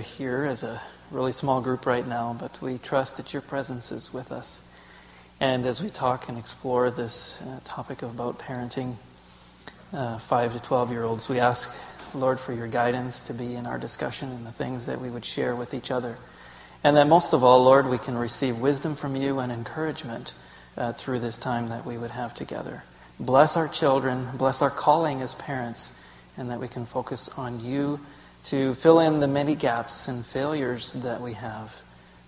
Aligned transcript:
here 0.00 0.44
as 0.44 0.62
a 0.62 0.80
really 1.10 1.32
small 1.32 1.60
group 1.60 1.86
right 1.86 2.06
now, 2.06 2.36
but 2.38 2.60
we 2.60 2.78
trust 2.78 3.16
that 3.16 3.32
your 3.32 3.42
presence 3.42 3.90
is 3.90 4.12
with 4.12 4.30
us. 4.30 4.62
And 5.40 5.64
as 5.66 5.82
we 5.82 5.88
talk 5.88 6.28
and 6.28 6.36
explore 6.36 6.90
this 6.90 7.40
uh, 7.42 7.60
topic 7.64 8.02
about 8.02 8.38
parenting 8.38 8.96
uh, 9.92 10.18
5 10.18 10.52
to 10.52 10.60
12 10.60 10.90
year 10.90 11.04
olds, 11.04 11.28
we 11.28 11.40
ask, 11.40 11.74
Lord, 12.14 12.38
for 12.38 12.52
your 12.52 12.68
guidance 12.68 13.24
to 13.24 13.34
be 13.34 13.54
in 13.54 13.66
our 13.66 13.78
discussion 13.78 14.30
and 14.30 14.44
the 14.46 14.52
things 14.52 14.86
that 14.86 15.00
we 15.00 15.10
would 15.10 15.24
share 15.24 15.56
with 15.56 15.74
each 15.74 15.90
other. 15.90 16.18
And 16.84 16.96
that 16.96 17.08
most 17.08 17.32
of 17.32 17.42
all, 17.42 17.64
Lord, 17.64 17.88
we 17.88 17.98
can 17.98 18.16
receive 18.16 18.58
wisdom 18.58 18.94
from 18.94 19.16
you 19.16 19.38
and 19.38 19.50
encouragement 19.50 20.34
uh, 20.76 20.92
through 20.92 21.20
this 21.20 21.38
time 21.38 21.68
that 21.68 21.84
we 21.84 21.98
would 21.98 22.10
have 22.10 22.34
together. 22.34 22.84
Bless 23.18 23.56
our 23.56 23.68
children, 23.68 24.28
bless 24.34 24.62
our 24.62 24.70
calling 24.70 25.20
as 25.20 25.34
parents, 25.34 25.94
and 26.36 26.50
that 26.50 26.60
we 26.60 26.68
can 26.68 26.86
focus 26.86 27.28
on 27.36 27.60
you 27.60 28.00
to 28.44 28.74
fill 28.74 29.00
in 29.00 29.20
the 29.20 29.28
many 29.28 29.54
gaps 29.54 30.08
and 30.08 30.24
failures 30.24 30.94
that 30.94 31.20
we 31.20 31.34
have. 31.34 31.80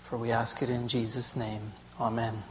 For 0.05 0.17
we 0.17 0.31
ask 0.31 0.63
it 0.63 0.69
in 0.69 0.89
Jesus' 0.89 1.37
name. 1.37 1.73
Amen. 2.01 2.43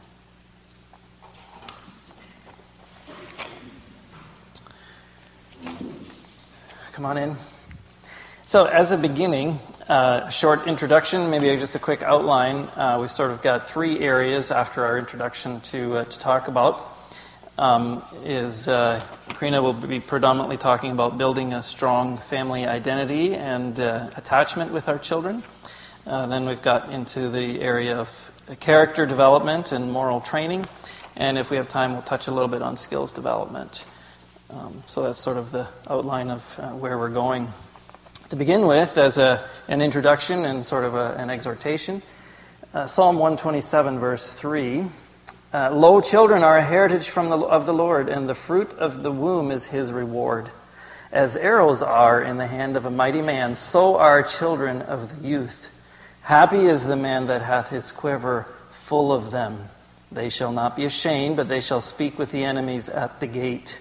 Come 6.92 7.06
on 7.06 7.16
in. 7.16 7.36
So, 8.46 8.66
as 8.66 8.92
a 8.92 8.98
beginning, 8.98 9.58
uh, 9.88 10.28
short 10.28 10.66
introduction, 10.66 11.30
maybe 11.30 11.56
just 11.58 11.74
a 11.74 11.78
quick 11.78 12.02
outline. 12.02 12.68
Uh, 12.76 12.98
we've 13.00 13.10
sort 13.10 13.30
of 13.30 13.42
got 13.42 13.68
three 13.68 14.00
areas 14.00 14.50
after 14.50 14.84
our 14.84 14.98
introduction 14.98 15.60
to, 15.62 15.98
uh, 15.98 16.04
to 16.04 16.18
talk 16.18 16.48
about 16.48 16.92
um, 17.58 18.02
is 18.24 18.68
Karina 19.42 19.60
will 19.60 19.72
be 19.72 19.98
predominantly 19.98 20.56
talking 20.56 20.92
about 20.92 21.18
building 21.18 21.52
a 21.52 21.64
strong 21.64 22.16
family 22.16 22.64
identity 22.64 23.34
and 23.34 23.80
uh, 23.80 24.08
attachment 24.14 24.72
with 24.72 24.88
our 24.88 24.98
children. 25.00 25.42
Uh, 26.06 26.26
then 26.26 26.46
we've 26.46 26.62
got 26.62 26.92
into 26.92 27.28
the 27.28 27.60
area 27.60 27.96
of 27.96 28.30
character 28.60 29.04
development 29.04 29.72
and 29.72 29.90
moral 29.90 30.20
training. 30.20 30.64
And 31.16 31.38
if 31.38 31.50
we 31.50 31.56
have 31.56 31.66
time, 31.66 31.94
we'll 31.94 32.02
touch 32.02 32.28
a 32.28 32.30
little 32.30 32.46
bit 32.46 32.62
on 32.62 32.76
skills 32.76 33.10
development. 33.10 33.84
Um, 34.48 34.80
so 34.86 35.02
that's 35.02 35.18
sort 35.18 35.38
of 35.38 35.50
the 35.50 35.66
outline 35.90 36.30
of 36.30 36.60
uh, 36.60 36.68
where 36.68 36.96
we're 36.96 37.08
going. 37.08 37.48
To 38.28 38.36
begin 38.36 38.68
with, 38.68 38.96
as 38.96 39.18
a, 39.18 39.44
an 39.66 39.82
introduction 39.82 40.44
and 40.44 40.64
sort 40.64 40.84
of 40.84 40.94
a, 40.94 41.16
an 41.18 41.30
exhortation, 41.30 42.00
uh, 42.74 42.86
Psalm 42.86 43.16
127, 43.16 43.98
verse 43.98 44.34
3 44.34 44.86
uh, 45.52 45.70
Lo, 45.70 46.00
children 46.00 46.42
are 46.42 46.56
a 46.56 46.62
heritage 46.62 47.08
from 47.08 47.28
the, 47.28 47.36
of 47.36 47.66
the 47.66 47.74
Lord, 47.74 48.08
and 48.08 48.28
the 48.28 48.34
fruit 48.34 48.72
of 48.74 49.02
the 49.02 49.12
womb 49.12 49.50
is 49.50 49.66
his 49.66 49.92
reward. 49.92 50.50
As 51.12 51.36
arrows 51.36 51.82
are 51.82 52.22
in 52.22 52.38
the 52.38 52.46
hand 52.46 52.76
of 52.76 52.86
a 52.86 52.90
mighty 52.90 53.20
man, 53.20 53.54
so 53.54 53.98
are 53.98 54.22
children 54.22 54.80
of 54.80 55.22
the 55.22 55.28
youth. 55.28 55.70
Happy 56.22 56.66
is 56.66 56.86
the 56.86 56.96
man 56.96 57.26
that 57.26 57.42
hath 57.42 57.68
his 57.68 57.92
quiver 57.92 58.46
full 58.70 59.12
of 59.12 59.30
them. 59.30 59.68
They 60.10 60.30
shall 60.30 60.52
not 60.52 60.76
be 60.76 60.84
ashamed, 60.84 61.36
but 61.36 61.48
they 61.48 61.60
shall 61.60 61.80
speak 61.80 62.18
with 62.18 62.32
the 62.32 62.44
enemies 62.44 62.88
at 62.88 63.20
the 63.20 63.26
gate. 63.26 63.78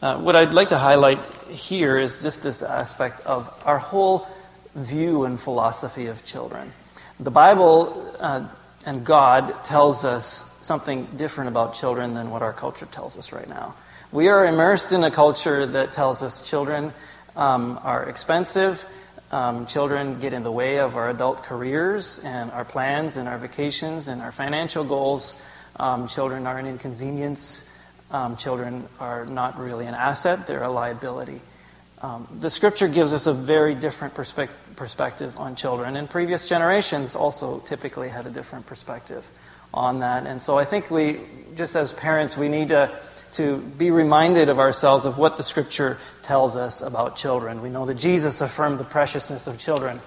Uh, 0.00 0.18
what 0.18 0.36
I'd 0.36 0.54
like 0.54 0.68
to 0.68 0.78
highlight 0.78 1.18
here 1.48 1.98
is 1.98 2.22
just 2.22 2.42
this 2.42 2.62
aspect 2.62 3.20
of 3.26 3.52
our 3.66 3.78
whole 3.78 4.28
view 4.74 5.24
and 5.24 5.38
philosophy 5.38 6.06
of 6.06 6.24
children. 6.24 6.72
The 7.18 7.30
Bible 7.30 8.14
uh, 8.20 8.46
and 8.86 9.04
God 9.04 9.64
tells 9.64 10.04
us 10.04 10.46
something 10.60 11.06
different 11.16 11.48
about 11.48 11.74
children 11.74 12.14
than 12.14 12.30
what 12.30 12.42
our 12.42 12.52
culture 12.52 12.86
tells 12.86 13.16
us 13.16 13.32
right 13.32 13.48
now. 13.48 13.74
We 14.12 14.28
are 14.28 14.46
immersed 14.46 14.92
in 14.92 15.04
a 15.04 15.10
culture 15.10 15.66
that 15.66 15.92
tells 15.92 16.22
us 16.22 16.42
children 16.42 16.92
um, 17.36 17.78
are 17.82 18.08
expensive, 18.08 18.84
um, 19.30 19.66
children 19.66 20.18
get 20.18 20.32
in 20.32 20.42
the 20.42 20.50
way 20.50 20.78
of 20.78 20.96
our 20.96 21.08
adult 21.10 21.44
careers 21.44 22.18
and 22.24 22.50
our 22.50 22.64
plans 22.64 23.16
and 23.16 23.28
our 23.28 23.38
vacations 23.38 24.08
and 24.08 24.20
our 24.20 24.32
financial 24.32 24.82
goals. 24.82 25.40
Um, 25.76 26.08
children 26.08 26.46
are 26.46 26.58
an 26.58 26.66
inconvenience. 26.66 27.64
Um, 28.10 28.36
children 28.36 28.88
are 28.98 29.24
not 29.26 29.58
really 29.58 29.86
an 29.86 29.94
asset, 29.94 30.46
they're 30.46 30.64
a 30.64 30.70
liability. 30.70 31.40
Um, 32.02 32.26
the 32.40 32.50
scripture 32.50 32.88
gives 32.88 33.12
us 33.12 33.26
a 33.26 33.32
very 33.32 33.74
different 33.74 34.14
perspe- 34.14 34.48
perspective 34.80 35.38
on 35.38 35.56
children, 35.56 35.94
and 35.94 36.08
previous 36.08 36.48
generations 36.48 37.14
also 37.14 37.58
typically 37.66 38.08
had 38.08 38.26
a 38.26 38.30
different 38.30 38.64
perspective 38.64 39.22
on 39.74 40.00
that. 40.00 40.26
And 40.26 40.40
so 40.40 40.56
I 40.56 40.64
think 40.64 40.90
we, 40.90 41.20
just 41.54 41.76
as 41.76 41.92
parents, 41.92 42.34
we 42.34 42.48
need 42.48 42.70
to, 42.70 42.90
to 43.32 43.58
be 43.58 43.90
reminded 43.90 44.48
of 44.48 44.58
ourselves 44.58 45.04
of 45.04 45.18
what 45.18 45.36
the 45.36 45.42
scripture 45.42 45.98
tells 46.22 46.56
us 46.56 46.80
about 46.80 47.14
children. 47.14 47.60
We 47.60 47.68
know 47.68 47.84
that 47.84 47.96
Jesus 47.96 48.40
affirmed 48.40 48.78
the 48.78 48.84
preciousness 48.84 49.46
of 49.46 49.58
children 49.58 50.00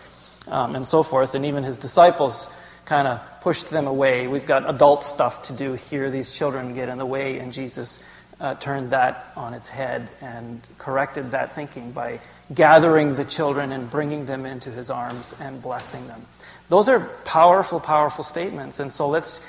um, 0.47 0.75
and 0.75 0.87
so 0.87 1.03
forth, 1.03 1.35
and 1.35 1.45
even 1.45 1.63
his 1.63 1.77
disciples 1.77 2.51
kind 2.85 3.07
of 3.07 3.21
pushed 3.41 3.69
them 3.69 3.85
away. 3.85 4.25
We've 4.25 4.47
got 4.47 4.67
adult 4.67 5.03
stuff 5.03 5.43
to 5.43 5.53
do 5.53 5.73
here. 5.73 6.09
These 6.09 6.31
children 6.31 6.73
get 6.73 6.89
in 6.89 6.97
the 6.97 7.05
way, 7.05 7.37
and 7.37 7.53
Jesus 7.53 8.03
uh, 8.41 8.55
turned 8.55 8.89
that 8.89 9.31
on 9.35 9.53
its 9.53 9.67
head 9.67 10.09
and 10.19 10.59
corrected 10.79 11.29
that 11.29 11.53
thinking 11.53 11.91
by 11.91 12.19
gathering 12.53 13.15
the 13.15 13.25
children 13.25 13.71
and 13.71 13.89
bringing 13.89 14.25
them 14.25 14.45
into 14.45 14.69
his 14.69 14.89
arms 14.89 15.33
and 15.39 15.61
blessing 15.61 16.05
them. 16.07 16.25
Those 16.69 16.89
are 16.89 16.99
powerful, 17.25 17.79
powerful 17.79 18.23
statements. 18.23 18.79
And 18.79 18.91
so 18.91 19.07
let's 19.07 19.45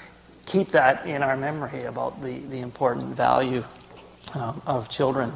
keep 0.47 0.69
that 0.69 1.07
in 1.07 1.23
our 1.23 1.37
memory 1.37 1.85
about 1.85 2.21
the, 2.23 2.39
the 2.39 2.61
important 2.61 3.15
value 3.17 3.65
um, 4.35 4.61
of 4.67 4.89
children. 4.89 5.33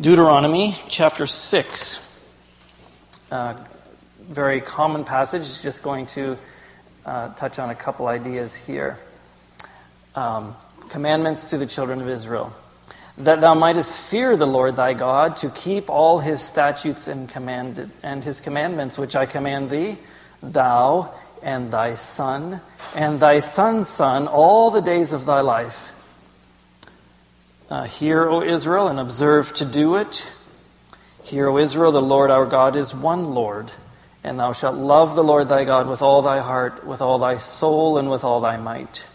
Deuteronomy 0.00 0.76
chapter 0.88 1.26
6. 1.26 2.04
Uh, 3.30 3.54
very 4.20 4.60
common 4.60 5.04
passage, 5.04 5.62
just 5.62 5.82
going 5.82 6.06
to 6.06 6.38
uh, 7.04 7.34
touch 7.34 7.58
on 7.58 7.70
a 7.70 7.74
couple 7.74 8.06
ideas 8.06 8.54
here. 8.54 8.98
Um, 10.14 10.54
commandments 10.88 11.44
to 11.44 11.58
the 11.58 11.66
children 11.66 12.00
of 12.00 12.08
Israel. 12.08 12.52
That 13.18 13.40
thou 13.40 13.54
mightest 13.54 14.00
fear 14.00 14.36
the 14.36 14.46
Lord 14.46 14.76
thy 14.76 14.94
God, 14.94 15.36
to 15.38 15.50
keep 15.50 15.90
all 15.90 16.20
his 16.20 16.40
statutes 16.40 17.08
and, 17.08 17.28
commanded, 17.28 17.90
and 18.02 18.22
his 18.22 18.40
commandments, 18.40 18.96
which 18.96 19.16
I 19.16 19.26
command 19.26 19.70
thee, 19.70 19.98
thou 20.42 21.12
and 21.42 21.70
thy 21.72 21.94
son, 21.94 22.60
and 22.94 23.20
thy 23.20 23.40
son's 23.40 23.88
son, 23.88 24.28
all 24.28 24.70
the 24.70 24.80
days 24.80 25.12
of 25.12 25.24
thy 25.24 25.40
life. 25.40 25.90
Uh, 27.70 27.84
hear, 27.84 28.28
O 28.28 28.42
Israel, 28.42 28.88
and 28.88 28.98
observe 28.98 29.52
to 29.54 29.64
do 29.64 29.96
it. 29.96 30.30
Hear, 31.24 31.48
O 31.48 31.58
Israel, 31.58 31.92
the 31.92 32.00
Lord 32.00 32.30
our 32.30 32.46
God 32.46 32.76
is 32.76 32.94
one 32.94 33.34
Lord, 33.34 33.70
and 34.24 34.38
thou 34.38 34.52
shalt 34.52 34.76
love 34.76 35.16
the 35.16 35.24
Lord 35.24 35.48
thy 35.48 35.64
God 35.64 35.88
with 35.88 36.02
all 36.02 36.22
thy 36.22 36.38
heart, 36.38 36.86
with 36.86 37.02
all 37.02 37.18
thy 37.18 37.36
soul, 37.38 37.98
and 37.98 38.10
with 38.10 38.24
all 38.24 38.40
thy 38.40 38.56
might. 38.56 39.06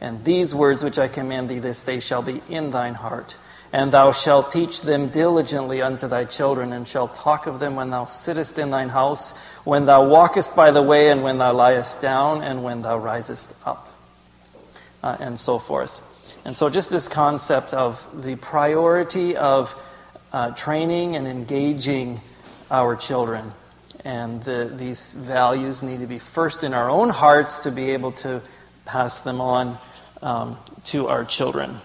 And 0.00 0.24
these 0.24 0.54
words 0.54 0.84
which 0.84 0.98
I 0.98 1.08
command 1.08 1.48
thee 1.48 1.58
this 1.58 1.82
day 1.82 2.00
shall 2.00 2.22
be 2.22 2.42
in 2.48 2.70
thine 2.70 2.94
heart. 2.94 3.36
And 3.76 3.92
thou 3.92 4.10
shalt 4.10 4.52
teach 4.52 4.80
them 4.80 5.08
diligently 5.08 5.82
unto 5.82 6.08
thy 6.08 6.24
children, 6.24 6.72
and 6.72 6.88
shalt 6.88 7.14
talk 7.14 7.46
of 7.46 7.60
them 7.60 7.76
when 7.76 7.90
thou 7.90 8.06
sittest 8.06 8.58
in 8.58 8.70
thine 8.70 8.88
house 8.88 9.34
when 9.66 9.84
thou 9.84 10.08
walkest 10.08 10.56
by 10.56 10.70
the 10.70 10.80
way, 10.80 11.10
and 11.10 11.22
when 11.22 11.36
thou 11.36 11.52
liest 11.52 12.00
down, 12.00 12.42
and 12.42 12.62
when 12.62 12.80
thou 12.80 12.96
risest 12.96 13.52
up, 13.66 13.92
uh, 15.02 15.16
and 15.20 15.38
so 15.38 15.58
forth. 15.58 16.00
And 16.46 16.56
so, 16.56 16.70
just 16.70 16.88
this 16.88 17.08
concept 17.08 17.74
of 17.74 18.08
the 18.24 18.36
priority 18.36 19.36
of 19.36 19.78
uh, 20.32 20.52
training 20.52 21.16
and 21.16 21.26
engaging 21.26 22.20
our 22.70 22.96
children. 22.96 23.52
And 24.04 24.40
the, 24.44 24.72
these 24.72 25.12
values 25.12 25.82
need 25.82 26.00
to 26.00 26.06
be 26.06 26.20
first 26.20 26.62
in 26.62 26.72
our 26.72 26.88
own 26.88 27.10
hearts 27.10 27.58
to 27.60 27.72
be 27.72 27.90
able 27.90 28.12
to 28.12 28.40
pass 28.86 29.20
them 29.20 29.40
on 29.40 29.78
um, 30.22 30.56
to 30.84 31.08
our 31.08 31.24
children. 31.26 31.80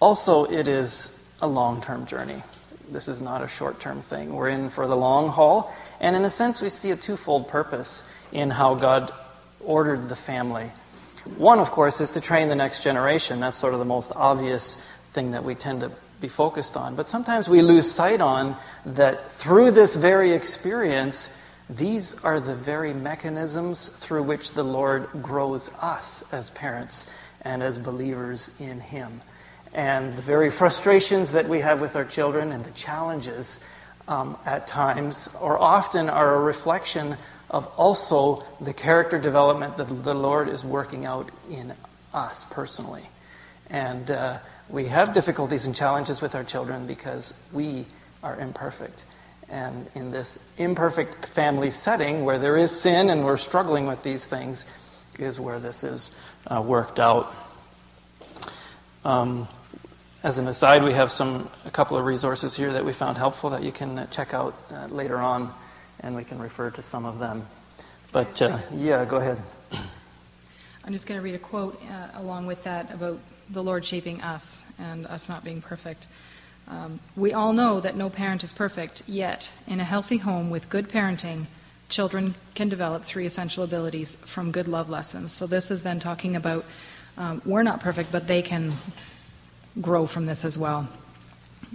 Also, 0.00 0.44
it 0.44 0.68
is 0.68 1.24
a 1.42 1.48
long 1.48 1.80
term 1.80 2.06
journey. 2.06 2.42
This 2.90 3.08
is 3.08 3.20
not 3.20 3.42
a 3.42 3.48
short 3.48 3.80
term 3.80 4.00
thing. 4.00 4.34
We're 4.34 4.48
in 4.48 4.70
for 4.70 4.86
the 4.86 4.96
long 4.96 5.28
haul. 5.28 5.72
And 6.00 6.16
in 6.16 6.24
a 6.24 6.30
sense, 6.30 6.60
we 6.60 6.68
see 6.68 6.90
a 6.90 6.96
twofold 6.96 7.48
purpose 7.48 8.08
in 8.32 8.50
how 8.50 8.74
God 8.74 9.12
ordered 9.60 10.08
the 10.08 10.16
family. 10.16 10.70
One, 11.36 11.58
of 11.58 11.70
course, 11.70 12.00
is 12.00 12.12
to 12.12 12.20
train 12.20 12.48
the 12.48 12.54
next 12.54 12.82
generation. 12.82 13.40
That's 13.40 13.56
sort 13.56 13.74
of 13.74 13.80
the 13.80 13.84
most 13.84 14.12
obvious 14.14 14.82
thing 15.12 15.32
that 15.32 15.44
we 15.44 15.54
tend 15.54 15.80
to 15.80 15.92
be 16.20 16.28
focused 16.28 16.76
on. 16.76 16.94
But 16.94 17.08
sometimes 17.08 17.48
we 17.48 17.60
lose 17.60 17.90
sight 17.90 18.20
on 18.20 18.56
that 18.86 19.30
through 19.32 19.72
this 19.72 19.96
very 19.96 20.32
experience, 20.32 21.36
these 21.68 22.22
are 22.24 22.40
the 22.40 22.54
very 22.54 22.94
mechanisms 22.94 23.88
through 23.88 24.22
which 24.22 24.52
the 24.52 24.62
Lord 24.62 25.08
grows 25.20 25.70
us 25.80 26.24
as 26.32 26.50
parents 26.50 27.10
and 27.42 27.62
as 27.62 27.78
believers 27.78 28.50
in 28.58 28.80
Him 28.80 29.20
and 29.74 30.14
the 30.14 30.22
very 30.22 30.50
frustrations 30.50 31.32
that 31.32 31.48
we 31.48 31.60
have 31.60 31.80
with 31.80 31.96
our 31.96 32.04
children 32.04 32.52
and 32.52 32.64
the 32.64 32.70
challenges 32.70 33.60
um, 34.06 34.36
at 34.46 34.66
times 34.66 35.28
or 35.40 35.58
often 35.58 36.08
are 36.08 36.34
a 36.34 36.40
reflection 36.40 37.16
of 37.50 37.66
also 37.76 38.44
the 38.60 38.72
character 38.72 39.18
development 39.18 39.76
that 39.76 39.84
the 39.84 40.14
Lord 40.14 40.48
is 40.48 40.64
working 40.64 41.04
out 41.04 41.30
in 41.50 41.72
us 42.12 42.44
personally. 42.46 43.04
And 43.70 44.10
uh, 44.10 44.38
we 44.68 44.86
have 44.86 45.12
difficulties 45.12 45.66
and 45.66 45.74
challenges 45.74 46.20
with 46.20 46.34
our 46.34 46.44
children 46.44 46.86
because 46.86 47.34
we 47.52 47.86
are 48.22 48.38
imperfect. 48.38 49.04
And 49.50 49.88
in 49.94 50.10
this 50.10 50.38
imperfect 50.58 51.26
family 51.26 51.70
setting 51.70 52.24
where 52.24 52.38
there 52.38 52.56
is 52.56 52.70
sin 52.70 53.08
and 53.08 53.24
we're 53.24 53.38
struggling 53.38 53.86
with 53.86 54.02
these 54.02 54.26
things, 54.26 54.70
is 55.18 55.40
where 55.40 55.58
this 55.58 55.84
is 55.84 56.18
uh, 56.46 56.62
worked 56.64 57.00
out. 57.00 57.32
Um, 59.04 59.48
as 60.22 60.38
an 60.38 60.48
aside, 60.48 60.82
we 60.82 60.92
have 60.94 61.10
some 61.10 61.48
a 61.64 61.70
couple 61.70 61.96
of 61.96 62.04
resources 62.04 62.56
here 62.56 62.72
that 62.72 62.84
we 62.84 62.92
found 62.92 63.16
helpful 63.16 63.50
that 63.50 63.62
you 63.62 63.70
can 63.70 63.98
uh, 63.98 64.06
check 64.06 64.34
out 64.34 64.54
uh, 64.72 64.86
later 64.86 65.18
on, 65.18 65.52
and 66.00 66.16
we 66.16 66.24
can 66.24 66.38
refer 66.38 66.70
to 66.70 66.82
some 66.82 67.06
of 67.06 67.18
them. 67.18 67.46
But 68.10 68.42
uh, 68.42 68.58
yeah, 68.74 69.04
go 69.04 69.18
ahead. 69.18 69.38
I'm 70.84 70.92
just 70.92 71.06
going 71.06 71.20
to 71.20 71.24
read 71.24 71.34
a 71.34 71.38
quote 71.38 71.80
uh, 71.90 72.20
along 72.20 72.46
with 72.46 72.64
that 72.64 72.92
about 72.92 73.18
the 73.50 73.62
Lord 73.62 73.84
shaping 73.84 74.20
us 74.22 74.66
and 74.78 75.06
us 75.06 75.28
not 75.28 75.44
being 75.44 75.62
perfect. 75.62 76.06
Um, 76.66 76.98
we 77.16 77.32
all 77.32 77.52
know 77.52 77.80
that 77.80 77.96
no 77.96 78.10
parent 78.10 78.42
is 78.42 78.52
perfect, 78.52 79.02
yet, 79.08 79.52
in 79.66 79.80
a 79.80 79.84
healthy 79.84 80.18
home 80.18 80.50
with 80.50 80.68
good 80.68 80.88
parenting, 80.88 81.46
children 81.88 82.34
can 82.54 82.68
develop 82.68 83.04
three 83.04 83.24
essential 83.24 83.62
abilities 83.62 84.16
from 84.16 84.50
good 84.50 84.68
love 84.68 84.90
lessons. 84.90 85.32
So, 85.32 85.46
this 85.46 85.70
is 85.70 85.82
then 85.82 86.00
talking 86.00 86.34
about 86.34 86.64
um, 87.16 87.40
we're 87.44 87.62
not 87.62 87.80
perfect, 87.80 88.10
but 88.10 88.26
they 88.26 88.42
can 88.42 88.74
grow 89.80 90.06
from 90.06 90.26
this 90.26 90.44
as 90.44 90.58
well. 90.58 90.88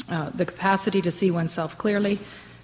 Uh, 0.10 0.30
the 0.32 0.46
capacity 0.46 1.02
to 1.02 1.12
see 1.12 1.32
oneself 1.32 1.78
clearly, 1.78 2.20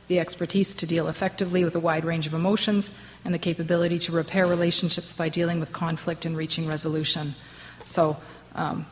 the 0.07 0.19
expertise 0.19 0.73
to 0.73 0.87
deal 0.87 1.07
effectively 1.07 1.63
with 1.63 1.75
a 1.75 1.79
wide 1.79 2.03
range 2.03 2.25
of 2.25 2.33
emotions, 2.33 2.91
and 3.23 3.33
the 3.33 3.39
capability 3.39 3.99
to 3.99 4.11
repair 4.11 4.47
relationships 4.47 5.13
by 5.13 5.29
dealing 5.29 5.59
with 5.59 5.71
conflict 5.71 6.25
and 6.25 6.35
reaching 6.35 6.67
resolution. 6.67 7.35
So, 7.83 8.17
um, 8.55 8.85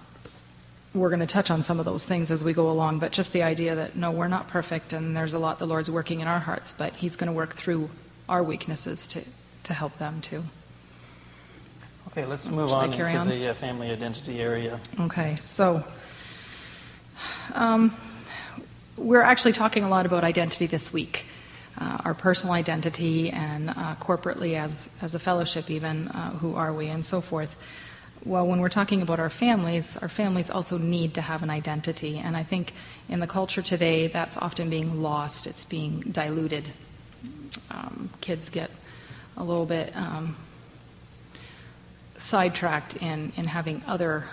we're 0.94 1.09
going 1.09 1.19
to 1.19 1.27
touch 1.27 1.51
on 1.51 1.63
some 1.63 1.79
of 1.79 1.85
those 1.85 2.05
things 2.05 2.31
as 2.31 2.44
we 2.44 2.53
go 2.53 2.69
along, 2.69 2.99
but 2.99 3.11
just 3.11 3.33
the 3.33 3.44
idea 3.44 3.75
that 3.75 3.95
no, 3.95 4.11
we're 4.11 4.27
not 4.27 4.47
perfect 4.47 4.94
and 4.94 5.15
there's 5.15 5.33
a 5.33 5.39
lot 5.39 5.59
the 5.59 5.67
Lord's 5.67 5.91
working 5.91 6.21
in 6.21 6.27
our 6.27 6.39
hearts, 6.39 6.73
but 6.73 6.94
He's 6.94 7.15
going 7.15 7.27
to 7.27 7.35
work 7.35 7.53
through 7.53 7.89
our 8.27 8.41
weaknesses 8.44 9.07
to, 9.07 9.23
to 9.63 9.73
help 9.73 9.97
them 9.97 10.21
too. 10.21 10.44
Okay, 12.07 12.25
let's 12.25 12.49
move 12.49 12.71
on 12.71 12.91
to 12.91 13.17
on? 13.17 13.27
the 13.27 13.49
uh, 13.49 13.53
family 13.53 13.91
identity 13.91 14.41
area. 14.41 14.79
Okay, 15.01 15.35
so 15.35 15.83
um, 17.53 17.93
we're 18.97 19.21
actually 19.21 19.53
talking 19.53 19.83
a 19.83 19.89
lot 19.89 20.05
about 20.05 20.23
identity 20.23 20.65
this 20.65 20.91
week. 20.91 21.25
Uh, 21.79 21.97
our 22.05 22.13
personal 22.13 22.53
identity 22.53 23.29
and 23.29 23.69
uh, 23.69 23.95
corporately 23.99 24.55
as, 24.55 24.97
as 25.01 25.13
a 25.13 25.19
fellowship, 25.19 25.69
even 25.69 26.07
uh, 26.07 26.31
who 26.31 26.55
are 26.55 26.73
we, 26.73 26.87
and 26.87 27.05
so 27.05 27.21
forth 27.21 27.55
well, 28.27 28.45
when 28.45 28.59
we're 28.59 28.69
talking 28.69 29.01
about 29.01 29.19
our 29.19 29.29
families, 29.29 29.95
our 29.97 30.09
families 30.09 30.49
also 30.49 30.77
need 30.77 31.13
to 31.13 31.21
have 31.21 31.43
an 31.43 31.49
identity. 31.49 32.17
And 32.17 32.35
I 32.35 32.43
think 32.43 32.73
in 33.07 33.19
the 33.19 33.27
culture 33.27 33.61
today, 33.61 34.07
that's 34.07 34.37
often 34.37 34.69
being 34.69 35.01
lost, 35.01 35.47
it's 35.47 35.63
being 35.63 36.01
diluted. 36.01 36.69
Um, 37.71 38.09
kids 38.19 38.49
get 38.49 38.69
a 39.37 39.43
little 39.43 39.65
bit 39.65 39.95
um, 39.95 40.35
sidetracked 42.17 42.97
in, 42.97 43.31
in 43.37 43.45
having 43.45 43.81
other 43.87 44.25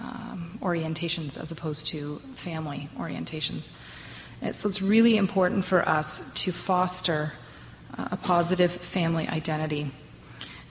um, 0.00 0.58
orientations 0.60 1.38
as 1.38 1.52
opposed 1.52 1.86
to 1.88 2.16
family 2.34 2.88
orientations. 2.98 3.70
And 4.42 4.54
so 4.54 4.68
it's 4.68 4.82
really 4.82 5.16
important 5.16 5.64
for 5.64 5.86
us 5.88 6.32
to 6.34 6.52
foster 6.52 7.32
uh, 7.96 8.08
a 8.12 8.16
positive 8.16 8.70
family 8.70 9.26
identity. 9.28 9.90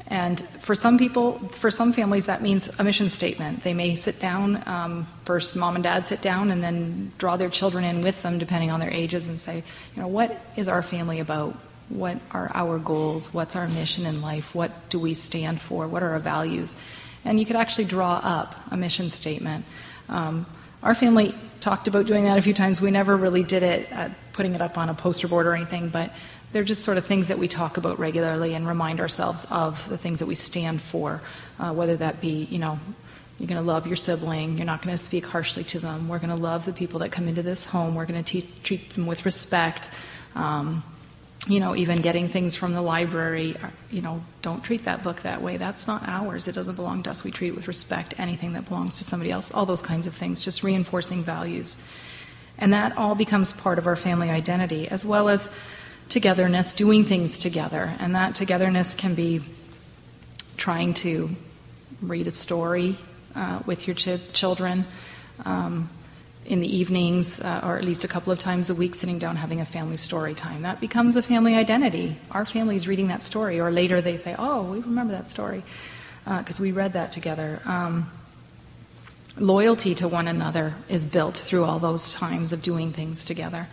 And 0.07 0.39
for 0.60 0.75
some 0.75 1.00
people, 1.00 1.39
for 1.50 1.72
some 1.72 1.92
families, 1.92 2.27
that 2.27 2.44
means 2.44 2.68
a 2.80 2.83
mission 2.83 3.10
statement. 3.10 3.63
They 3.63 3.74
may 3.74 3.95
sit 3.95 4.19
down, 4.19 4.62
um, 4.68 5.06
first 5.25 5.56
mom 5.56 5.75
and 5.75 5.83
dad 5.83 6.06
sit 6.06 6.21
down, 6.21 6.51
and 6.51 6.63
then 6.63 7.12
draw 7.18 7.38
their 7.38 7.50
children 7.50 7.83
in 7.83 8.01
with 8.01 8.21
them, 8.21 8.38
depending 8.38 8.69
on 8.69 8.80
their 8.80 8.92
ages, 8.92 9.28
and 9.28 9.39
say, 9.39 9.63
you 9.95 10.01
know, 10.01 10.07
what 10.07 10.39
is 10.56 10.68
our 10.68 10.83
family 10.83 11.19
about? 11.19 11.57
What 11.89 12.18
are 12.31 12.51
our 12.54 12.78
goals? 12.78 13.33
What's 13.33 13.56
our 13.56 13.68
mission 13.68 14.06
in 14.06 14.21
life? 14.21 14.54
What 14.54 14.89
do 14.89 15.00
we 15.00 15.16
stand 15.16 15.60
for? 15.60 15.88
What 15.88 16.04
are 16.04 16.12
our 16.12 16.19
values? 16.19 16.75
And 17.25 17.39
you 17.39 17.45
could 17.45 17.56
actually 17.56 17.86
draw 17.86 18.22
up 18.24 18.56
a 18.72 18.77
mission 18.77 19.10
statement. 19.10 19.66
Um, 20.07 20.45
our 20.83 20.95
family 20.95 21.36
talked 21.60 21.88
about 21.88 22.06
doing 22.06 22.25
that 22.25 22.38
a 22.38 22.42
few 22.42 22.54
times. 22.54 22.80
We 22.80 22.92
never 22.92 23.18
really 23.18 23.44
did 23.44 23.63
it, 23.63 23.89
putting 24.33 24.54
it 24.54 24.62
up 24.62 24.77
on 24.77 24.88
a 24.89 24.94
poster 24.94 25.27
board 25.27 25.48
or 25.48 25.56
anything, 25.56 25.89
but 25.89 26.12
they're 26.51 26.63
just 26.63 26.83
sort 26.83 26.98
of 26.98 27.06
things 27.06 27.27
that 27.30 27.39
we 27.39 27.48
talk 27.48 27.77
about 27.77 28.00
regularly 28.00 28.54
and 28.54 28.68
remind 28.68 29.01
ourselves 29.01 29.45
of 29.50 29.89
the 29.89 29.98
things 29.98 30.19
that 30.19 30.25
we 30.25 30.36
stand 30.36 30.81
for, 30.81 31.22
uh, 31.60 31.74
whether 31.74 31.98
that 31.98 32.22
be, 32.22 32.45
you 32.45 32.60
know, 32.60 32.80
you're 33.39 33.48
going 33.48 33.62
to 33.62 33.68
love 33.68 33.88
your 33.88 33.98
sibling. 33.98 34.57
You're 34.57 34.66
not 34.66 34.81
going 34.81 34.95
to 34.95 35.04
speak 35.04 35.25
harshly 35.25 35.63
to 35.66 35.80
them. 35.80 36.07
We're 36.07 36.19
going 36.19 36.30
to 36.30 36.42
love 36.42 36.63
the 36.63 36.71
people 36.71 37.00
that 37.00 37.12
come 37.12 37.28
into 37.28 37.42
this 37.42 37.66
home. 37.66 37.95
We're 37.95 38.06
going 38.06 38.24
to 38.24 38.42
te- 38.42 38.50
treat 38.63 38.92
them 38.92 39.07
with 39.07 39.25
respect. 39.25 39.89
Um, 40.36 40.83
you 41.47 41.59
know, 41.59 41.75
even 41.75 42.01
getting 42.01 42.27
things 42.27 42.56
from 42.56 42.74
the 42.74 42.81
library, 42.81 43.56
you 43.92 44.01
know, 44.01 44.24
don't 44.42 44.63
treat 44.63 44.86
that 44.86 45.03
book 45.03 45.21
that 45.21 45.42
way. 45.42 45.57
That's 45.57 45.88
not 45.88 46.07
ours. 46.07 46.47
It 46.47 46.56
doesn't 46.56 46.75
belong 46.75 47.03
to 47.03 47.12
us. 47.12 47.24
We 47.24 47.31
treat 47.31 47.50
it 47.50 47.56
with 47.56 47.68
respect. 47.68 48.15
Anything 48.18 48.53
that 48.53 48.68
belongs 48.68 48.97
to 48.97 49.03
somebody 49.03 49.31
else, 49.31 49.51
all 49.51 49.65
those 49.65 49.81
kinds 49.81 50.07
of 50.07 50.15
things, 50.15 50.44
just 50.44 50.63
reinforcing 50.63 51.21
values. 51.21 51.88
And 52.57 52.74
that 52.74 52.97
all 52.97 53.13
becomes 53.13 53.53
part 53.53 53.77
of 53.77 53.86
our 53.86 53.95
family 53.95 54.30
identity, 54.30 54.88
as 54.88 55.06
well 55.06 55.30
as 55.30 55.53
togetherness, 56.09 56.74
doing 56.74 57.03
things 57.03 57.38
together. 57.38 57.94
And 58.00 58.15
that 58.15 58.33
togetherness 58.33 58.95
can 58.95 59.13
be 59.13 59.42
trying 60.57 60.94
to 60.95 61.30
read 62.01 62.25
a 62.27 62.31
story 62.31 62.97
uh, 63.36 63.59
with 63.65 63.88
your 63.88 63.95
ch- 63.95 64.33
children 64.33 64.86
um, 65.44 65.89
in 66.45 66.59
the 66.59 66.75
evenings, 66.77 67.39
uh, 67.39 67.62
or 67.63 67.77
at 67.77 67.83
least 67.83 68.03
a 68.03 68.07
couple 68.07 68.31
of 68.31 68.39
times 68.39 68.69
a 68.69 68.75
week, 68.75 68.95
sitting 68.95 69.18
down 69.18 69.36
having 69.36 69.62
a 69.62 69.65
family 69.65 69.97
story 69.97 70.33
time. 70.33 70.62
That 70.62 70.80
becomes 70.80 71.15
a 71.15 71.21
family 71.21 71.56
identity. 71.56 72.18
Our 72.31 72.45
family 72.45 72.75
is 72.75 72.88
reading 72.88 73.07
that 73.07 73.24
story, 73.24 73.59
or 73.59 73.71
later 73.71 74.01
they 74.01 74.18
say, 74.18 74.36
Oh, 74.38 74.63
we 74.63 74.80
remember 74.80 75.13
that 75.13 75.30
story 75.30 75.63
because 76.24 76.59
uh, 76.59 76.63
we 76.63 76.71
read 76.71 76.94
that 76.94 77.12
together. 77.12 77.62
Um, 77.65 78.12
loyalty 79.38 79.95
to 79.95 80.07
one 80.07 80.27
another 80.27 80.75
is 80.88 81.06
built 81.06 81.38
through 81.38 81.63
all 81.63 81.80
those 81.80 82.13
times 82.13 82.53
of 82.53 82.62
doing 82.62 82.92
things 82.92 83.25
together 83.25 83.68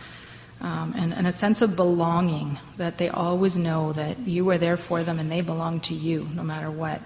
um, 0.61 0.93
and, 0.97 1.13
and, 1.13 1.27
a 1.27 1.31
sense 1.31 1.61
of 1.61 1.75
belonging 1.75 2.57
that 2.77 2.97
they 2.97 3.09
always 3.09 3.57
know 3.57 3.91
that 3.93 4.19
you 4.19 4.49
are 4.49 4.57
there 4.57 4.77
for 4.77 5.03
them 5.03 5.19
and 5.19 5.31
they 5.31 5.41
belong 5.41 5.79
to 5.81 5.93
you 5.93 6.27
no 6.33 6.43
matter 6.43 6.71
what. 6.71 7.01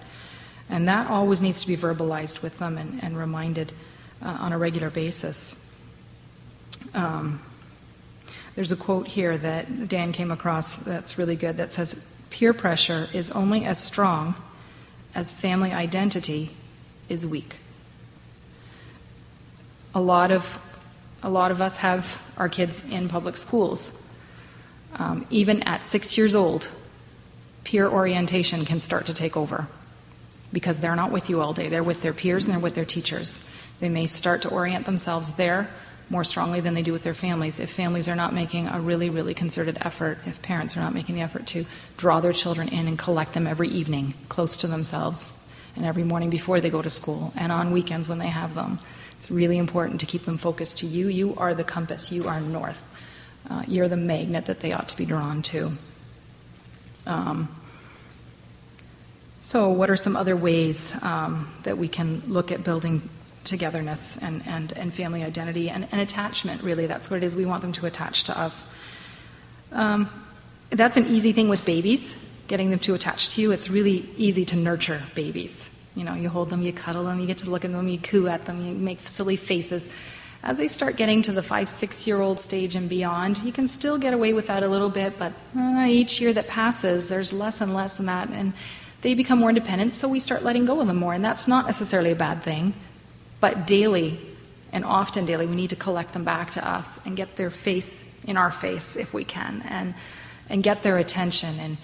And 0.70 0.88
that 0.88 1.10
always 1.10 1.42
needs 1.42 1.62
to 1.62 1.68
be 1.68 1.76
verbalized 1.76 2.44
with 2.44 2.60
them 2.60 2.78
and, 2.78 3.04
and 3.04 3.18
reminded 3.18 3.72
uh, 4.22 4.38
on 4.40 4.54
a 4.54 4.58
regular 4.58 4.90
basis. 4.90 5.64
Um, 6.94 7.42
there's 8.56 8.72
a 8.72 8.76
quote 8.76 9.08
here 9.08 9.38
that 9.38 9.88
Dan 9.88 10.12
came 10.12 10.32
across 10.32 10.78
that's 10.78 11.18
really 11.18 11.36
good 11.36 11.58
that 11.58 11.74
says, 11.74 12.14
Peer 12.30 12.54
pressure 12.54 13.08
is 13.14 13.32
only 13.32 13.66
as 13.66 13.78
strong 13.78 14.36
as 15.16 15.32
family 15.32 15.72
identity 15.72 16.52
is 17.10 17.26
weak. 17.26 17.58
A 19.96 20.02
lot 20.02 20.32
of 20.32 20.60
a 21.24 21.30
lot 21.30 21.50
of 21.50 21.62
us 21.62 21.78
have 21.78 22.22
our 22.38 22.48
kids 22.48 22.88
in 22.90 23.10
public 23.10 23.38
schools. 23.38 24.04
Um, 24.96 25.26
even 25.30 25.64
at 25.64 25.84
six 25.84 26.18
years 26.18 26.36
old, 26.36 26.70
peer 27.64 27.88
orientation 27.88 28.66
can 28.66 28.80
start 28.80 29.08
to 29.08 29.14
take 29.14 29.36
over 29.36 29.68
because 30.54 30.80
they're 30.80 30.96
not 30.96 31.12
with 31.12 31.30
you 31.30 31.42
all 31.42 31.54
day. 31.54 31.70
They're 31.70 31.84
with 31.84 32.02
their 32.02 32.14
peers 32.14 32.46
and 32.46 32.54
they're 32.54 32.62
with 32.62 32.76
their 32.76 32.86
teachers. 32.86 33.52
They 33.80 33.90
may 33.90 34.06
start 34.06 34.42
to 34.44 34.50
orient 34.50 34.86
themselves 34.86 35.38
there 35.38 35.70
more 36.10 36.24
strongly 36.24 36.62
than 36.62 36.74
they 36.74 36.84
do 36.84 36.94
with 36.94 37.04
their 37.04 37.14
families. 37.14 37.60
If 37.60 37.70
families 37.70 38.08
are 38.08 38.16
not 38.16 38.34
making 38.34 38.68
a 38.68 38.80
really, 38.80 39.10
really 39.10 39.34
concerted 39.34 39.78
effort, 39.82 40.20
if 40.26 40.42
parents 40.42 40.78
are 40.78 40.80
not 40.80 40.94
making 40.94 41.16
the 41.16 41.22
effort 41.22 41.46
to 41.48 41.66
draw 41.98 42.22
their 42.22 42.34
children 42.34 42.70
in 42.70 42.88
and 42.88 42.98
collect 42.98 43.34
them 43.34 43.46
every 43.46 43.68
evening 43.68 44.14
close 44.30 44.58
to 44.58 44.68
themselves, 44.68 45.52
and 45.76 45.86
every 45.86 46.04
morning 46.04 46.30
before 46.30 46.60
they 46.60 46.70
go 46.70 46.82
to 46.82 46.90
school, 46.90 47.34
and 47.36 47.52
on 47.52 47.72
weekends 47.72 48.10
when 48.10 48.20
they 48.20 48.28
have 48.28 48.56
them, 48.56 48.80
it's 49.12 49.30
really 49.30 49.58
important 49.58 50.00
to 50.00 50.06
keep 50.06 50.24
them 50.24 50.38
focused 50.38 50.80
to 50.80 50.86
you. 50.86 51.08
You 51.08 51.36
are 51.36 51.54
the 51.54 51.64
compass, 51.64 52.12
you 52.12 52.28
are 52.28 52.40
north. 52.40 52.88
Uh, 53.50 53.64
you're 53.68 53.88
the 53.88 53.98
magnet 53.98 54.46
that 54.46 54.60
they 54.60 54.74
ought 54.74 54.90
to 54.90 54.98
be 54.98 55.06
drawn 55.06 55.42
to. 55.42 55.72
Um, 57.06 57.56
so, 59.42 59.70
what 59.70 59.90
are 59.90 59.96
some 59.96 60.18
other 60.18 60.36
ways 60.36 61.02
um, 61.04 61.54
that 61.64 61.78
we 61.78 61.88
can 61.88 62.22
look 62.28 62.52
at 62.52 62.64
building 62.64 63.08
togetherness 63.48 64.22
and, 64.22 64.44
and, 64.46 64.72
and 64.74 64.94
family 64.94 65.24
identity 65.24 65.70
and, 65.70 65.88
and, 65.92 66.00
attachment? 66.02 66.62
Really, 66.62 66.86
that's 66.86 67.10
what 67.10 67.18
it 67.18 67.24
is. 67.24 67.36
We 67.36 67.46
want 67.46 67.62
them 67.62 67.72
to 67.74 67.86
attach 67.86 68.26
to 68.26 68.40
us. 68.40 68.72
Um, 69.72 70.10
that's 70.70 70.98
an 70.98 71.08
easy 71.08 71.32
thing 71.32 71.50
with 71.50 71.66
babies, 71.66 72.16
getting 72.48 72.70
them 72.70 72.80
to 72.80 72.94
attach 72.94 73.30
to 73.36 73.42
you. 73.42 73.52
It's 73.52 73.70
really 73.70 74.08
easy 74.18 74.46
to 74.46 74.56
nurture 74.56 75.02
babies. 75.16 75.70
You 75.96 76.04
know, 76.04 76.14
you 76.14 76.30
hold 76.30 76.50
them, 76.50 76.62
you 76.62 76.72
cuddle 76.74 77.06
them, 77.06 77.20
you 77.20 77.26
get 77.26 77.40
to 77.40 77.50
look 77.50 77.66
at 77.66 77.72
them, 77.72 77.88
you 77.88 77.98
coo 77.98 78.28
at 78.28 78.46
them, 78.46 78.64
you 78.64 78.74
make 78.76 79.00
silly 79.02 79.36
faces. 79.36 79.90
As 80.44 80.60
they 80.60 80.68
start 80.68 80.96
getting 80.96 81.24
to 81.24 81.32
the 81.32 81.42
five, 81.42 81.68
six 81.68 82.06
year 82.06 82.22
old 82.22 82.40
stage 82.40 82.76
and 82.76 82.88
beyond, 82.88 83.44
you 83.44 83.52
can 83.52 83.68
still 83.68 83.98
get 83.98 84.14
away 84.14 84.34
with 84.34 84.48
that 84.48 84.62
a 84.62 84.68
little 84.68 84.90
bit, 84.90 85.18
but 85.18 85.34
uh, 85.58 85.86
each 85.88 86.22
year 86.22 86.34
that 86.34 86.48
passes, 86.48 87.10
there's 87.10 87.34
less 87.34 87.62
and 87.62 87.74
less 87.74 88.00
in 88.00 88.06
that, 88.06 88.30
and 88.30 88.54
they 89.02 89.14
become 89.14 89.40
more 89.40 89.50
independent, 89.50 89.94
so 89.94 90.08
we 90.08 90.20
start 90.20 90.44
letting 90.44 90.66
go 90.66 90.80
of 90.80 90.88
them 90.88 90.98
more. 90.98 91.14
And 91.14 91.24
that's 91.26 91.48
not 91.48 91.66
necessarily 91.66 92.12
a 92.12 92.16
bad 92.16 92.44
thing, 92.44 92.74
but 93.40 93.68
daily 93.68 94.20
And 94.72 94.84
often 94.84 95.26
daily, 95.26 95.48
we 95.48 95.56
need 95.56 95.70
to 95.70 95.76
collect 95.76 96.14
them 96.14 96.24
back 96.24 96.52
to 96.52 96.68
us 96.68 97.04
and 97.06 97.16
get 97.16 97.36
their 97.36 97.50
face 97.50 98.24
in 98.26 98.38
our 98.38 98.52
face 98.52 98.96
if 98.96 99.14
we 99.14 99.24
can, 99.24 99.64
and, 99.68 99.94
and 100.50 100.62
get 100.62 100.84
their 100.84 100.98
attention 100.98 101.58
and 101.60 101.78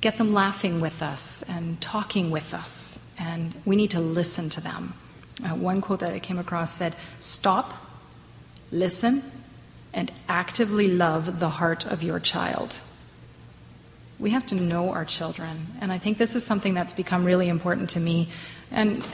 get 0.00 0.16
them 0.18 0.32
laughing 0.32 0.80
with 0.80 1.02
us 1.02 1.42
and 1.48 1.80
talking 1.80 2.30
with 2.30 2.54
us. 2.54 3.16
And 3.18 3.54
we 3.64 3.74
need 3.74 3.90
to 3.90 4.00
listen 4.00 4.48
to 4.50 4.60
them. 4.60 4.94
Uh, 5.44 5.50
one 5.56 5.80
quote 5.80 6.00
that 6.00 6.12
I 6.12 6.20
came 6.20 6.38
across 6.38 6.72
said, 6.72 6.94
Stop, 7.18 7.74
listen, 8.70 9.22
and 9.92 10.12
actively 10.28 10.88
love 10.88 11.40
the 11.40 11.50
heart 11.50 11.84
of 11.84 12.02
your 12.02 12.20
child. 12.20 12.80
We 14.20 14.30
have 14.30 14.46
to 14.46 14.54
know 14.54 14.90
our 14.90 15.04
children. 15.04 15.66
And 15.80 15.90
I 15.90 15.98
think 15.98 16.18
this 16.18 16.36
is 16.36 16.44
something 16.46 16.74
that's 16.74 16.94
become 16.94 17.24
really 17.24 17.48
important 17.48 17.90
to 17.90 18.00
me. 18.00 18.28
And 18.70 19.04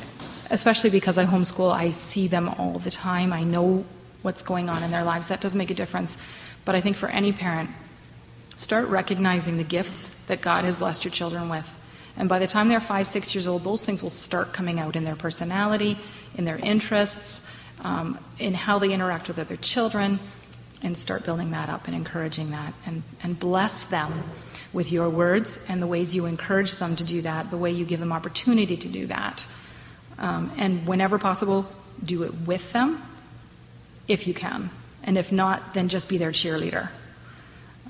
especially 0.51 0.91
because 0.91 1.17
I 1.17 1.25
homeschool, 1.25 1.73
I 1.73 1.93
see 1.93 2.27
them 2.27 2.49
all 2.49 2.79
the 2.79 2.91
time. 2.91 3.33
I 3.33 3.45
know 3.45 3.85
what's 4.23 4.43
going 4.43 4.69
on 4.69 4.83
in 4.83 4.91
their 4.91 5.05
lives. 5.05 5.29
That 5.29 5.41
does 5.41 5.55
make 5.55 5.71
a 5.71 5.75
difference. 5.75 6.17
But 6.65 6.75
I 6.75 6.81
think 6.81 6.97
for 6.97 7.09
any 7.09 7.33
parent, 7.33 7.71
start 8.57 8.89
recognizing 8.89 9.57
the 9.57 9.65
gifts 9.65 10.09
that 10.27 10.41
God 10.41 10.65
has 10.65 10.77
blessed 10.77 11.05
your 11.05 11.13
children 11.13 11.49
with. 11.49 11.77
And 12.17 12.29
by 12.29 12.39
the 12.39 12.47
time 12.47 12.69
they're 12.69 12.81
five, 12.81 13.07
six 13.07 13.35
years 13.35 13.47
old, 13.47 13.65
those 13.65 13.85
things 13.85 14.03
will 14.03 14.11
start 14.11 14.53
coming 14.53 14.79
out 14.79 14.97
in 14.97 15.05
their 15.05 15.17
personality, 15.17 15.99
in 16.37 16.45
their 16.45 16.59
interests, 16.59 17.51
um, 17.83 18.19
in 18.39 18.53
how 18.53 18.79
they 18.79 18.93
interact 18.93 19.29
with 19.29 19.39
other 19.39 19.57
children, 19.57 20.19
and 20.83 20.99
start 20.99 21.25
building 21.25 21.53
that 21.53 21.69
up 21.69 21.87
and 21.87 21.95
encouraging 21.95 22.51
that. 22.51 22.75
And, 22.85 23.05
and 23.23 23.39
bless 23.39 23.85
them 23.85 24.25
with 24.73 24.93
your 24.93 25.09
words 25.09 25.65
and 25.69 25.81
the 25.81 25.87
ways 25.87 26.15
you 26.15 26.27
encourage 26.27 26.77
them 26.77 26.97
to 26.97 27.05
do 27.05 27.23
that, 27.23 27.51
the 27.51 27.57
way 27.57 27.71
you 27.71 27.85
give 27.85 28.01
them 28.01 28.13
opportunity 28.13 28.77
to 28.77 28.89
do 28.89 29.07
that. 29.07 29.47
Um, 30.21 30.53
and 30.57 30.87
whenever 30.87 31.19
possible, 31.19 31.67
do 32.05 32.23
it 32.23 32.33
with 32.47 32.73
them 32.73 33.03
if 34.07 34.27
you 34.27 34.35
can. 34.35 34.71
And 35.03 35.17
if 35.17 35.33
not, 35.33 35.75
then 35.75 35.89
just 35.89 36.09
be 36.09 36.19
their 36.19 36.31
cheerleader. 36.31 36.91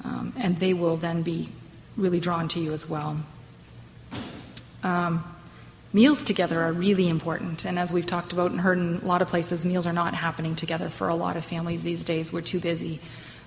Um, 0.04 0.32
and 0.36 0.58
they 0.58 0.72
will 0.72 0.96
then 0.96 1.22
be 1.22 1.50
really 1.96 2.20
drawn 2.20 2.48
to 2.48 2.60
you 2.60 2.72
as 2.72 2.88
well. 2.88 3.18
Um, 4.82 5.24
meals 5.92 6.24
together 6.24 6.60
are 6.60 6.72
really 6.72 7.08
important. 7.08 7.64
And 7.64 7.78
as 7.78 7.92
we've 7.92 8.06
talked 8.06 8.32
about 8.32 8.50
and 8.50 8.60
heard 8.60 8.78
in 8.78 8.96
a 8.96 9.04
lot 9.04 9.22
of 9.22 9.28
places, 9.28 9.64
meals 9.64 9.86
are 9.86 9.92
not 9.92 10.14
happening 10.14 10.54
together 10.54 10.88
for 10.88 11.08
a 11.08 11.14
lot 11.14 11.36
of 11.36 11.44
families 11.44 11.82
these 11.82 12.04
days. 12.04 12.32
We're 12.32 12.40
too 12.42 12.60
busy, 12.60 13.00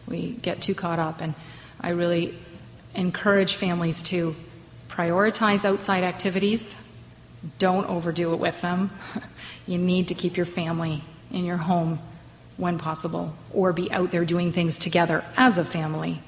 we 0.08 0.32
get 0.32 0.62
too 0.62 0.75
caught 0.75 1.00
up. 1.00 1.22
And 1.22 1.34
I 1.80 1.90
really 1.90 2.36
encourage 2.96 3.56
families 3.56 4.04
to 4.04 4.36
prioritize 4.90 5.66
outside 5.66 6.04
activities. 6.04 6.83
Don't 7.59 7.89
overdo 7.89 8.33
it 8.33 8.39
with 8.39 8.62
them. 8.62 8.91
you 9.67 9.77
need 9.77 10.07
to 10.07 10.13
keep 10.13 10.38
your 10.38 10.45
family 10.45 11.03
in 11.31 11.45
your 11.45 11.57
home 11.57 12.00
when 12.57 12.77
possible, 12.77 13.33
or 13.51 13.73
be 13.73 13.91
out 13.91 14.12
there 14.12 14.23
doing 14.25 14.51
things 14.51 14.77
together 14.77 15.23
as 15.35 15.57
a 15.57 15.65
family 15.65 16.21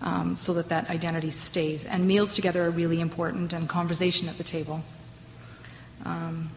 um, 0.00 0.34
so 0.34 0.54
that 0.54 0.68
that 0.70 0.88
identity 0.90 1.30
stays. 1.30 1.84
And 1.84 2.06
meals 2.06 2.34
together 2.34 2.64
are 2.64 2.70
really 2.70 3.00
important, 3.00 3.52
and 3.52 3.68
conversation 3.68 4.28
at 4.28 4.38
the 4.38 4.44
table. 4.44 4.82
Um, 6.04 6.50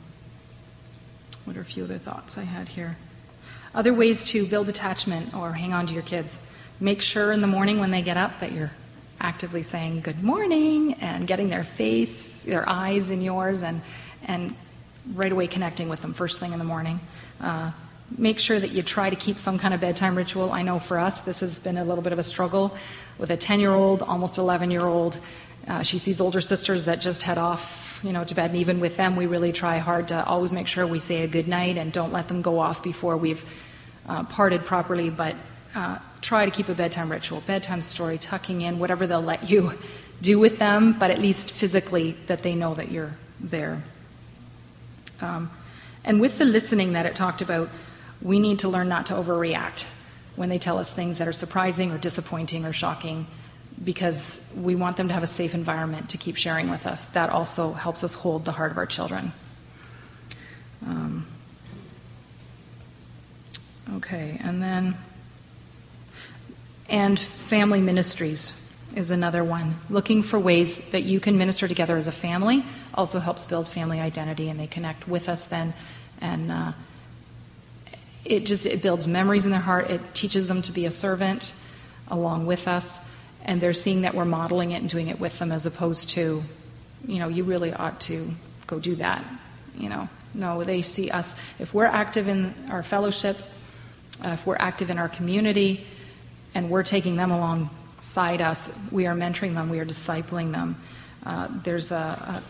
what 1.45 1.57
are 1.57 1.61
a 1.61 1.65
few 1.65 1.83
other 1.83 1.97
thoughts 1.97 2.37
I 2.37 2.43
had 2.43 2.69
here? 2.69 2.97
Other 3.73 3.93
ways 3.93 4.23
to 4.25 4.45
build 4.45 4.69
attachment 4.69 5.33
or 5.33 5.53
hang 5.53 5.73
on 5.73 5.87
to 5.87 5.93
your 5.93 6.03
kids. 6.03 6.39
Make 6.79 7.01
sure 7.01 7.31
in 7.31 7.41
the 7.41 7.47
morning 7.47 7.79
when 7.79 7.91
they 7.91 8.01
get 8.01 8.17
up 8.17 8.39
that 8.39 8.51
you're 8.51 8.71
actively 9.19 9.61
saying 9.61 10.01
good 10.01 10.23
morning 10.23 10.93
and 10.95 11.27
getting 11.27 11.49
their 11.49 11.63
face, 11.63 12.41
their 12.41 12.67
eyes 12.67 13.11
in 13.11 13.21
yours, 13.21 13.63
and, 13.63 13.81
and 14.25 14.55
right 15.13 15.31
away 15.31 15.47
connecting 15.47 15.89
with 15.89 16.01
them 16.01 16.13
first 16.13 16.39
thing 16.39 16.53
in 16.53 16.59
the 16.59 16.65
morning. 16.65 16.99
Uh, 17.41 17.71
make 18.17 18.39
sure 18.39 18.59
that 18.59 18.71
you 18.71 18.81
try 18.81 19.09
to 19.09 19.15
keep 19.15 19.37
some 19.37 19.59
kind 19.59 19.73
of 19.73 19.81
bedtime 19.81 20.15
ritual. 20.15 20.51
I 20.51 20.61
know 20.61 20.79
for 20.79 20.97
us, 20.97 21.21
this 21.21 21.41
has 21.41 21.59
been 21.59 21.77
a 21.77 21.83
little 21.83 22.03
bit 22.03 22.13
of 22.13 22.19
a 22.19 22.23
struggle 22.23 22.75
with 23.17 23.29
a 23.29 23.37
10 23.37 23.59
year 23.59 23.71
old, 23.71 24.01
almost 24.01 24.37
11 24.37 24.71
year 24.71 24.85
old. 24.85 25.19
Uh, 25.67 25.83
she 25.83 25.99
sees 25.99 26.19
older 26.21 26.41
sisters 26.41 26.85
that 26.85 26.99
just 26.99 27.23
head 27.23 27.37
off, 27.37 27.99
you 28.03 28.11
know, 28.11 28.23
to 28.23 28.33
bed, 28.33 28.51
and 28.51 28.59
even 28.59 28.79
with 28.79 28.97
them, 28.97 29.15
we 29.15 29.27
really 29.27 29.51
try 29.51 29.77
hard 29.77 30.07
to 30.07 30.25
always 30.25 30.53
make 30.53 30.67
sure 30.67 30.87
we 30.87 30.99
say 30.99 31.23
a 31.23 31.27
good 31.27 31.47
night 31.47 31.77
and 31.77 31.91
don't 31.91 32.11
let 32.11 32.27
them 32.27 32.41
go 32.41 32.57
off 32.57 32.81
before 32.81 33.17
we've 33.17 33.43
uh, 34.07 34.23
parted 34.23 34.65
properly. 34.65 35.09
But 35.09 35.35
uh, 35.75 35.99
try 36.21 36.45
to 36.45 36.51
keep 36.51 36.69
a 36.69 36.73
bedtime 36.73 37.11
ritual, 37.11 37.41
bedtime 37.41 37.81
story, 37.81 38.17
tucking 38.17 38.61
in, 38.61 38.79
whatever 38.79 39.07
they'll 39.07 39.21
let 39.21 39.49
you 39.49 39.73
do 40.21 40.39
with 40.39 40.59
them, 40.59 40.93
but 40.97 41.11
at 41.11 41.17
least 41.17 41.51
physically 41.51 42.11
that 42.27 42.43
they 42.43 42.55
know 42.55 42.73
that 42.73 42.91
you're 42.91 43.15
there. 43.39 43.83
Um, 45.21 45.49
and 46.03 46.19
with 46.19 46.37
the 46.37 46.45
listening 46.45 46.93
that 46.93 47.05
it 47.05 47.15
talked 47.15 47.41
about, 47.41 47.69
we 48.21 48.39
need 48.39 48.59
to 48.59 48.69
learn 48.69 48.89
not 48.89 49.05
to 49.07 49.13
overreact 49.13 49.87
when 50.35 50.49
they 50.49 50.57
tell 50.57 50.77
us 50.77 50.93
things 50.93 51.17
that 51.17 51.27
are 51.27 51.33
surprising 51.33 51.91
or 51.91 51.97
disappointing 51.97 52.65
or 52.65 52.73
shocking 52.73 53.27
because 53.83 54.53
we 54.57 54.75
want 54.75 54.97
them 54.97 55.07
to 55.07 55.13
have 55.13 55.23
a 55.23 55.27
safe 55.27 55.53
environment 55.53 56.09
to 56.09 56.17
keep 56.17 56.35
sharing 56.35 56.69
with 56.69 56.85
us. 56.85 57.05
That 57.05 57.29
also 57.29 57.73
helps 57.73 58.03
us 58.03 58.13
hold 58.13 58.45
the 58.45 58.51
heart 58.51 58.71
of 58.71 58.77
our 58.77 58.85
children. 58.85 59.31
Um, 60.85 61.27
okay, 63.95 64.39
and 64.43 64.61
then, 64.61 64.95
and 66.89 67.19
family 67.19 67.81
ministries 67.81 68.55
is 68.95 69.11
another 69.11 69.43
one. 69.43 69.75
Looking 69.89 70.23
for 70.23 70.39
ways 70.39 70.89
that 70.91 71.01
you 71.03 71.19
can 71.19 71.37
minister 71.37 71.67
together 71.67 71.97
as 71.97 72.07
a 72.07 72.11
family 72.11 72.63
also 72.93 73.19
helps 73.19 73.45
build 73.45 73.67
family 73.67 73.99
identity, 73.99 74.49
and 74.49 74.59
they 74.59 74.67
connect 74.67 75.07
with 75.07 75.29
us 75.29 75.45
then, 75.45 75.73
and 76.19 76.51
uh, 76.51 76.71
it 78.25 78.45
just 78.45 78.65
it 78.65 78.81
builds 78.81 79.07
memories 79.07 79.45
in 79.45 79.51
their 79.51 79.59
heart. 79.59 79.89
It 79.89 80.13
teaches 80.13 80.47
them 80.47 80.61
to 80.63 80.71
be 80.71 80.85
a 80.85 80.91
servant 80.91 81.53
along 82.07 82.47
with 82.47 82.67
us, 82.67 83.15
and 83.43 83.61
they're 83.61 83.73
seeing 83.73 84.01
that 84.01 84.15
we're 84.15 84.25
modeling 84.25 84.71
it 84.71 84.81
and 84.81 84.89
doing 84.89 85.07
it 85.07 85.19
with 85.19 85.37
them, 85.39 85.51
as 85.51 85.65
opposed 85.65 86.09
to, 86.09 86.41
you 87.07 87.19
know, 87.19 87.27
you 87.27 87.43
really 87.43 87.71
ought 87.73 88.01
to 88.01 88.27
go 88.67 88.79
do 88.79 88.95
that. 88.95 89.23
You 89.77 89.89
know, 89.89 90.09
no, 90.33 90.63
they 90.63 90.81
see 90.81 91.11
us 91.11 91.39
if 91.59 91.73
we're 91.73 91.85
active 91.85 92.27
in 92.27 92.53
our 92.69 92.83
fellowship, 92.83 93.37
uh, 94.25 94.29
if 94.29 94.45
we're 94.45 94.57
active 94.59 94.89
in 94.89 94.97
our 94.97 95.09
community, 95.09 95.85
and 96.55 96.69
we're 96.69 96.83
taking 96.83 97.15
them 97.15 97.31
alongside 97.31 98.41
us. 98.41 98.77
We 98.91 99.07
are 99.07 99.15
mentoring 99.15 99.53
them. 99.53 99.69
We 99.69 99.79
are 99.79 99.85
discipling 99.85 100.51
them. 100.51 100.77
Uh, 101.25 101.47
there's 101.63 101.91
a, 101.91 101.95
a 101.95 102.43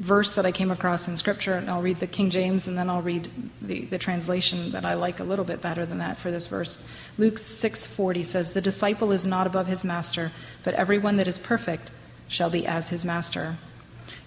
verse 0.00 0.30
that 0.30 0.46
I 0.46 0.52
came 0.52 0.70
across 0.70 1.08
in 1.08 1.16
Scripture, 1.18 1.54
and 1.54 1.68
I'll 1.68 1.82
read 1.82 2.00
the 2.00 2.06
King 2.06 2.30
James 2.30 2.66
and 2.66 2.76
then 2.76 2.88
I'll 2.88 3.02
read 3.02 3.28
the, 3.60 3.82
the 3.82 3.98
translation 3.98 4.70
that 4.72 4.84
I 4.84 4.94
like 4.94 5.20
a 5.20 5.24
little 5.24 5.44
bit 5.44 5.60
better 5.60 5.84
than 5.84 5.98
that 5.98 6.18
for 6.18 6.30
this 6.30 6.46
verse. 6.46 6.88
Luke 7.18 7.38
6:40 7.38 8.24
says, 8.24 8.50
"The 8.50 8.62
disciple 8.62 9.12
is 9.12 9.26
not 9.26 9.46
above 9.46 9.66
his 9.66 9.84
master, 9.84 10.32
but 10.64 10.74
everyone 10.74 11.18
that 11.18 11.28
is 11.28 11.38
perfect 11.38 11.90
shall 12.28 12.48
be 12.48 12.66
as 12.66 12.88
his 12.88 13.04
master." 13.04 13.56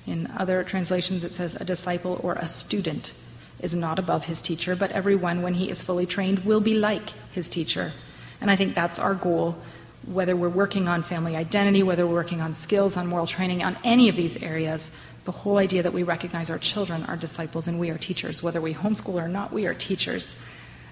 In 0.06 0.30
other 0.38 0.64
translations, 0.64 1.24
it 1.24 1.34
says, 1.34 1.56
"A 1.56 1.66
disciple 1.66 2.20
or 2.22 2.34
a 2.34 2.48
student 2.48 3.14
is 3.60 3.74
not 3.74 3.98
above 3.98 4.26
his 4.26 4.42
teacher, 4.42 4.76
but 4.76 4.92
everyone, 4.92 5.42
when 5.42 5.56
he 5.56 5.70
is 5.70 5.82
fully 5.82 6.06
trained, 6.06 6.46
will 6.46 6.62
be 6.62 6.76
like 6.76 7.14
his 7.32 7.50
teacher." 7.50 7.94
And 8.44 8.52
I 8.52 8.56
think 8.56 8.76
that's 8.76 9.00
our 9.00 9.16
goal 9.16 9.58
whether 10.06 10.36
we're 10.36 10.50
working 10.50 10.88
on 10.88 11.02
family 11.02 11.36
identity, 11.36 11.82
whether 11.84 12.06
we're 12.06 12.14
working 12.14 12.42
on 12.42 12.54
skills, 12.54 12.98
on 12.98 13.08
moral 13.08 13.28
training, 13.28 13.64
on 13.64 13.78
any 13.84 14.10
of 14.10 14.16
these 14.16 14.42
areas, 14.44 14.92
the 15.26 15.32
whole 15.32 15.58
idea 15.58 15.84
that 15.84 15.94
we 15.94 16.04
recognize 16.04 16.50
our 16.50 16.58
children 16.58 17.06
are 17.06 17.16
disciples 17.16 17.68
and 17.68 17.80
we 17.80 17.90
are 17.90 17.98
teachers. 17.98 18.44
Whether 18.44 18.60
we 18.60 18.74
homeschool 18.74 19.14
or 19.14 19.30
not, 19.30 19.54
we 19.54 19.66
are 19.66 19.74
teachers 19.74 20.36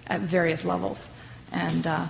at 0.07 0.21
various 0.21 0.63
levels. 0.63 1.09
And 1.51 1.85
uh, 1.85 2.07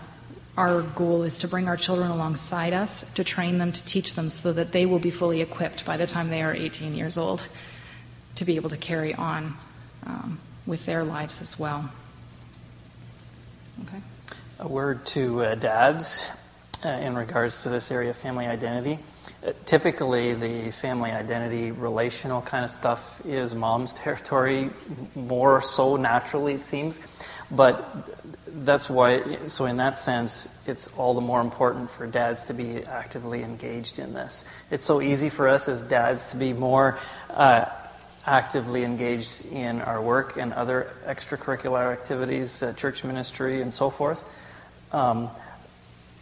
our 0.55 0.83
goal 0.83 1.23
is 1.23 1.39
to 1.39 1.47
bring 1.47 1.67
our 1.67 1.77
children 1.77 2.11
alongside 2.11 2.73
us, 2.73 3.11
to 3.13 3.23
train 3.23 3.57
them, 3.57 3.71
to 3.71 3.85
teach 3.85 4.13
them, 4.13 4.29
so 4.29 4.53
that 4.53 4.71
they 4.71 4.85
will 4.85 4.99
be 4.99 5.09
fully 5.09 5.41
equipped 5.41 5.85
by 5.85 5.97
the 5.97 6.05
time 6.05 6.29
they 6.29 6.43
are 6.43 6.53
18 6.53 6.93
years 6.93 7.17
old 7.17 7.47
to 8.35 8.45
be 8.45 8.55
able 8.55 8.69
to 8.69 8.77
carry 8.77 9.15
on 9.15 9.57
um, 10.05 10.39
with 10.67 10.85
their 10.85 11.03
lives 11.03 11.41
as 11.41 11.57
well. 11.57 11.89
Okay. 13.87 14.01
A 14.61 14.67
word 14.67 15.07
to 15.07 15.43
uh, 15.43 15.55
dads 15.55 16.29
uh, 16.85 16.89
in 16.89 17.15
regards 17.15 17.63
to 17.63 17.69
this 17.69 17.89
area 17.89 18.11
of 18.11 18.15
family 18.15 18.45
identity. 18.45 18.99
Typically, 19.65 20.35
the 20.35 20.69
family 20.69 21.09
identity, 21.09 21.71
relational 21.71 22.43
kind 22.43 22.63
of 22.63 22.69
stuff 22.69 23.25
is 23.25 23.55
mom's 23.55 23.91
territory, 24.05 24.69
more 25.15 25.63
so 25.63 25.95
naturally, 25.95 26.53
it 26.53 26.63
seems. 26.63 26.99
But 27.49 28.07
that's 28.45 28.87
why, 28.87 29.47
so 29.47 29.65
in 29.65 29.77
that 29.77 29.97
sense, 29.97 30.47
it's 30.67 30.89
all 30.95 31.15
the 31.15 31.21
more 31.21 31.41
important 31.41 31.89
for 31.89 32.05
dads 32.05 32.43
to 32.45 32.53
be 32.53 32.83
actively 32.83 33.41
engaged 33.41 33.97
in 33.97 34.13
this. 34.13 34.45
It's 34.69 34.85
so 34.85 35.01
easy 35.01 35.29
for 35.29 35.49
us 35.49 35.67
as 35.69 35.81
dads 35.81 36.25
to 36.25 36.37
be 36.37 36.53
more 36.53 36.99
uh, 37.31 37.65
actively 38.27 38.83
engaged 38.83 39.43
in 39.47 39.81
our 39.81 39.99
work 39.99 40.37
and 40.37 40.53
other 40.53 40.93
extracurricular 41.07 41.91
activities, 41.91 42.61
uh, 42.61 42.73
church 42.73 43.03
ministry, 43.03 43.63
and 43.63 43.73
so 43.73 43.89
forth. 43.89 44.23
Um, 44.91 45.29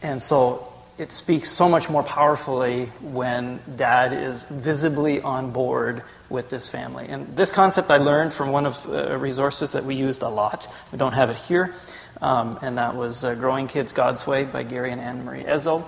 and 0.02 0.22
so 0.22 0.72
it 0.98 1.12
speaks 1.12 1.50
so 1.50 1.70
much 1.70 1.90
more 1.90 2.04
powerfully 2.04 2.88
when 3.02 3.60
dad 3.76 4.14
is 4.14 4.44
visibly 4.44 5.22
on 5.22 5.52
board 5.52 6.04
with 6.30 6.50
this 6.50 6.68
family. 6.68 7.08
And 7.08 7.36
this 7.36 7.52
concept 7.52 7.90
I 7.90 7.98
learned 7.98 8.34
from 8.34 8.52
one 8.52 8.66
of 8.66 8.86
uh, 8.88 9.18
resources 9.18 9.72
that 9.72 9.86
we 9.86 9.96
used 9.96 10.22
a 10.22 10.30
lot. 10.30 10.68
We 10.92 10.98
don't 10.98 11.14
have 11.14 11.30
it 11.30 11.38
here, 11.38 11.74
um, 12.22 12.60
and 12.62 12.78
that 12.78 12.96
was 12.96 13.24
uh, 13.24 13.34
Growing 13.36 13.68
Kids 13.68 13.94
God's 13.94 14.28
Way 14.28 14.44
by 14.44 14.64
Gary 14.64 14.92
and 14.92 15.02
Anne 15.02 15.24
Marie 15.24 15.44
Ezzo. 15.44 15.86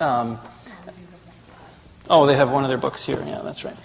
Um, 0.00 0.38
oh, 2.08 2.26
they 2.26 2.36
have 2.36 2.50
one 2.50 2.62
of 2.64 2.68
their 2.68 2.78
books 2.78 3.04
here. 3.04 3.22
Yeah, 3.26 3.40
that's 3.42 3.64
right. 3.64 3.76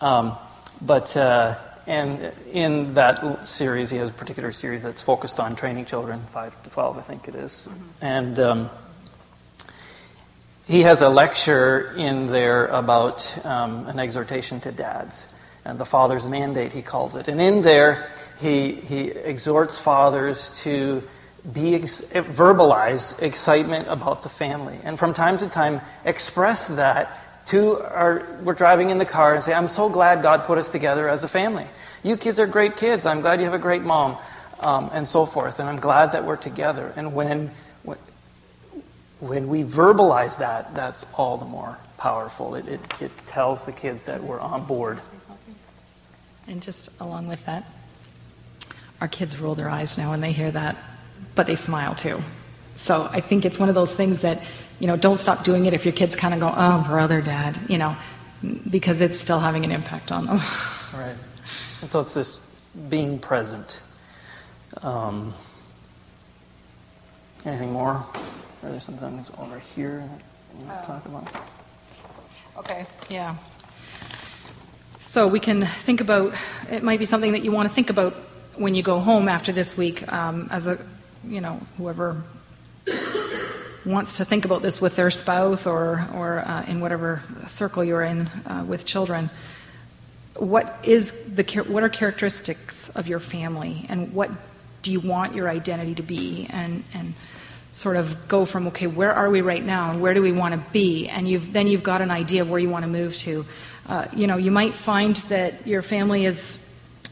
Um, 0.00 0.36
but 0.82 1.16
uh, 1.16 1.56
and 1.88 2.32
in 2.52 2.94
that 2.94 3.48
series, 3.48 3.90
he 3.90 3.96
has 3.96 4.10
a 4.10 4.12
particular 4.12 4.52
series 4.52 4.82
that's 4.82 5.02
focused 5.02 5.40
on 5.40 5.56
training 5.56 5.86
children, 5.86 6.20
five 6.30 6.54
to 6.62 6.70
twelve, 6.70 6.98
I 6.98 7.02
think 7.02 7.26
it 7.26 7.34
is. 7.34 7.66
Mm-hmm. 7.68 8.04
and 8.04 8.38
um, 8.38 8.70
he 10.66 10.82
has 10.82 11.00
a 11.00 11.08
lecture 11.08 11.94
in 11.96 12.26
there 12.26 12.66
about 12.66 13.44
um, 13.44 13.86
an 13.88 13.98
exhortation 13.98 14.60
to 14.60 14.70
dads 14.70 15.26
and 15.64 15.78
the 15.78 15.84
father's 15.84 16.26
mandate, 16.26 16.72
he 16.72 16.82
calls 16.82 17.16
it. 17.16 17.28
And 17.28 17.40
in 17.40 17.62
there, 17.62 18.06
he, 18.40 18.72
he 18.72 19.08
exhorts 19.08 19.78
fathers 19.78 20.60
to 20.62 21.02
be 21.52 21.74
ex- 21.74 22.12
verbalize 22.12 23.20
excitement 23.22 23.88
about 23.88 24.22
the 24.22 24.28
family, 24.28 24.78
and 24.84 24.98
from 24.98 25.14
time 25.14 25.38
to 25.38 25.48
time 25.48 25.80
express 26.04 26.68
that 26.68 27.10
to 27.48 27.82
our. 27.82 28.26
We're 28.42 28.54
driving 28.54 28.90
in 28.90 28.98
the 28.98 29.04
car 29.04 29.34
and 29.34 29.42
say, 29.42 29.52
"I'm 29.52 29.68
so 29.68 29.88
glad 29.88 30.22
God 30.22 30.44
put 30.44 30.58
us 30.58 30.68
together 30.68 31.08
as 31.08 31.24
a 31.24 31.28
family. 31.28 31.66
You 32.02 32.16
kids 32.16 32.40
are 32.40 32.46
great 32.46 32.76
kids. 32.76 33.04
I'm 33.06 33.20
glad 33.20 33.40
you 33.40 33.44
have 33.44 33.54
a 33.54 33.58
great 33.58 33.82
mom." 33.82 34.16
Um, 34.60 34.90
and 34.92 35.06
so 35.06 35.24
forth. 35.24 35.60
And 35.60 35.68
I'm 35.68 35.78
glad 35.78 36.12
that 36.12 36.24
we're 36.24 36.34
together. 36.36 36.92
And 36.96 37.14
when 37.14 37.52
when 39.20 39.48
we 39.48 39.64
verbalize 39.64 40.38
that, 40.38 40.74
that's 40.74 41.12
all 41.14 41.36
the 41.36 41.44
more 41.44 41.78
powerful. 41.96 42.54
It, 42.54 42.68
it, 42.68 42.80
it 43.00 43.10
tells 43.26 43.64
the 43.64 43.72
kids 43.72 44.04
that 44.04 44.22
we're 44.22 44.40
on 44.40 44.64
board. 44.64 45.00
And 46.46 46.62
just 46.62 46.88
along 47.00 47.28
with 47.28 47.44
that, 47.46 47.64
our 49.00 49.08
kids 49.08 49.38
roll 49.38 49.54
their 49.54 49.68
eyes 49.68 49.98
now 49.98 50.10
when 50.10 50.20
they 50.20 50.32
hear 50.32 50.50
that, 50.50 50.76
but 51.34 51.46
they 51.46 51.56
smile 51.56 51.94
too. 51.94 52.20
So 52.76 53.08
I 53.10 53.20
think 53.20 53.44
it's 53.44 53.58
one 53.58 53.68
of 53.68 53.74
those 53.74 53.94
things 53.94 54.22
that, 54.22 54.42
you 54.78 54.86
know, 54.86 54.96
don't 54.96 55.18
stop 55.18 55.44
doing 55.44 55.66
it 55.66 55.74
if 55.74 55.84
your 55.84 55.92
kids 55.92 56.14
kind 56.14 56.34
of 56.34 56.40
go, 56.40 56.52
oh, 56.54 56.84
brother, 56.86 57.20
dad, 57.20 57.58
you 57.68 57.78
know, 57.78 57.96
because 58.70 59.00
it's 59.00 59.18
still 59.18 59.40
having 59.40 59.64
an 59.64 59.72
impact 59.72 60.12
on 60.12 60.26
them. 60.26 60.40
Right. 60.94 61.16
And 61.82 61.90
so 61.90 62.00
it's 62.00 62.14
this 62.14 62.40
being 62.88 63.18
present. 63.18 63.78
Um, 64.80 65.34
anything 67.44 67.72
more? 67.72 68.04
Are 68.62 68.70
there 68.70 68.80
some 68.80 68.96
things 68.96 69.30
over 69.38 69.58
here 69.58 69.98
that 69.98 70.60
you 70.60 70.66
want 70.66 70.80
to 70.80 70.86
talk 70.86 71.04
about? 71.04 71.28
Okay, 72.56 72.86
yeah. 73.10 73.36
So 74.98 75.28
we 75.28 75.40
can 75.40 75.62
think 75.64 76.00
about, 76.00 76.34
it 76.70 76.82
might 76.82 76.98
be 76.98 77.06
something 77.06 77.32
that 77.32 77.44
you 77.44 77.52
want 77.52 77.68
to 77.68 77.74
think 77.74 77.90
about 77.90 78.14
when 78.56 78.74
you 78.74 78.82
go 78.82 78.98
home 78.98 79.28
after 79.28 79.52
this 79.52 79.76
week 79.76 80.10
um, 80.12 80.48
as 80.50 80.66
a, 80.66 80.78
you 81.26 81.40
know, 81.40 81.60
whoever 81.76 82.22
wants 83.84 84.16
to 84.18 84.24
think 84.24 84.44
about 84.44 84.62
this 84.62 84.80
with 84.80 84.96
their 84.96 85.10
spouse 85.10 85.66
or, 85.66 86.06
or 86.14 86.38
uh, 86.40 86.64
in 86.66 86.80
whatever 86.80 87.22
circle 87.46 87.84
you're 87.84 88.02
in 88.02 88.26
uh, 88.46 88.64
with 88.66 88.84
children. 88.84 89.30
What 90.34 90.78
is 90.82 91.34
the 91.34 91.42
what 91.66 91.82
are 91.82 91.88
characteristics 91.88 92.90
of 92.90 93.08
your 93.08 93.18
family, 93.18 93.86
and 93.88 94.12
what 94.14 94.30
do 94.82 94.92
you 94.92 95.00
want 95.00 95.34
your 95.34 95.48
identity 95.48 95.96
to 95.96 96.02
be, 96.02 96.46
and 96.50 96.84
and 96.94 97.14
sort 97.72 97.96
of 97.96 98.28
go 98.28 98.44
from 98.44 98.68
okay 98.68 98.86
where 98.86 99.12
are 99.12 99.30
we 99.30 99.40
right 99.40 99.64
now? 99.64 99.90
And 99.90 100.00
where 100.00 100.14
do 100.14 100.22
we 100.22 100.30
want 100.30 100.54
to 100.54 100.70
be? 100.70 101.08
And 101.08 101.28
you've 101.28 101.52
then 101.52 101.66
you've 101.66 101.82
got 101.82 102.00
an 102.00 102.12
idea 102.12 102.42
of 102.42 102.50
where 102.50 102.60
you 102.60 102.70
want 102.70 102.84
to 102.84 102.90
move 102.90 103.16
to. 103.16 103.44
Uh, 103.88 104.06
you 104.14 104.26
know 104.26 104.36
you 104.36 104.52
might 104.52 104.74
find 104.74 105.16
that 105.28 105.66
your 105.66 105.82
family 105.82 106.24
is 106.24 106.64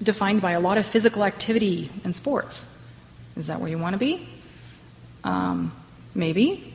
defined 0.03 0.41
by 0.41 0.53
a 0.53 0.61
lot 0.61 0.79
of 0.79 0.87
physical 0.87 1.25
activity 1.25 1.91
and 2.05 2.15
sports. 2.15 2.73
Is 3.37 3.49
that 3.49 3.61
where 3.61 3.69
you 3.69 3.79
want 3.79 3.95
to 3.95 3.99
be? 3.99 4.29
Um, 5.25 5.73
maybe 6.17 6.73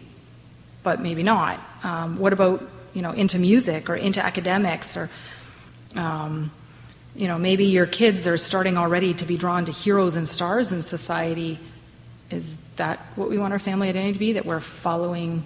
but 0.83 1.01
maybe 1.01 1.23
not 1.23 1.59
um, 1.83 2.17
what 2.17 2.33
about 2.33 2.63
you 2.93 3.01
know 3.01 3.11
into 3.11 3.39
music 3.39 3.89
or 3.89 3.95
into 3.95 4.23
academics 4.23 4.95
or 4.95 5.09
um, 5.95 6.51
you 7.15 7.27
know 7.27 7.37
maybe 7.37 7.65
your 7.65 7.85
kids 7.85 8.27
are 8.27 8.37
starting 8.37 8.77
already 8.77 9.13
to 9.13 9.25
be 9.25 9.37
drawn 9.37 9.65
to 9.65 9.71
heroes 9.71 10.15
and 10.15 10.27
stars 10.27 10.71
in 10.71 10.81
society 10.81 11.59
is 12.31 12.55
that 12.77 12.99
what 13.15 13.29
we 13.29 13.37
want 13.37 13.53
our 13.53 13.59
family 13.59 13.89
identity 13.89 14.13
to 14.13 14.19
be? 14.19 14.33
That 14.33 14.45
we're 14.45 14.59
following, 14.59 15.43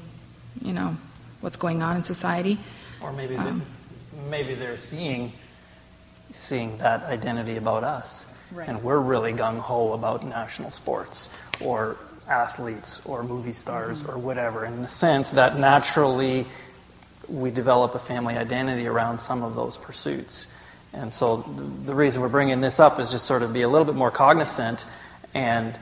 you 0.62 0.74
know, 0.74 0.96
what's 1.42 1.58
going 1.58 1.82
on 1.82 1.98
in 1.98 2.04
society? 2.04 2.58
Or 3.02 3.12
maybe 3.12 3.36
um, 3.36 3.62
they, 4.14 4.30
maybe 4.30 4.54
they're 4.54 4.78
seeing 4.78 5.34
seeing 6.32 6.78
that 6.80 7.04
identity 7.04 7.58
about 7.58 7.84
us, 7.84 8.26
right. 8.52 8.68
and 8.68 8.84
we're 8.84 9.00
really 9.00 9.32
gung 9.32 9.60
ho 9.60 9.94
about 9.94 10.24
national 10.26 10.72
sports 10.72 11.30
or 11.62 11.98
athletes 12.28 13.06
or 13.06 13.24
movie 13.24 13.54
stars 13.54 14.02
mm-hmm. 14.02 14.12
or 14.12 14.18
whatever. 14.18 14.66
In 14.66 14.82
the 14.82 14.88
sense 14.88 15.32
that 15.32 15.58
naturally 15.58 16.46
we 17.28 17.52
develop 17.52 17.96
a 17.96 18.00
family 18.00 18.36
identity 18.38 18.88
around 18.88 19.20
some 19.20 19.44
of 19.44 19.56
those 19.56 19.78
pursuits. 19.78 20.48
And 20.94 21.14
so 21.14 21.38
the 21.86 21.94
reason 21.94 22.22
we're 22.22 22.30
bringing 22.30 22.62
this 22.62 22.80
up 22.80 23.00
is 23.00 23.12
just 23.12 23.26
sort 23.26 23.42
of 23.42 23.54
be 23.54 23.64
a 23.64 23.70
little 23.70 23.86
bit 23.86 23.96
more 23.96 24.12
cognizant 24.12 24.86
and 25.34 25.78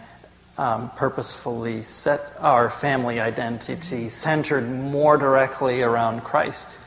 um, 0.58 0.89
purposefully 0.91 1.84
set 1.84 2.34
our 2.39 2.69
family 2.69 3.19
identity 3.19 4.10
centered 4.10 4.69
more 4.69 5.17
directly 5.17 5.82
around 5.82 6.23
Christ 6.23 6.79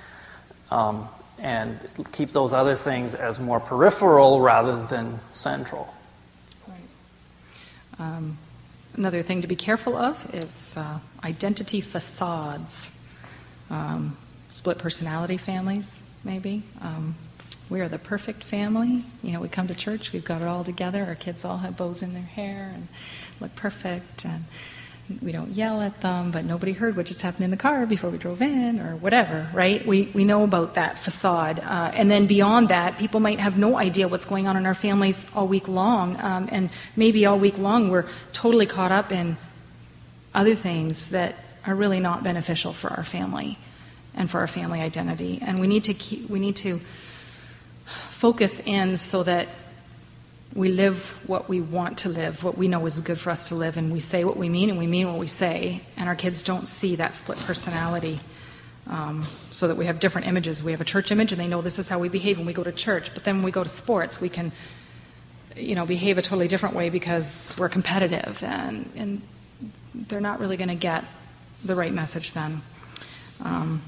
um, 0.71 1.09
and 1.39 1.79
keep 2.13 2.31
those 2.31 2.53
other 2.53 2.75
things 2.75 3.15
as 3.15 3.39
more 3.39 3.61
peripheral 3.61 4.41
rather 4.41 4.81
than 4.87 5.19
central. 5.33 5.93
Right. 6.67 6.77
Um, 7.99 8.39
another 8.97 9.23
thing 9.23 9.43
to 9.43 9.49
be 9.49 9.57
careful 9.57 9.97
of 9.97 10.35
is 10.35 10.77
uh, 10.77 10.99
identity 11.25 11.81
facades, 11.81 12.91
um, 13.71 14.17
split 14.51 14.79
personality 14.79 15.37
families, 15.37 16.03
maybe. 16.25 16.63
Um, 16.81 17.15
we 17.69 17.81
are 17.81 17.89
the 17.89 17.99
perfect 17.99 18.45
family. 18.45 19.05
You 19.23 19.33
know, 19.33 19.41
we 19.41 19.49
come 19.49 19.67
to 19.69 19.75
church, 19.75 20.13
we've 20.13 20.25
got 20.25 20.41
it 20.41 20.49
all 20.49 20.65
together. 20.65 21.05
Our 21.05 21.15
kids 21.15 21.45
all 21.45 21.59
have 21.59 21.77
bows 21.77 22.03
in 22.03 22.13
their 22.13 22.23
hair 22.23 22.73
and 22.75 22.89
look 23.41 23.55
perfect, 23.57 24.25
and 24.25 24.45
we 25.23 25.31
don't 25.31 25.51
yell 25.51 25.81
at 25.81 26.01
them, 26.01 26.33
but 26.33 26.45
nobody 26.45 26.73
heard 26.73 26.97
what 26.97 27.07
just 27.07 27.23
happened 27.23 27.45
in 27.45 27.51
the 27.51 27.57
car 27.57 27.87
before 27.87 28.11
we 28.11 28.19
drove 28.19 28.43
in, 28.43 28.81
or 28.81 28.97
whatever, 28.97 29.49
right? 29.53 29.87
We, 29.87 30.11
we 30.15 30.25
know 30.25 30.43
about 30.43 30.75
that 30.75 30.99
facade. 30.99 31.61
Uh, 31.61 31.93
and 31.95 32.11
then 32.11 32.27
beyond 32.27 32.69
that, 32.71 32.99
people 32.99 33.21
might 33.21 33.39
have 33.39 33.57
no 33.57 33.79
idea 33.79 34.09
what's 34.09 34.27
going 34.27 34.49
on 34.49 34.57
in 34.57 34.67
our 34.67 34.75
families 34.75 35.27
all 35.35 35.47
week 35.47 35.69
long. 35.69 36.17
Um, 36.21 36.49
and 36.51 36.71
maybe 36.97 37.25
all 37.27 37.39
week 37.39 37.59
long 37.59 37.91
we're 37.91 38.07
totally 38.33 38.67
caught 38.67 38.93
up 38.93 39.13
in 39.13 39.37
other 40.35 40.55
things 40.55 41.11
that 41.11 41.37
are 41.67 41.75
really 41.75 42.01
not 42.01 42.23
beneficial 42.23 42.73
for 42.73 42.89
our 42.89 43.05
family 43.05 43.59
and 44.15 44.31
for 44.31 44.41
our 44.41 44.47
family 44.47 44.81
identity. 44.81 45.39
And 45.41 45.59
we 45.59 45.67
need 45.67 45.85
to 45.85 45.95
keep, 45.95 46.29
we 46.29 46.39
need 46.39 46.57
to 46.57 46.81
focus 47.87 48.61
in 48.65 48.97
so 48.97 49.23
that 49.23 49.49
we 50.57 50.71
live 50.71 51.11
what 51.29 51.49
we 51.49 51.61
want 51.61 51.99
to 51.99 52.09
live, 52.09 52.43
what 52.43 52.57
we 52.57 52.67
know 52.67 52.85
is 52.87 52.99
good 52.99 53.21
for 53.21 53.31
us 53.31 53.51
to 53.51 53.55
live, 53.55 53.77
and 53.77 53.93
we 53.93 54.01
say 54.01 54.25
what 54.25 54.39
we 54.39 54.49
mean 54.49 54.71
and 54.71 54.79
we 54.79 54.87
mean 54.87 55.07
what 55.07 55.19
we 55.19 55.27
say, 55.27 55.83
and 55.99 56.09
our 56.09 56.17
kids 56.17 56.43
don't 56.43 56.67
see 56.67 56.97
that 56.97 57.15
split 57.15 57.39
personality. 57.39 58.21
Um, 58.89 59.27
so 59.51 59.67
that 59.67 59.77
we 59.77 59.87
have 59.87 59.99
different 59.99 60.29
images. 60.29 60.63
We 60.63 60.71
have 60.71 60.81
a 60.81 60.85
church 60.85 61.11
image, 61.11 61.33
and 61.33 61.41
they 61.41 61.49
know 61.49 61.61
this 61.61 61.81
is 61.81 61.89
how 61.89 61.99
we 61.99 62.09
behave 62.09 62.39
when 62.39 62.47
we 62.47 62.53
go 62.53 62.63
to 62.63 62.71
church. 62.71 63.13
But 63.13 63.25
then 63.25 63.37
when 63.37 63.45
we 63.45 63.51
go 63.51 63.65
to 63.65 63.69
sports, 63.69 64.21
we 64.21 64.29
can, 64.29 64.53
you 65.57 65.75
know, 65.75 65.85
behave 65.85 66.19
a 66.19 66.23
totally 66.23 66.47
different 66.47 66.77
way 66.77 66.89
because 66.89 67.53
we're 67.59 67.69
competitive, 67.69 68.45
and, 68.45 68.89
and 68.95 69.23
they're 69.93 70.21
not 70.21 70.39
really 70.39 70.57
going 70.57 70.69
to 70.69 70.77
get 70.77 71.05
the 71.65 71.75
right 71.75 71.93
message 71.93 72.33
then. 72.33 72.63
Um, 73.43 73.83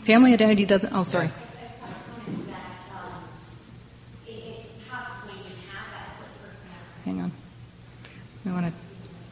family 0.00 0.32
identity 0.32 0.66
doesn't. 0.66 0.92
Oh, 0.92 1.04
sorry. 1.04 1.28
Hang 7.06 7.22
on. 7.22 7.32
We 8.44 8.52
want 8.52 8.66
to. 8.66 8.72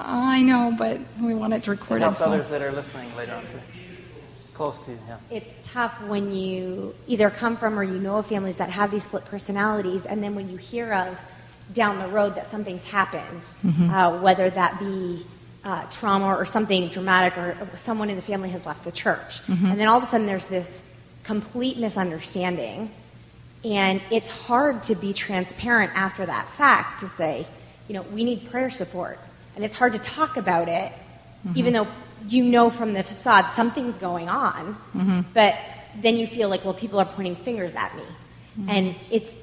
I 0.00 0.42
know, 0.42 0.74
but 0.76 1.00
we 1.20 1.34
want 1.34 1.52
it 1.52 1.64
to 1.64 1.70
record 1.72 2.00
it. 2.00 2.04
Helps 2.04 2.20
so. 2.20 2.26
others 2.26 2.48
that 2.48 2.62
are 2.62 2.72
listening 2.72 3.14
later 3.16 3.34
on 3.34 3.46
too. 3.48 3.60
Close 4.54 4.78
to 4.86 4.92
yeah. 4.92 5.18
It's 5.30 5.58
tough 5.68 6.00
when 6.02 6.32
you 6.34 6.94
either 7.08 7.28
come 7.28 7.56
from 7.56 7.78
or 7.78 7.82
you 7.82 7.98
know 7.98 8.18
of 8.18 8.26
families 8.26 8.56
that 8.56 8.70
have 8.70 8.90
these 8.90 9.02
split 9.04 9.24
personalities, 9.24 10.06
and 10.06 10.22
then 10.22 10.36
when 10.36 10.48
you 10.48 10.56
hear 10.56 10.94
of 10.94 11.20
down 11.72 11.98
the 11.98 12.08
road 12.08 12.36
that 12.36 12.46
something's 12.46 12.84
happened, 12.84 13.42
mm-hmm. 13.64 13.90
uh, 13.90 14.20
whether 14.20 14.48
that 14.50 14.78
be 14.78 15.26
uh, 15.64 15.84
trauma 15.90 16.26
or 16.26 16.46
something 16.46 16.88
dramatic, 16.88 17.36
or 17.36 17.56
someone 17.76 18.10
in 18.10 18.16
the 18.16 18.22
family 18.22 18.50
has 18.50 18.66
left 18.66 18.84
the 18.84 18.92
church, 18.92 19.42
mm-hmm. 19.46 19.66
and 19.66 19.80
then 19.80 19.88
all 19.88 19.98
of 19.98 20.04
a 20.04 20.06
sudden 20.06 20.26
there's 20.26 20.46
this 20.46 20.82
complete 21.24 21.78
misunderstanding, 21.78 22.92
and 23.64 24.00
it's 24.12 24.30
hard 24.46 24.82
to 24.84 24.94
be 24.94 25.12
transparent 25.12 25.90
after 25.96 26.24
that 26.26 26.48
fact 26.50 27.00
to 27.00 27.08
say, 27.08 27.46
you 27.88 27.94
know, 27.94 28.02
we 28.02 28.24
need 28.24 28.50
prayer 28.50 28.70
support. 28.70 29.18
And 29.56 29.64
it's 29.64 29.76
hard 29.76 29.92
to 29.92 29.98
talk 29.98 30.36
about 30.36 30.68
it, 30.68 30.92
mm-hmm. 30.92 31.58
even 31.58 31.72
though 31.72 31.86
you 32.26 32.44
know 32.44 32.70
from 32.70 32.92
the 32.94 33.02
facade 33.02 33.52
something's 33.52 33.98
going 33.98 34.28
on, 34.28 34.74
mm-hmm. 34.94 35.20
but 35.32 35.56
then 36.00 36.16
you 36.16 36.26
feel 36.26 36.48
like, 36.48 36.64
well, 36.64 36.74
people 36.74 36.98
are 36.98 37.04
pointing 37.04 37.36
fingers 37.36 37.74
at 37.74 37.94
me. 37.96 38.02
And 38.68 38.94
it's, 39.10 39.36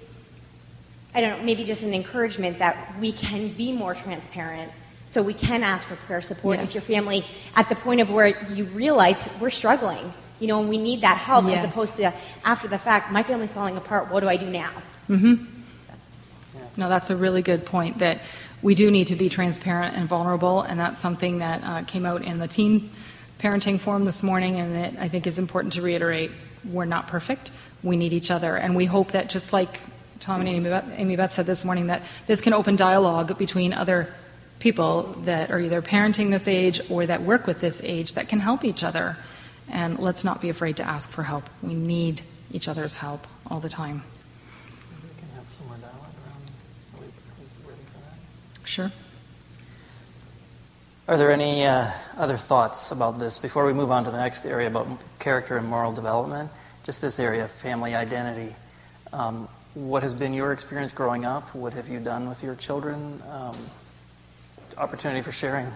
I 1.13 1.21
don't 1.21 1.39
know, 1.39 1.43
maybe 1.43 1.63
just 1.63 1.83
an 1.83 1.93
encouragement 1.93 2.59
that 2.59 2.97
we 2.99 3.11
can 3.11 3.49
be 3.49 3.73
more 3.73 3.93
transparent 3.93 4.71
so 5.05 5.21
we 5.21 5.33
can 5.33 5.63
ask 5.63 5.87
for 5.87 5.97
prayer 5.97 6.21
support 6.21 6.57
Yes. 6.57 6.69
if 6.69 6.75
your 6.75 6.97
family 6.97 7.25
at 7.53 7.67
the 7.67 7.75
point 7.75 7.99
of 7.99 8.09
where 8.09 8.49
you 8.53 8.63
realize 8.65 9.27
we're 9.41 9.49
struggling, 9.49 10.13
you 10.39 10.47
know, 10.47 10.61
and 10.61 10.69
we 10.69 10.77
need 10.77 11.01
that 11.01 11.17
help 11.17 11.45
Yes. 11.45 11.65
as 11.65 11.71
opposed 11.71 11.97
to 11.97 12.13
after 12.45 12.69
the 12.69 12.77
fact, 12.77 13.11
my 13.11 13.21
family's 13.23 13.53
falling 13.53 13.75
apart, 13.75 14.09
what 14.09 14.21
do 14.21 14.29
I 14.29 14.37
do 14.37 14.49
now? 14.49 14.71
No, 16.77 16.89
that's 16.89 17.09
a 17.09 17.15
really 17.15 17.41
good 17.41 17.65
point 17.65 17.99
that 17.99 18.19
we 18.61 18.75
do 18.75 18.91
need 18.91 19.07
to 19.07 19.15
be 19.15 19.29
transparent 19.29 19.95
and 19.95 20.07
vulnerable, 20.07 20.61
and 20.61 20.79
that's 20.79 20.99
something 20.99 21.39
that 21.39 21.63
uh, 21.63 21.83
came 21.83 22.05
out 22.05 22.21
in 22.23 22.39
the 22.39 22.47
teen 22.47 22.91
parenting 23.39 23.79
forum 23.79 24.05
this 24.05 24.21
morning, 24.21 24.59
and 24.59 24.75
that 24.75 25.01
I 25.01 25.07
think 25.07 25.27
is 25.27 25.39
important 25.39 25.73
to 25.73 25.81
reiterate. 25.81 26.31
We're 26.63 26.85
not 26.85 27.07
perfect. 27.07 27.51
We 27.83 27.97
need 27.97 28.13
each 28.13 28.29
other, 28.29 28.55
and 28.55 28.75
we 28.75 28.85
hope 28.85 29.11
that 29.11 29.29
just 29.29 29.51
like 29.51 29.79
Tom 30.19 30.41
and 30.41 30.49
Amy 30.49 30.69
Amy 30.95 31.15
Beth 31.15 31.33
said 31.33 31.47
this 31.47 31.65
morning, 31.65 31.87
that 31.87 32.03
this 32.27 32.41
can 32.41 32.53
open 32.53 32.75
dialogue 32.75 33.37
between 33.37 33.73
other 33.73 34.13
people 34.59 35.15
that 35.25 35.49
are 35.49 35.59
either 35.59 35.81
parenting 35.81 36.29
this 36.29 36.47
age 36.47 36.79
or 36.89 37.07
that 37.07 37.23
work 37.23 37.47
with 37.47 37.59
this 37.59 37.81
age 37.83 38.13
that 38.13 38.29
can 38.29 38.39
help 38.39 38.63
each 38.63 38.83
other. 38.83 39.17
And 39.67 39.97
let's 39.97 40.23
not 40.23 40.39
be 40.41 40.49
afraid 40.49 40.77
to 40.77 40.83
ask 40.83 41.09
for 41.09 41.23
help. 41.23 41.49
We 41.63 41.73
need 41.73 42.21
each 42.51 42.67
other's 42.67 42.97
help 42.97 43.25
all 43.49 43.59
the 43.59 43.69
time. 43.69 44.03
We 45.01 45.09
can 45.17 45.29
have 45.35 45.45
some 45.57 45.67
more 45.67 45.77
dialogue 45.77 46.13
around. 46.23 46.45
Are 46.93 46.99
we, 46.99 47.05
are 47.05 47.09
we 47.39 47.69
ready 47.69 47.81
for 47.85 47.99
that? 47.99 48.60
Sure. 48.71 48.89
Are 51.05 51.17
there 51.17 51.29
any 51.29 51.65
uh, 51.65 51.91
other 52.15 52.37
thoughts 52.37 52.91
about 52.91 53.19
this 53.19 53.37
before 53.37 53.65
we 53.65 53.73
move 53.73 53.91
on 53.91 54.05
to 54.05 54.11
the 54.11 54.17
next 54.17 54.45
area 54.45 54.67
about 54.67 54.87
character 55.19 55.57
and 55.57 55.67
moral 55.67 55.91
development? 55.91 56.49
Just 56.85 57.01
this 57.01 57.19
area 57.19 57.43
of 57.43 57.51
family 57.51 57.95
identity. 57.95 58.55
Um, 59.11 59.49
what 59.73 60.03
has 60.03 60.13
been 60.13 60.33
your 60.33 60.53
experience 60.53 60.93
growing 60.93 61.25
up? 61.25 61.53
What 61.53 61.73
have 61.73 61.89
you 61.89 61.99
done 61.99 62.29
with 62.29 62.41
your 62.41 62.55
children? 62.55 63.21
Um, 63.29 63.57
opportunity 64.77 65.21
for 65.21 65.33
sharing. 65.33 65.67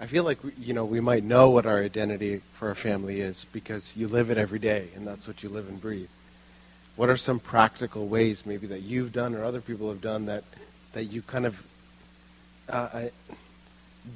I 0.00 0.06
feel 0.06 0.24
like 0.24 0.38
you 0.58 0.72
know 0.72 0.86
we 0.86 1.00
might 1.00 1.22
know 1.22 1.50
what 1.50 1.66
our 1.66 1.82
identity 1.82 2.40
for 2.54 2.68
our 2.68 2.74
family 2.74 3.20
is 3.20 3.44
because 3.52 3.94
you 3.94 4.08
live 4.08 4.30
it 4.30 4.38
every 4.38 4.58
day, 4.58 4.88
and 4.96 5.06
that's 5.06 5.28
what 5.28 5.42
you 5.42 5.50
live 5.50 5.68
and 5.68 5.78
breathe. 5.78 6.08
What 6.96 7.08
are 7.08 7.16
some 7.16 7.38
practical 7.38 8.06
ways, 8.06 8.44
maybe 8.44 8.66
that 8.68 8.82
you've 8.82 9.12
done 9.12 9.34
or 9.34 9.44
other 9.44 9.60
people 9.60 9.88
have 9.88 10.00
done 10.00 10.26
that 10.26 10.44
that 10.92 11.04
you 11.04 11.22
kind 11.22 11.46
of 11.46 11.64
uh, 12.68 13.04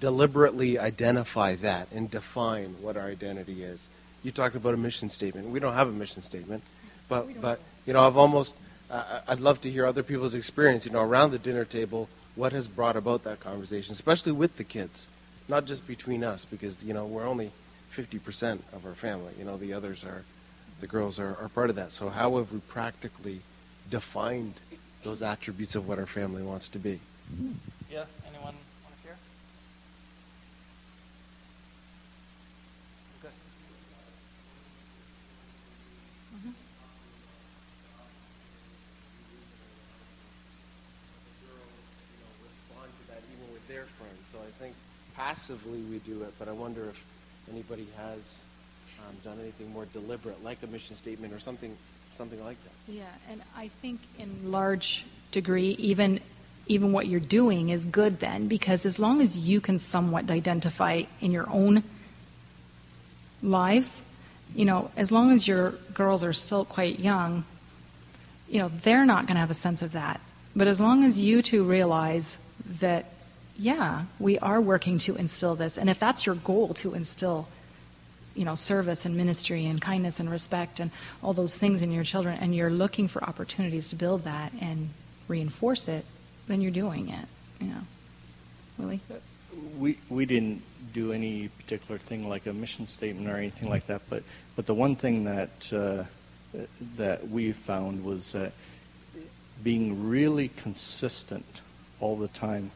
deliberately 0.00 0.78
identify 0.78 1.54
that 1.56 1.88
and 1.92 2.10
define 2.10 2.74
what 2.80 2.96
our 2.96 3.06
identity 3.06 3.62
is? 3.62 3.88
You 4.22 4.32
talked 4.32 4.56
about 4.56 4.74
a 4.74 4.78
mission 4.78 5.08
statement. 5.08 5.48
We 5.48 5.60
don't 5.60 5.74
have 5.74 5.88
a 5.88 5.92
mission 5.92 6.22
statement, 6.22 6.62
but 7.08 7.40
but 7.40 7.60
you 7.86 7.92
know 7.92 8.06
I've 8.06 8.16
almost 8.16 8.54
uh, 8.90 9.20
I'd 9.28 9.40
love 9.40 9.60
to 9.62 9.70
hear 9.70 9.86
other 9.86 10.02
people's 10.02 10.34
experience. 10.34 10.84
You 10.86 10.92
know, 10.92 11.02
around 11.02 11.30
the 11.30 11.38
dinner 11.38 11.64
table, 11.64 12.08
what 12.34 12.52
has 12.52 12.68
brought 12.68 12.96
about 12.96 13.24
that 13.24 13.40
conversation, 13.40 13.92
especially 13.92 14.32
with 14.32 14.56
the 14.56 14.64
kids 14.64 15.08
not 15.48 15.66
just 15.66 15.86
between 15.86 16.24
us, 16.24 16.44
because 16.44 16.82
you 16.84 16.94
know 16.94 17.04
we're 17.04 17.26
only 17.26 17.50
50% 17.92 18.60
of 18.72 18.84
our 18.86 18.94
family. 18.94 19.32
You 19.38 19.44
know, 19.44 19.56
the 19.56 19.72
others 19.72 20.04
are, 20.04 20.24
the 20.80 20.86
girls 20.86 21.18
are, 21.18 21.36
are 21.40 21.48
part 21.48 21.70
of 21.70 21.76
that. 21.76 21.92
So 21.92 22.08
how 22.08 22.36
have 22.36 22.52
we 22.52 22.60
practically 22.60 23.40
defined 23.90 24.54
those 25.02 25.22
attributes 25.22 25.74
of 25.74 25.88
what 25.88 25.98
our 25.98 26.06
family 26.06 26.42
wants 26.42 26.68
to 26.68 26.78
be? 26.78 27.00
Yes. 27.90 28.06
Anyone 28.26 28.54
want 28.54 28.96
to 28.96 29.06
share? 29.06 29.16
Okay. 33.20 33.34
respond 42.44 42.90
to 43.00 43.12
that 43.12 43.22
even 43.32 43.52
with 43.52 43.66
their 43.68 43.84
friends. 43.84 44.28
So 44.32 44.38
I 44.38 44.50
think 44.62 44.74
passively 45.16 45.80
we 45.90 45.98
do 45.98 46.22
it, 46.22 46.34
but 46.38 46.48
I 46.48 46.52
wonder 46.52 46.88
if 46.88 47.04
anybody 47.50 47.86
has 47.96 48.42
um, 49.00 49.16
done 49.24 49.38
anything 49.40 49.72
more 49.72 49.86
deliberate, 49.92 50.42
like 50.44 50.62
a 50.62 50.66
mission 50.66 50.96
statement 50.96 51.32
or 51.32 51.40
something, 51.40 51.76
something 52.12 52.42
like 52.44 52.56
that. 52.64 52.92
Yeah, 52.92 53.02
and 53.30 53.42
I 53.56 53.68
think 53.68 54.00
in 54.18 54.50
large 54.50 55.04
degree, 55.30 55.70
even 55.78 56.20
even 56.66 56.92
what 56.92 57.06
you're 57.06 57.20
doing 57.20 57.68
is 57.68 57.84
good 57.84 58.20
then, 58.20 58.48
because 58.48 58.86
as 58.86 58.98
long 58.98 59.20
as 59.20 59.38
you 59.38 59.60
can 59.60 59.78
somewhat 59.78 60.30
identify 60.30 61.02
in 61.20 61.30
your 61.30 61.46
own 61.50 61.82
lives, 63.42 64.00
you 64.54 64.64
know, 64.64 64.90
as 64.96 65.12
long 65.12 65.30
as 65.30 65.46
your 65.46 65.72
girls 65.92 66.24
are 66.24 66.32
still 66.32 66.64
quite 66.64 66.98
young, 66.98 67.44
you 68.48 68.58
know, 68.58 68.70
they're 68.82 69.04
not 69.04 69.26
going 69.26 69.34
to 69.34 69.40
have 69.40 69.50
a 69.50 69.54
sense 69.54 69.82
of 69.82 69.92
that. 69.92 70.20
But 70.56 70.66
as 70.66 70.80
long 70.80 71.04
as 71.04 71.18
you 71.18 71.42
two 71.42 71.64
realize 71.64 72.38
that, 72.80 73.06
yeah, 73.58 74.04
we 74.18 74.38
are 74.38 74.60
working 74.60 74.98
to 75.00 75.16
instill 75.16 75.54
this, 75.54 75.76
and 75.76 75.90
if 75.90 75.98
that's 75.98 76.24
your 76.24 76.34
goal 76.34 76.72
to 76.74 76.94
instill 76.94 77.48
you 78.34 78.44
know, 78.44 78.54
service 78.54 79.04
and 79.04 79.16
ministry 79.16 79.66
and 79.66 79.80
kindness 79.80 80.20
and 80.20 80.30
respect 80.30 80.80
and 80.80 80.90
all 81.22 81.32
those 81.32 81.56
things 81.56 81.82
in 81.82 81.92
your 81.92 82.04
children, 82.04 82.38
and 82.40 82.54
you're 82.54 82.70
looking 82.70 83.08
for 83.08 83.22
opportunities 83.24 83.88
to 83.88 83.96
build 83.96 84.24
that 84.24 84.52
and 84.60 84.90
reinforce 85.28 85.88
it, 85.88 86.04
then 86.46 86.60
you're 86.60 86.70
doing 86.70 87.08
it. 87.08 87.26
You 87.60 87.68
know, 87.68 87.80
Willie? 88.78 89.00
We 89.78 89.98
we 90.08 90.26
didn't 90.26 90.62
do 90.92 91.12
any 91.12 91.48
particular 91.48 91.98
thing 91.98 92.28
like 92.28 92.46
a 92.46 92.52
mission 92.52 92.86
statement 92.86 93.28
or 93.28 93.36
anything 93.36 93.68
like 93.68 93.86
that, 93.86 94.02
but 94.10 94.22
but 94.56 94.66
the 94.66 94.74
one 94.74 94.96
thing 94.96 95.24
that 95.24 95.72
uh, 95.72 96.04
that 96.96 97.28
we 97.28 97.52
found 97.52 98.04
was 98.04 98.32
that 98.32 98.52
being 99.62 100.08
really 100.08 100.48
consistent 100.48 101.62
all 102.00 102.16
the 102.16 102.28
time 102.28 102.70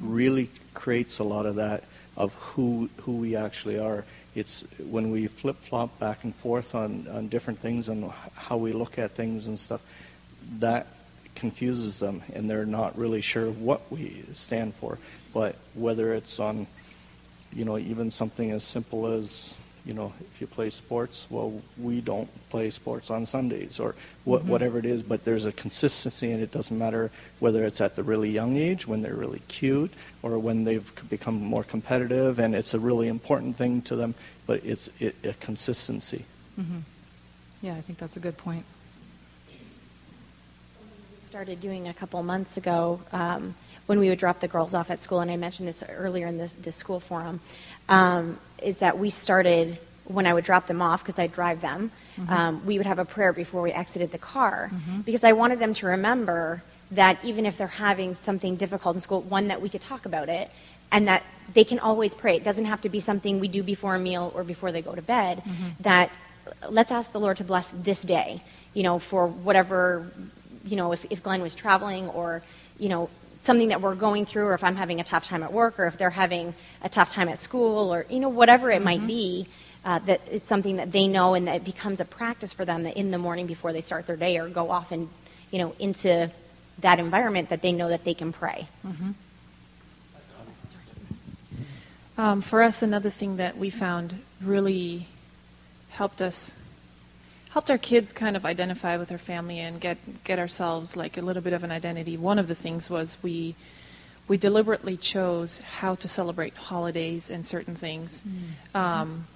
really 0.00 0.50
creates 0.74 1.18
a 1.18 1.24
lot 1.24 1.46
of 1.46 1.56
that 1.56 1.84
of 2.16 2.34
who 2.34 2.90
who 3.02 3.12
we 3.12 3.36
actually 3.36 3.78
are. 3.78 4.04
It's 4.38 4.62
when 4.78 5.10
we 5.10 5.26
flip 5.26 5.56
flop 5.56 5.98
back 5.98 6.24
and 6.24 6.34
forth 6.34 6.74
on, 6.74 7.08
on 7.08 7.28
different 7.28 7.58
things 7.58 7.88
and 7.88 8.10
how 8.34 8.56
we 8.56 8.72
look 8.72 8.98
at 8.98 9.12
things 9.12 9.46
and 9.46 9.58
stuff, 9.58 9.82
that 10.60 10.86
confuses 11.34 11.98
them 12.00 12.22
and 12.34 12.48
they're 12.48 12.66
not 12.66 12.98
really 12.98 13.20
sure 13.20 13.50
what 13.50 13.90
we 13.90 14.24
stand 14.32 14.74
for. 14.74 14.98
But 15.32 15.56
whether 15.74 16.12
it's 16.14 16.40
on, 16.40 16.66
you 17.52 17.64
know, 17.64 17.78
even 17.78 18.10
something 18.10 18.50
as 18.50 18.64
simple 18.64 19.06
as, 19.06 19.56
you 19.84 19.94
know, 19.94 20.12
if 20.32 20.40
you 20.40 20.46
play 20.46 20.70
sports, 20.70 21.26
well, 21.30 21.60
we 21.78 22.00
don't 22.00 22.28
play 22.50 22.70
sports 22.70 23.10
on 23.10 23.26
Sundays 23.26 23.80
or 23.80 23.94
what, 24.24 24.44
whatever 24.44 24.78
it 24.78 24.84
is, 24.84 25.02
but 25.02 25.24
there's 25.24 25.44
a 25.44 25.52
consistency 25.52 26.30
and 26.30 26.42
it 26.42 26.50
doesn't 26.50 26.76
matter 26.76 27.10
whether 27.40 27.64
it's 27.64 27.80
at 27.80 27.96
the 27.96 28.02
really 28.02 28.30
young 28.30 28.56
age, 28.56 28.86
when 28.86 29.02
they're 29.02 29.14
really 29.14 29.42
cute, 29.48 29.92
or 30.22 30.38
when 30.38 30.64
they've 30.64 30.92
become 31.08 31.42
more 31.42 31.64
competitive 31.64 32.38
and 32.38 32.54
it's 32.54 32.74
a 32.74 32.78
really 32.78 33.08
important 33.08 33.56
thing 33.56 33.82
to 33.82 33.96
them, 33.96 34.14
but 34.46 34.64
it's 34.64 34.88
it, 35.00 35.16
a 35.24 35.32
consistency. 35.34 36.24
Mm-hmm. 36.60 36.78
Yeah, 37.62 37.74
I 37.74 37.80
think 37.80 37.98
that's 37.98 38.16
a 38.16 38.20
good 38.20 38.36
point. 38.36 38.64
started 41.28 41.60
doing 41.60 41.86
a 41.88 41.92
couple 41.92 42.22
months 42.22 42.56
ago 42.56 43.02
um, 43.12 43.54
when 43.84 43.98
we 43.98 44.08
would 44.08 44.18
drop 44.18 44.40
the 44.40 44.48
girls 44.48 44.72
off 44.72 44.90
at 44.90 44.98
school, 44.98 45.20
and 45.20 45.30
I 45.30 45.36
mentioned 45.36 45.68
this 45.68 45.84
earlier 45.86 46.26
in 46.26 46.38
this, 46.38 46.52
this 46.52 46.74
school 46.74 47.00
forum, 47.00 47.40
um, 47.90 48.38
is 48.62 48.78
that 48.78 48.98
we 48.98 49.10
started 49.10 49.78
when 50.04 50.26
I 50.26 50.32
would 50.32 50.44
drop 50.44 50.66
them 50.66 50.80
off 50.80 51.02
because 51.02 51.18
I 51.18 51.26
drive 51.26 51.60
them. 51.60 51.90
Mm-hmm. 52.18 52.32
Um, 52.32 52.66
we 52.66 52.78
would 52.78 52.86
have 52.86 52.98
a 52.98 53.04
prayer 53.04 53.32
before 53.32 53.62
we 53.62 53.72
exited 53.72 54.10
the 54.10 54.18
car 54.18 54.70
mm-hmm. 54.72 55.02
because 55.02 55.24
I 55.24 55.32
wanted 55.32 55.58
them 55.58 55.74
to 55.74 55.86
remember 55.86 56.62
that 56.90 57.22
even 57.22 57.44
if 57.44 57.58
they're 57.58 57.66
having 57.66 58.14
something 58.14 58.56
difficult 58.56 58.96
in 58.96 59.00
school, 59.00 59.20
one 59.20 59.48
that 59.48 59.60
we 59.60 59.68
could 59.68 59.82
talk 59.82 60.06
about 60.06 60.30
it, 60.30 60.50
and 60.90 61.06
that 61.06 61.22
they 61.52 61.64
can 61.64 61.78
always 61.78 62.14
pray. 62.14 62.36
It 62.36 62.44
doesn't 62.44 62.64
have 62.64 62.80
to 62.80 62.88
be 62.88 63.00
something 63.00 63.40
we 63.40 63.48
do 63.48 63.62
before 63.62 63.94
a 63.94 63.98
meal 63.98 64.32
or 64.34 64.42
before 64.42 64.72
they 64.72 64.80
go 64.80 64.94
to 64.94 65.02
bed. 65.02 65.38
Mm-hmm. 65.38 65.82
That 65.82 66.10
let's 66.70 66.90
ask 66.90 67.12
the 67.12 67.20
Lord 67.20 67.36
to 67.38 67.44
bless 67.44 67.68
this 67.68 68.02
day, 68.02 68.42
you 68.72 68.82
know, 68.82 68.98
for 68.98 69.26
whatever 69.26 70.10
you 70.68 70.76
know, 70.76 70.92
if, 70.92 71.06
if 71.10 71.22
Glenn 71.22 71.42
was 71.42 71.54
traveling 71.54 72.08
or, 72.08 72.42
you 72.78 72.88
know, 72.88 73.08
something 73.48 73.68
that 73.68 73.80
we're 73.80 73.94
going 73.96 74.26
through, 74.26 74.44
or 74.44 74.54
if 74.54 74.62
I'm 74.62 74.76
having 74.76 75.00
a 75.00 75.04
tough 75.04 75.26
time 75.26 75.42
at 75.42 75.52
work, 75.52 75.80
or 75.80 75.86
if 75.86 75.96
they're 75.96 76.10
having 76.10 76.54
a 76.82 76.88
tough 76.88 77.10
time 77.10 77.28
at 77.28 77.38
school, 77.38 77.92
or, 77.92 78.04
you 78.08 78.20
know, 78.20 78.28
whatever 78.28 78.70
it 78.70 78.82
might 78.82 79.04
be, 79.06 79.48
uh, 79.84 79.98
that 80.00 80.20
it's 80.30 80.46
something 80.46 80.76
that 80.76 80.92
they 80.92 81.08
know 81.08 81.34
and 81.34 81.48
that 81.48 81.56
it 81.56 81.64
becomes 81.64 81.98
a 81.98 82.04
practice 82.04 82.52
for 82.52 82.66
them 82.66 82.82
that 82.82 82.94
in 82.96 83.10
the 83.10 83.16
morning 83.16 83.46
before 83.46 83.72
they 83.72 83.80
start 83.80 84.06
their 84.06 84.16
day 84.16 84.38
or 84.38 84.48
go 84.48 84.70
off 84.70 84.92
and, 84.92 85.08
you 85.50 85.58
know, 85.58 85.74
into 85.78 86.30
that 86.80 86.98
environment 87.00 87.48
that 87.48 87.62
they 87.62 87.72
know 87.72 87.88
that 87.88 88.04
they 88.04 88.14
can 88.14 88.32
pray. 88.32 88.68
Um, 92.18 92.40
for 92.42 92.62
us, 92.62 92.82
another 92.82 93.10
thing 93.10 93.36
that 93.38 93.56
we 93.56 93.70
found 93.70 94.20
really 94.42 95.06
helped 95.90 96.20
us, 96.20 96.52
helped 97.50 97.70
our 97.70 97.78
kids 97.78 98.12
kind 98.12 98.36
of 98.36 98.44
identify 98.44 98.96
with 98.96 99.10
our 99.10 99.18
family 99.18 99.58
and 99.58 99.80
get 99.80 99.98
get 100.24 100.38
ourselves 100.38 100.96
like 100.96 101.16
a 101.16 101.22
little 101.22 101.42
bit 101.42 101.52
of 101.52 101.64
an 101.64 101.70
identity. 101.70 102.16
One 102.16 102.38
of 102.38 102.48
the 102.48 102.54
things 102.54 102.90
was 102.90 103.16
we 103.22 103.54
we 104.28 104.36
deliberately 104.36 104.96
chose 104.96 105.58
how 105.58 105.94
to 105.96 106.06
celebrate 106.06 106.54
holidays 106.54 107.30
and 107.30 107.44
certain 107.44 107.74
things. 107.74 108.22
Mm. 108.22 108.30
Mm-hmm. 108.30 108.76
Um, 108.76 109.26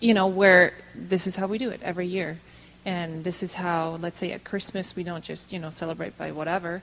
you 0.00 0.14
know, 0.14 0.26
where 0.26 0.74
this 0.94 1.26
is 1.26 1.36
how 1.36 1.46
we 1.46 1.58
do 1.58 1.70
it 1.70 1.80
every 1.82 2.06
year. 2.06 2.38
And 2.84 3.24
this 3.24 3.42
is 3.42 3.54
how, 3.54 3.96
let's 4.00 4.18
say 4.18 4.32
at 4.32 4.44
Christmas, 4.44 4.94
we 4.94 5.02
don't 5.02 5.24
just, 5.24 5.52
you 5.52 5.58
know, 5.58 5.70
celebrate 5.70 6.18
by 6.18 6.30
whatever. 6.30 6.82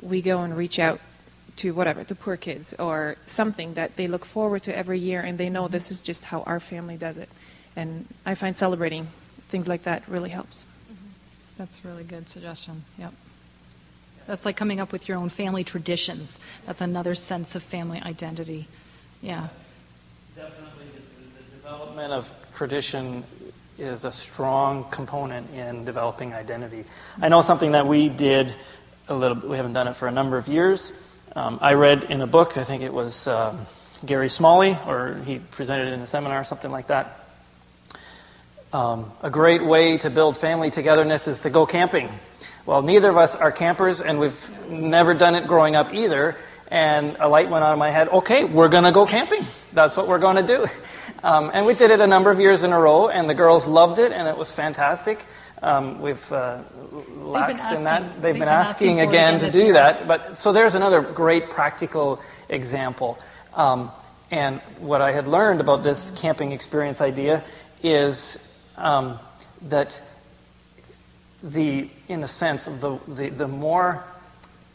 We 0.00 0.22
go 0.22 0.42
and 0.42 0.56
reach 0.56 0.78
out 0.78 1.00
to 1.56 1.74
whatever, 1.74 2.04
the 2.04 2.14
poor 2.14 2.36
kids 2.36 2.72
or 2.74 3.16
something 3.24 3.74
that 3.74 3.96
they 3.96 4.06
look 4.06 4.24
forward 4.24 4.62
to 4.62 4.76
every 4.76 5.00
year 5.00 5.20
and 5.20 5.36
they 5.36 5.50
know 5.50 5.64
mm-hmm. 5.64 5.72
this 5.72 5.90
is 5.90 6.00
just 6.00 6.26
how 6.26 6.42
our 6.42 6.60
family 6.60 6.96
does 6.96 7.18
it. 7.18 7.28
And 7.74 8.06
I 8.24 8.34
find 8.34 8.56
celebrating 8.56 9.08
things 9.48 9.68
like 9.68 9.82
that 9.84 10.06
really 10.08 10.30
helps. 10.30 10.66
That's 11.56 11.84
a 11.84 11.88
really 11.88 12.04
good 12.04 12.28
suggestion. 12.28 12.84
Yep. 12.98 13.12
That's 14.26 14.44
like 14.44 14.56
coming 14.56 14.78
up 14.78 14.92
with 14.92 15.08
your 15.08 15.16
own 15.16 15.28
family 15.30 15.64
traditions. 15.64 16.38
That's 16.66 16.80
another 16.80 17.14
sense 17.14 17.54
of 17.54 17.62
family 17.62 18.00
identity. 18.00 18.68
Yeah. 19.22 19.48
Definitely, 20.36 20.84
the, 20.94 21.42
the 21.42 21.56
development 21.56 22.12
of 22.12 22.30
tradition 22.54 23.24
is 23.78 24.04
a 24.04 24.12
strong 24.12 24.84
component 24.90 25.52
in 25.54 25.84
developing 25.84 26.34
identity. 26.34 26.84
I 27.20 27.28
know 27.28 27.40
something 27.40 27.72
that 27.72 27.86
we 27.86 28.08
did 28.08 28.54
a 29.08 29.14
little. 29.14 29.36
We 29.48 29.56
haven't 29.56 29.72
done 29.72 29.88
it 29.88 29.96
for 29.96 30.08
a 30.08 30.12
number 30.12 30.36
of 30.36 30.46
years. 30.46 30.92
Um, 31.34 31.58
I 31.62 31.74
read 31.74 32.04
in 32.04 32.20
a 32.20 32.26
book. 32.26 32.56
I 32.56 32.64
think 32.64 32.82
it 32.82 32.92
was 32.92 33.26
um, 33.26 33.66
Gary 34.04 34.28
Smalley, 34.28 34.76
or 34.86 35.20
he 35.24 35.38
presented 35.38 35.88
it 35.88 35.94
in 35.94 36.00
a 36.00 36.06
seminar, 36.06 36.44
something 36.44 36.70
like 36.70 36.88
that. 36.88 37.17
Um, 38.72 39.10
a 39.22 39.30
great 39.30 39.64
way 39.64 39.96
to 39.98 40.10
build 40.10 40.36
family 40.36 40.70
togetherness 40.70 41.26
is 41.26 41.40
to 41.40 41.50
go 41.50 41.64
camping. 41.64 42.10
Well, 42.66 42.82
neither 42.82 43.08
of 43.08 43.16
us 43.16 43.34
are 43.34 43.50
campers, 43.50 44.02
and 44.02 44.20
we've 44.20 44.68
never 44.68 45.14
done 45.14 45.34
it 45.34 45.46
growing 45.46 45.74
up 45.74 45.94
either. 45.94 46.36
And 46.70 47.16
a 47.18 47.28
light 47.28 47.48
went 47.48 47.64
on 47.64 47.72
in 47.72 47.78
my 47.78 47.88
head. 47.88 48.08
Okay, 48.08 48.44
we're 48.44 48.68
going 48.68 48.84
to 48.84 48.92
go 48.92 49.06
camping. 49.06 49.46
That's 49.72 49.96
what 49.96 50.06
we're 50.06 50.18
going 50.18 50.36
to 50.36 50.46
do. 50.46 50.66
Um, 51.20 51.50
and 51.52 51.66
we 51.66 51.74
did 51.74 51.90
it 51.90 52.00
a 52.00 52.06
number 52.06 52.30
of 52.30 52.38
years 52.38 52.62
in 52.62 52.72
a 52.72 52.78
row, 52.78 53.08
and 53.08 53.28
the 53.28 53.34
girls 53.34 53.66
loved 53.66 53.98
it, 53.98 54.12
and 54.12 54.28
it 54.28 54.38
was 54.38 54.52
fantastic. 54.52 55.18
Um, 55.60 56.00
we've 56.00 56.32
uh, 56.32 56.60
laxed 56.92 57.76
in 57.76 57.82
that. 57.82 58.02
They've, 58.02 58.22
they've 58.22 58.32
been, 58.34 58.40
been 58.40 58.48
asking, 58.48 59.00
asking 59.00 59.08
again 59.08 59.34
again 59.34 59.40
to 59.40 59.50
do 59.50 59.64
year. 59.64 59.72
that. 59.72 60.06
But 60.06 60.38
so 60.38 60.52
there's 60.52 60.76
another 60.76 61.00
great 61.00 61.50
practical 61.50 62.22
example. 62.48 63.18
Um, 63.54 63.90
and 64.30 64.60
what 64.78 65.02
I 65.02 65.10
had 65.10 65.26
learned 65.26 65.60
about 65.60 65.82
this 65.82 66.12
camping 66.12 66.52
experience 66.52 67.00
idea 67.00 67.42
is 67.82 68.47
um, 68.78 69.18
that 69.62 70.00
the, 71.42 71.88
in 72.08 72.22
a 72.22 72.28
sense, 72.28 72.66
the, 72.66 72.98
the, 73.08 73.28
the 73.30 73.48
more 73.48 74.04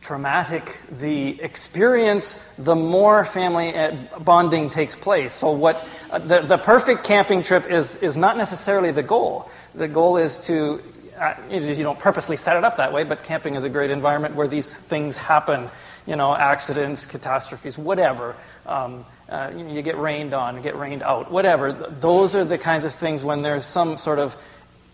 traumatic 0.03 0.79
the 0.91 1.41
experience, 1.41 2.35
the 2.57 2.75
more 2.75 3.23
family 3.23 3.73
uh, 3.75 3.95
bonding 4.19 4.69
takes 4.69 4.95
place. 4.95 5.33
So, 5.33 5.51
what 5.51 5.87
uh, 6.11 6.19
the, 6.19 6.41
the 6.41 6.57
perfect 6.57 7.03
camping 7.05 7.41
trip 7.41 7.69
is, 7.69 7.95
is 7.97 8.15
not 8.17 8.37
necessarily 8.37 8.91
the 8.91 9.03
goal. 9.03 9.49
The 9.73 9.87
goal 9.87 10.17
is 10.17 10.37
to, 10.47 10.81
uh, 11.17 11.35
you 11.49 11.61
you 11.61 11.83
don't 11.83 11.99
purposely 11.99 12.37
set 12.37 12.57
it 12.57 12.63
up 12.63 12.77
that 12.77 12.93
way, 12.93 13.05
but 13.05 13.23
camping 13.23 13.55
is 13.55 13.63
a 13.63 13.69
great 13.69 13.91
environment 13.91 14.35
where 14.35 14.47
these 14.47 14.77
things 14.77 15.17
happen. 15.17 15.69
You 16.05 16.17
know, 16.17 16.35
accidents, 16.35 17.05
catastrophes, 17.05 17.77
whatever. 17.77 18.35
Um, 18.65 19.05
uh, 19.29 19.51
you, 19.55 19.81
get 19.81 19.97
rained 19.97 20.33
on, 20.33 20.62
get 20.62 20.75
rained 20.75 21.03
out, 21.03 21.31
whatever. 21.31 21.71
Those 21.71 22.36
are 22.36 22.43
the 22.43 22.57
kinds 22.57 22.86
of 22.86 22.93
things 22.93 23.23
when 23.23 23.41
there's 23.41 23.65
some 23.65 23.97
sort 23.97 24.19
of 24.19 24.36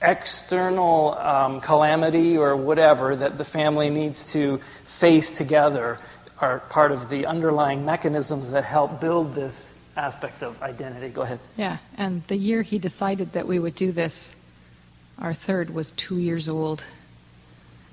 external 0.01 1.15
um, 1.17 1.61
calamity 1.61 2.37
or 2.37 2.55
whatever 2.55 3.15
that 3.15 3.37
the 3.37 3.43
family 3.43 3.89
needs 3.89 4.31
to 4.33 4.57
face 4.85 5.31
together 5.31 5.97
are 6.39 6.59
part 6.59 6.91
of 6.91 7.09
the 7.09 7.25
underlying 7.25 7.85
mechanisms 7.85 8.51
that 8.51 8.63
help 8.63 9.01
build 9.01 9.33
this 9.33 9.75
aspect 9.97 10.41
of 10.41 10.61
identity. 10.61 11.09
Go 11.09 11.21
ahead. 11.21 11.39
Yeah. 11.57 11.77
And 11.97 12.23
the 12.27 12.37
year 12.37 12.61
he 12.61 12.79
decided 12.79 13.33
that 13.33 13.47
we 13.47 13.59
would 13.59 13.75
do 13.75 13.91
this, 13.91 14.35
our 15.17 15.33
third 15.33 15.73
was 15.73 15.91
two 15.91 16.17
years 16.17 16.47
old. 16.47 16.85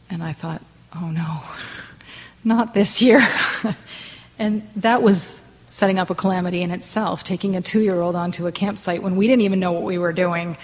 And 0.08 0.22
I 0.22 0.32
thought, 0.32 0.62
oh 0.94 1.10
no, 1.10 1.40
not 2.44 2.74
this 2.74 3.02
year. 3.02 3.26
and 4.38 4.68
that 4.76 5.02
was 5.02 5.45
setting 5.76 5.98
up 5.98 6.08
a 6.08 6.14
calamity 6.14 6.62
in 6.62 6.70
itself, 6.70 7.22
taking 7.22 7.54
a 7.54 7.60
two 7.60 7.80
year 7.80 8.00
old 8.00 8.16
onto 8.16 8.46
a 8.46 8.52
campsite 8.52 9.02
when 9.02 9.14
we 9.14 9.26
didn't 9.26 9.42
even 9.42 9.60
know 9.60 9.72
what 9.72 9.82
we 9.82 9.98
were 9.98 10.10
doing. 10.12 10.56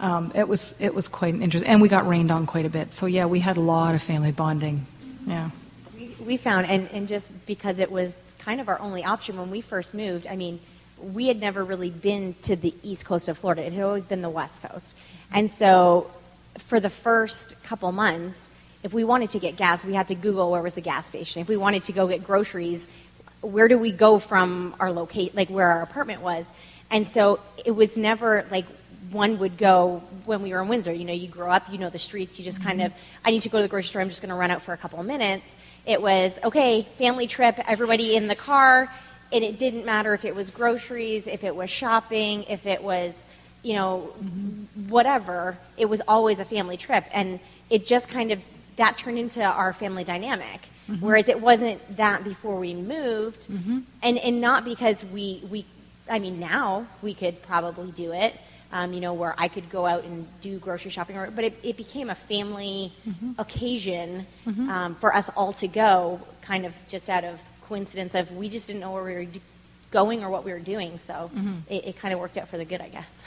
Um, 0.00 0.32
it 0.34 0.48
was 0.48 0.74
it 0.80 0.92
was 0.92 1.06
quite 1.06 1.32
an 1.32 1.42
interesting, 1.42 1.70
and 1.70 1.80
we 1.80 1.88
got 1.88 2.08
rained 2.08 2.32
on 2.32 2.44
quite 2.44 2.66
a 2.66 2.68
bit. 2.68 2.92
So 2.92 3.06
yeah, 3.06 3.26
we 3.26 3.38
had 3.38 3.56
a 3.56 3.60
lot 3.60 3.94
of 3.94 4.02
family 4.02 4.32
bonding. 4.32 4.84
Yeah. 5.28 5.50
We, 5.96 6.12
we 6.18 6.36
found, 6.36 6.66
and, 6.66 6.90
and 6.90 7.06
just 7.06 7.30
because 7.46 7.78
it 7.78 7.92
was 7.92 8.34
kind 8.40 8.60
of 8.60 8.68
our 8.68 8.80
only 8.80 9.04
option 9.04 9.38
when 9.38 9.48
we 9.48 9.60
first 9.60 9.94
moved, 9.94 10.26
I 10.26 10.34
mean, 10.34 10.58
we 11.00 11.28
had 11.28 11.38
never 11.38 11.64
really 11.64 11.90
been 11.90 12.34
to 12.42 12.56
the 12.56 12.74
east 12.82 13.06
coast 13.06 13.28
of 13.28 13.38
Florida. 13.38 13.64
It 13.64 13.72
had 13.72 13.84
always 13.84 14.06
been 14.06 14.22
the 14.22 14.28
west 14.28 14.60
coast. 14.60 14.96
And 15.32 15.52
so 15.52 16.10
for 16.58 16.80
the 16.80 16.90
first 16.90 17.62
couple 17.62 17.92
months, 17.92 18.50
if 18.82 18.92
we 18.92 19.04
wanted 19.04 19.30
to 19.30 19.38
get 19.38 19.56
gas, 19.56 19.84
we 19.84 19.94
had 19.94 20.08
to 20.08 20.16
Google 20.16 20.50
where 20.50 20.62
was 20.62 20.74
the 20.74 20.80
gas 20.80 21.06
station. 21.06 21.42
If 21.42 21.48
we 21.48 21.56
wanted 21.56 21.84
to 21.84 21.92
go 21.92 22.08
get 22.08 22.24
groceries, 22.24 22.86
where 23.40 23.68
do 23.68 23.78
we 23.78 23.92
go 23.92 24.18
from 24.18 24.74
our 24.80 24.90
locate, 24.90 25.34
like 25.34 25.48
where 25.48 25.68
our 25.68 25.82
apartment 25.82 26.22
was? 26.22 26.48
And 26.90 27.06
so 27.06 27.40
it 27.64 27.72
was 27.72 27.96
never 27.96 28.46
like 28.50 28.66
one 29.10 29.38
would 29.38 29.56
go 29.56 30.02
when 30.24 30.42
we 30.42 30.52
were 30.52 30.60
in 30.60 30.68
Windsor. 30.68 30.92
You 30.92 31.04
know, 31.04 31.12
you 31.12 31.28
grow 31.28 31.50
up, 31.50 31.70
you 31.70 31.78
know 31.78 31.90
the 31.90 31.98
streets, 31.98 32.38
you 32.38 32.44
just 32.44 32.62
kind 32.62 32.80
mm-hmm. 32.80 32.86
of, 32.86 33.00
I 33.24 33.30
need 33.30 33.42
to 33.42 33.48
go 33.48 33.58
to 33.58 33.62
the 33.62 33.68
grocery 33.68 33.88
store, 33.88 34.02
I'm 34.02 34.08
just 34.08 34.20
going 34.20 34.30
to 34.30 34.34
run 34.34 34.50
out 34.50 34.62
for 34.62 34.72
a 34.72 34.76
couple 34.76 35.00
of 35.00 35.06
minutes. 35.06 35.56
It 35.86 36.02
was, 36.02 36.38
okay, 36.44 36.82
family 36.82 37.26
trip, 37.26 37.58
everybody 37.66 38.16
in 38.16 38.28
the 38.28 38.36
car, 38.36 38.92
and 39.32 39.44
it 39.44 39.58
didn't 39.58 39.84
matter 39.84 40.14
if 40.14 40.24
it 40.24 40.34
was 40.34 40.50
groceries, 40.50 41.26
if 41.26 41.44
it 41.44 41.54
was 41.54 41.70
shopping, 41.70 42.44
if 42.44 42.66
it 42.66 42.82
was, 42.82 43.18
you 43.62 43.74
know, 43.74 44.12
mm-hmm. 44.22 44.88
whatever. 44.88 45.58
It 45.76 45.86
was 45.86 46.02
always 46.08 46.38
a 46.38 46.44
family 46.44 46.76
trip. 46.76 47.04
And 47.12 47.40
it 47.70 47.84
just 47.86 48.08
kind 48.08 48.32
of, 48.32 48.40
that 48.78 48.96
turned 48.96 49.18
into 49.18 49.44
our 49.44 49.72
family 49.72 50.04
dynamic. 50.04 50.68
Mm-hmm. 50.88 51.04
Whereas 51.04 51.28
it 51.28 51.40
wasn't 51.40 51.96
that 51.98 52.24
before 52.24 52.58
we 52.58 52.74
moved. 52.74 53.48
Mm-hmm. 53.48 53.80
And, 54.02 54.18
and 54.18 54.40
not 54.40 54.64
because 54.64 55.04
we, 55.04 55.42
we, 55.50 55.66
I 56.08 56.18
mean, 56.18 56.40
now 56.40 56.86
we 57.02 57.12
could 57.12 57.42
probably 57.42 57.90
do 57.90 58.12
it, 58.12 58.34
um, 58.72 58.94
you 58.94 59.00
know, 59.00 59.12
where 59.12 59.34
I 59.36 59.48
could 59.48 59.68
go 59.68 59.84
out 59.84 60.04
and 60.04 60.26
do 60.40 60.58
grocery 60.58 60.90
shopping, 60.90 61.16
or, 61.18 61.30
but 61.30 61.44
it, 61.44 61.58
it 61.62 61.76
became 61.76 62.08
a 62.08 62.14
family 62.14 62.92
mm-hmm. 63.06 63.32
occasion 63.38 64.26
um, 64.70 64.94
for 64.94 65.14
us 65.14 65.28
all 65.36 65.52
to 65.54 65.68
go, 65.68 66.20
kind 66.40 66.64
of 66.64 66.74
just 66.88 67.10
out 67.10 67.24
of 67.24 67.38
coincidence 67.62 68.14
of 68.14 68.32
we 68.32 68.48
just 68.48 68.66
didn't 68.68 68.80
know 68.80 68.92
where 68.92 69.04
we 69.04 69.14
were 69.14 69.24
d- 69.24 69.42
going 69.90 70.24
or 70.24 70.30
what 70.30 70.44
we 70.44 70.52
were 70.52 70.58
doing. 70.58 70.98
So 71.00 71.30
it, 71.68 71.88
it 71.88 71.98
kind 71.98 72.14
of 72.14 72.20
worked 72.20 72.38
out 72.38 72.48
for 72.48 72.56
the 72.56 72.64
good, 72.64 72.80
I 72.80 72.88
guess. 72.88 73.24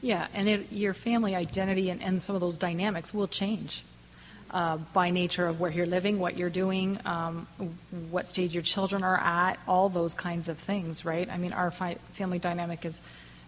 Yeah, 0.00 0.26
and 0.34 0.48
it, 0.48 0.72
your 0.72 0.94
family 0.94 1.36
identity 1.36 1.90
and, 1.90 2.02
and 2.02 2.20
some 2.20 2.34
of 2.34 2.40
those 2.40 2.56
dynamics 2.56 3.14
will 3.14 3.28
change 3.28 3.84
uh, 4.52 4.76
by 4.92 5.10
nature 5.10 5.46
of 5.46 5.60
where 5.60 5.70
you're 5.70 5.86
living, 5.86 6.18
what 6.18 6.36
you're 6.36 6.50
doing, 6.50 6.98
um, 7.04 7.46
what 8.10 8.26
stage 8.26 8.54
your 8.54 8.62
children 8.62 9.02
are 9.02 9.16
at, 9.16 9.58
all 9.66 9.88
those 9.88 10.14
kinds 10.14 10.48
of 10.48 10.58
things, 10.58 11.04
right? 11.04 11.28
I 11.30 11.38
mean, 11.38 11.52
our 11.52 11.70
fi- 11.70 11.96
family 12.10 12.38
dynamic 12.38 12.84
is, 12.84 13.00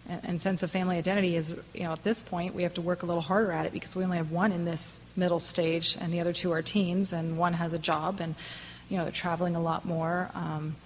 and, 0.09 0.40
sense 0.40 0.62
of 0.62 0.71
family 0.71 0.97
identity 0.97 1.37
is, 1.37 1.59
you 1.75 1.85
know, 1.85 1.93
at 1.93 2.05
this 2.05 2.23
point, 2.23 2.55
we 2.55 2.62
have 2.62 2.75
to 2.75 2.81
work 2.81 3.03
a 3.03 3.07
little 3.07 3.23
harder 3.23 3.53
at 3.53 3.67
it 3.67 3.73
because 3.73 3.97
we 3.97 4.05
only 4.05 4.19
have 4.19 4.31
one 4.31 4.53
in 4.53 4.64
this 4.64 5.01
middle 5.17 5.40
stage, 5.40 5.97
and 6.01 6.12
the 6.12 6.21
other 6.21 6.33
two 6.33 6.53
are 6.53 6.62
teens, 6.62 7.12
and 7.12 7.38
one 7.38 7.55
has 7.55 7.73
a 7.73 7.79
job, 7.79 8.21
and, 8.21 8.35
you 8.88 8.97
know, 8.97 9.05
they're 9.05 9.12
traveling 9.12 9.57
a 9.57 9.61
lot 9.61 9.85
more. 9.85 10.31
Um, 10.35 10.77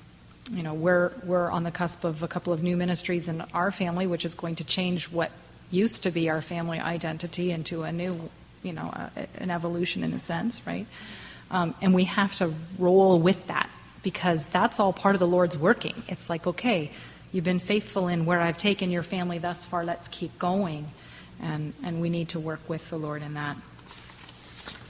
you 0.51 0.63
know, 0.63 0.75
we're, 0.75 1.13
we're 1.25 1.51
on 1.51 1.63
the 1.63 1.71
cusp 1.71 2.05
of 2.05 2.23
a 2.23 2.29
couple 2.29 2.53
of 2.53 2.63
new 2.63 2.77
ministries 2.77 3.29
in 3.29 3.43
our 3.53 3.71
family, 3.71 4.07
which 4.07 4.25
is 4.25 4.35
going 4.35 4.57
to 4.57 4.65
change 4.65 5.11
what 5.11 5.31
used 5.71 6.03
to 6.05 6.11
be 6.11 6.31
our 6.31 6.41
family 6.41 6.79
identity 6.79 7.51
into 7.51 7.83
a 7.83 7.93
new, 7.93 8.31
you 8.63 8.73
know, 8.73 8.91
a, 8.95 9.11
an 9.39 9.51
evolution 9.51 10.05
in 10.05 10.13
a 10.13 10.19
sense, 10.19 10.67
right? 10.67 10.87
Um, 11.51 11.75
and 11.81 11.95
we 11.95 12.05
have 12.05 12.35
to 12.37 12.53
roll 12.79 13.19
with 13.19 13.47
that 13.47 13.71
because 14.03 14.47
that's 14.47 14.79
all 14.81 14.93
part 14.93 15.15
of 15.15 15.19
the 15.19 15.27
Lord's 15.27 15.57
working. 15.57 16.03
It's 16.09 16.31
like, 16.31 16.47
okay, 16.47 16.91
you've 17.33 17.45
been 17.45 17.59
faithful 17.59 18.09
in 18.09 18.27
where 18.27 18.41
I've 18.41 18.59
taken 18.59 18.91
your 18.91 19.03
family 19.03 19.39
thus 19.39 19.65
far, 19.65 19.85
let's 19.85 20.09
keep 20.09 20.39
going. 20.39 20.87
And, 21.41 21.73
and 21.83 22.01
we 22.01 22.11
need 22.11 22.31
to 22.31 22.41
work 22.41 22.61
with 22.69 22.91
the 22.91 22.97
Lord 22.97 23.23
in 23.23 23.35
that. 23.35 23.57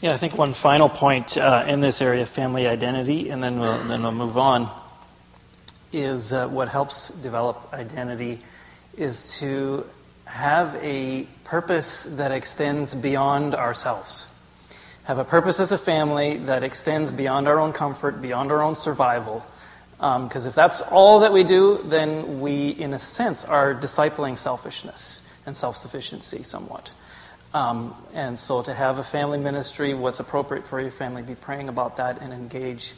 Yeah, 0.01 0.15
I 0.15 0.17
think 0.17 0.39
one 0.39 0.55
final 0.55 0.89
point 0.89 1.37
uh, 1.37 1.65
in 1.67 1.81
this 1.81 2.01
area 2.01 2.23
of 2.23 2.29
family 2.29 2.69
identity, 2.69 3.31
and 3.31 3.43
then 3.43 3.59
we'll, 3.59 3.79
then 3.85 4.03
we'll 4.03 4.13
move 4.13 4.39
on, 4.39 4.71
is 5.93 6.33
uh, 6.33 6.49
what 6.49 6.69
helps 6.69 7.09
develop 7.09 7.69
identity 7.73 8.39
is 8.97 9.39
to 9.39 9.85
have 10.29 10.77
a 10.83 11.27
purpose 11.45 12.05
that 12.05 12.31
extends 12.33 12.95
beyond 12.95 13.55
ourselves. 13.55 14.29
Have 15.05 15.19
a 15.19 15.25
purpose 15.25 15.59
as 15.59 15.73
a 15.73 15.79
family 15.79 16.37
that 16.37 16.63
extends 16.63 17.11
beyond 17.11 17.49
our 17.49 17.59
own 17.59 17.73
comfort, 17.73 18.21
beyond 18.21 18.53
our 18.53 18.63
own 18.63 18.77
survival. 18.77 19.45
Because 19.97 20.45
if 20.45 20.55
that's 20.55 20.81
all 20.81 21.21
that 21.21 21.33
we 21.33 21.43
do, 21.43 21.79
then 21.85 22.41
we, 22.41 22.69
in 22.69 22.93
a 22.93 22.99
sense, 22.99 23.45
are 23.45 23.75
discipling 23.75 24.37
selfishness 24.37 25.27
and 25.47 25.57
self 25.57 25.77
sufficiency 25.77 26.43
somewhat. 26.43 26.91
Um, 27.55 27.95
and 28.13 28.39
so 28.39 28.63
to 28.63 28.75
have 28.75 28.99
a 28.99 29.03
family 29.03 29.39
ministry, 29.39 29.95
what's 29.95 30.21
appropriate 30.21 30.67
for 30.67 30.81
your 30.81 30.91
family, 30.91 31.23
be 31.23 31.35
praying 31.35 31.71
about 31.71 31.97
that 31.97 32.21
and 32.21 32.33
engage 32.33 32.93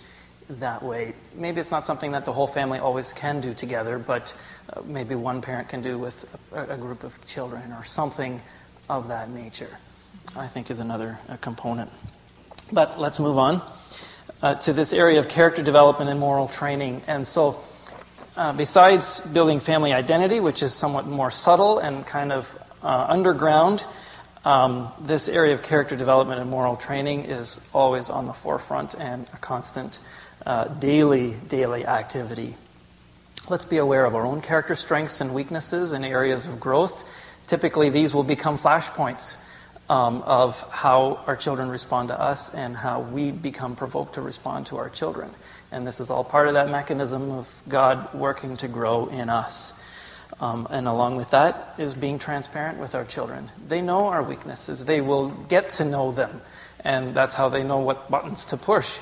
that 0.59 0.83
way. 0.83 1.15
Maybe 1.35 1.61
it's 1.61 1.71
not 1.71 1.87
something 1.87 2.13
that 2.13 2.25
the 2.25 2.33
whole 2.33 2.47
family 2.47 2.79
always 2.79 3.13
can 3.13 3.41
do 3.41 3.55
together, 3.55 3.99
but 3.99 4.35
uh, 4.73 4.81
maybe 4.85 5.15
one 5.15 5.41
parent 5.41 5.69
can 5.69 5.81
do 5.81 5.99
with 5.99 6.27
a, 6.53 6.75
a, 6.75 6.77
group 6.77 7.05
of 7.05 7.25
children 7.27 7.73
or 7.73 7.85
something 7.85 8.43
of 8.89 9.09
that 9.09 9.31
nature, 9.31 9.79
I 10.37 10.49
think 10.49 10.71
is 10.71 10.81
another 10.81 11.19
uh, 11.29 11.37
component. 11.37 11.91
But 12.73 12.99
let's 12.99 13.21
move 13.21 13.39
on 13.39 13.63
uh, 14.43 14.57
to 14.57 14.73
this 14.73 14.93
area 14.93 15.21
of 15.21 15.29
character 15.29 15.63
development 15.63 16.11
and 16.11 16.19
moral 16.19 16.49
training. 16.49 17.03
And 17.07 17.27
so, 17.27 17.61
uh, 18.37 18.53
besides 18.53 19.21
building 19.21 19.61
family 19.61 19.93
identity, 19.93 20.41
which 20.41 20.63
is 20.63 20.75
somewhat 20.75 21.07
more 21.07 21.31
subtle 21.31 21.79
and 21.79 22.07
kind 22.07 22.33
of 22.33 22.59
uh, 22.83 23.07
underground, 23.09 23.85
um, 24.45 24.91
this 25.01 25.29
area 25.29 25.53
of 25.53 25.63
character 25.63 25.97
development 25.97 26.41
and 26.41 26.49
moral 26.49 26.77
training 26.77 27.27
is 27.27 27.69
always 27.75 28.09
on 28.09 28.27
the 28.27 28.33
forefront 28.33 28.95
and 28.95 29.29
a 29.35 29.37
constant 29.37 30.01
uh, 30.47 30.65
daily, 30.65 31.35
daily 31.49 31.87
activity. 31.87 32.55
Let's 33.49 33.65
be 33.65 33.79
aware 33.79 34.05
of 34.05 34.15
our 34.15 34.25
own 34.25 34.43
character 34.43 34.75
strengths 34.75 35.21
and 35.21 35.35
weaknesses 35.35 35.93
and 35.93 36.05
areas 36.05 36.47
of 36.47 36.61
growth. 36.61 37.09
Typically, 37.47 37.91
these 37.91 38.15
will 38.15 38.23
become 38.23 38.59
flashpoints 38.59 39.43
um, 39.89 40.23
of 40.23 40.61
how 40.71 41.21
our 41.27 41.37
children 41.37 41.69
respond 41.69 42.09
to 42.09 42.21
us 42.21 42.55
and 42.55 42.77
how 42.77 43.01
we 43.01 43.33
become 43.33 43.75
provoked 43.75 44.15
to 44.15 44.23
respond 44.23 44.67
to 44.67 44.77
our 44.77 44.89
children. 44.89 45.31
And 45.73 45.87
this 45.87 46.01
is 46.01 46.11
all 46.11 46.25
part 46.25 46.49
of 46.49 46.55
that 46.55 46.71
mechanism 46.71 47.31
of 47.33 47.63
God 47.69 48.15
working 48.15 48.57
to 48.59 48.69
grow 48.69 49.07
in 49.07 49.29
us. 49.29 49.73
Um, 50.41 50.69
and 50.71 50.87
along 50.87 51.17
with 51.17 51.31
that 51.31 51.75
is 51.77 51.95
being 51.95 52.19
transparent 52.19 52.79
with 52.79 52.95
our 52.95 53.05
children. 53.05 53.51
They 53.67 53.83
know 53.83 54.07
our 54.07 54.23
weaknesses, 54.23 54.85
they 54.85 55.01
will 55.01 55.31
get 55.31 55.73
to 55.73 55.85
know 55.85 56.13
them. 56.13 56.41
And 56.83 57.15
that's 57.15 57.35
how 57.35 57.49
they 57.49 57.63
know 57.63 57.81
what 57.81 58.11
buttons 58.11 58.47
to 58.47 58.57
push 58.57 58.99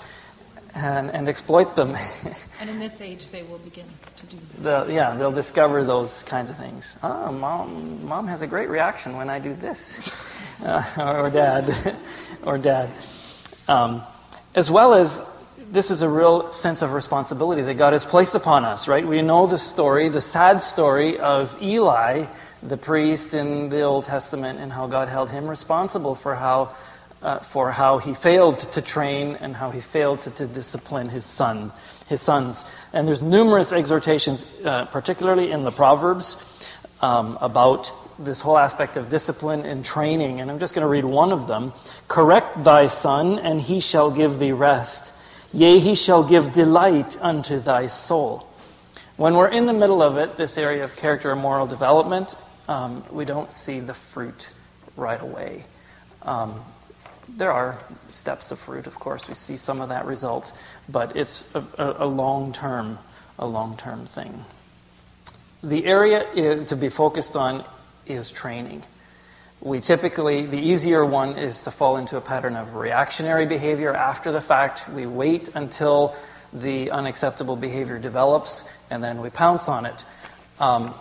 and, 0.74 1.10
and 1.10 1.28
exploit 1.28 1.74
them. 1.76 1.96
and 2.60 2.70
in 2.70 2.78
this 2.78 3.00
age, 3.00 3.30
they 3.30 3.42
will 3.42 3.58
begin 3.58 3.86
to 4.16 4.26
do 4.26 4.38
that. 4.60 4.88
yeah, 4.88 5.14
they'll 5.16 5.32
discover 5.32 5.84
those 5.84 6.22
kinds 6.24 6.50
of 6.50 6.56
things. 6.56 6.98
Oh, 7.02 7.32
mom, 7.32 8.06
mom 8.06 8.26
has 8.26 8.42
a 8.42 8.46
great 8.46 8.68
reaction 8.68 9.16
when 9.16 9.30
I 9.30 9.38
do 9.38 9.54
this. 9.54 10.10
uh, 10.64 10.82
or 10.98 11.30
dad. 11.30 11.96
or 12.44 12.58
dad. 12.58 12.90
Um, 13.66 14.02
as 14.54 14.70
well 14.70 14.94
as 14.94 15.28
this 15.70 15.90
is 15.90 16.02
a 16.02 16.08
real 16.08 16.50
sense 16.50 16.82
of 16.82 16.92
responsibility 16.92 17.62
that 17.62 17.74
God 17.74 17.92
has 17.92 18.04
placed 18.04 18.34
upon 18.34 18.64
us, 18.64 18.88
right? 18.88 19.06
We 19.06 19.20
know 19.22 19.46
the 19.46 19.58
story, 19.58 20.08
the 20.08 20.20
sad 20.20 20.62
story 20.62 21.18
of 21.18 21.56
Eli, 21.62 22.26
the 22.62 22.76
priest 22.76 23.34
in 23.34 23.68
the 23.68 23.82
Old 23.82 24.04
Testament, 24.04 24.58
and 24.60 24.72
how 24.72 24.86
God 24.86 25.08
held 25.08 25.30
him 25.30 25.46
responsible 25.46 26.14
for 26.14 26.34
how, 26.34 26.74
uh, 27.22 27.38
for 27.40 27.70
how 27.70 27.98
he 27.98 28.14
failed 28.14 28.58
to 28.58 28.82
train 28.82 29.36
and 29.40 29.56
how 29.56 29.70
he 29.70 29.80
failed 29.80 30.22
to, 30.22 30.30
to 30.30 30.46
discipline 30.46 31.08
his 31.08 31.24
son, 31.24 31.72
his 32.08 32.20
sons. 32.20 32.64
And 32.92 33.06
there's 33.06 33.22
numerous 33.22 33.72
exhortations, 33.72 34.46
uh, 34.64 34.86
particularly 34.86 35.50
in 35.50 35.64
the 35.64 35.72
Proverbs, 35.72 36.36
um, 37.00 37.38
about 37.40 37.92
this 38.18 38.40
whole 38.40 38.58
aspect 38.58 38.96
of 38.96 39.08
discipline 39.08 39.64
and 39.64 39.84
training. 39.84 40.40
And 40.40 40.50
I'm 40.50 40.58
just 40.58 40.74
going 40.74 40.84
to 40.84 40.88
read 40.88 41.04
one 41.04 41.32
of 41.32 41.46
them. 41.46 41.72
Correct 42.08 42.64
thy 42.64 42.86
son, 42.88 43.38
and 43.38 43.60
he 43.60 43.80
shall 43.80 44.10
give 44.10 44.38
thee 44.38 44.52
rest 44.52 45.12
Yea, 45.52 45.78
he 45.78 45.94
shall 45.94 46.24
give 46.24 46.52
delight 46.52 47.16
unto 47.22 47.58
thy 47.58 47.86
soul. 47.86 48.46
When 49.16 49.34
we're 49.34 49.48
in 49.48 49.66
the 49.66 49.72
middle 49.72 50.02
of 50.02 50.18
it, 50.18 50.36
this 50.36 50.58
area 50.58 50.84
of 50.84 50.94
character 50.94 51.32
and 51.32 51.40
moral 51.40 51.66
development, 51.66 52.36
um, 52.68 53.02
we 53.10 53.24
don't 53.24 53.50
see 53.50 53.80
the 53.80 53.94
fruit 53.94 54.50
right 54.94 55.20
away. 55.20 55.64
Um, 56.22 56.60
there 57.36 57.52
are 57.52 57.78
steps 58.10 58.50
of 58.50 58.58
fruit, 58.58 58.86
of 58.86 58.94
course. 58.94 59.28
We 59.28 59.34
see 59.34 59.56
some 59.56 59.80
of 59.80 59.88
that 59.90 60.06
result, 60.06 60.52
but 60.88 61.16
it's 61.16 61.54
a, 61.54 61.64
a, 61.78 62.04
a 62.04 62.06
long 62.06 62.52
term, 62.52 62.98
a 63.38 63.46
long 63.46 63.76
term 63.76 64.06
thing. 64.06 64.44
The 65.62 65.86
area 65.86 66.64
to 66.64 66.76
be 66.76 66.88
focused 66.88 67.36
on 67.36 67.64
is 68.06 68.30
training 68.30 68.84
we 69.60 69.80
typically, 69.80 70.46
the 70.46 70.58
easier 70.58 71.04
one 71.04 71.36
is 71.36 71.62
to 71.62 71.70
fall 71.70 71.96
into 71.96 72.16
a 72.16 72.20
pattern 72.20 72.56
of 72.56 72.74
reactionary 72.74 73.46
behavior 73.46 73.92
after 73.92 74.30
the 74.30 74.40
fact. 74.40 74.88
We 74.88 75.06
wait 75.06 75.48
until 75.54 76.14
the 76.52 76.90
unacceptable 76.90 77.56
behavior 77.56 77.98
develops 77.98 78.68
and 78.90 79.02
then 79.02 79.20
we 79.20 79.30
pounce 79.30 79.68
on 79.68 79.86
it. 79.86 80.04
Um, 80.60 80.94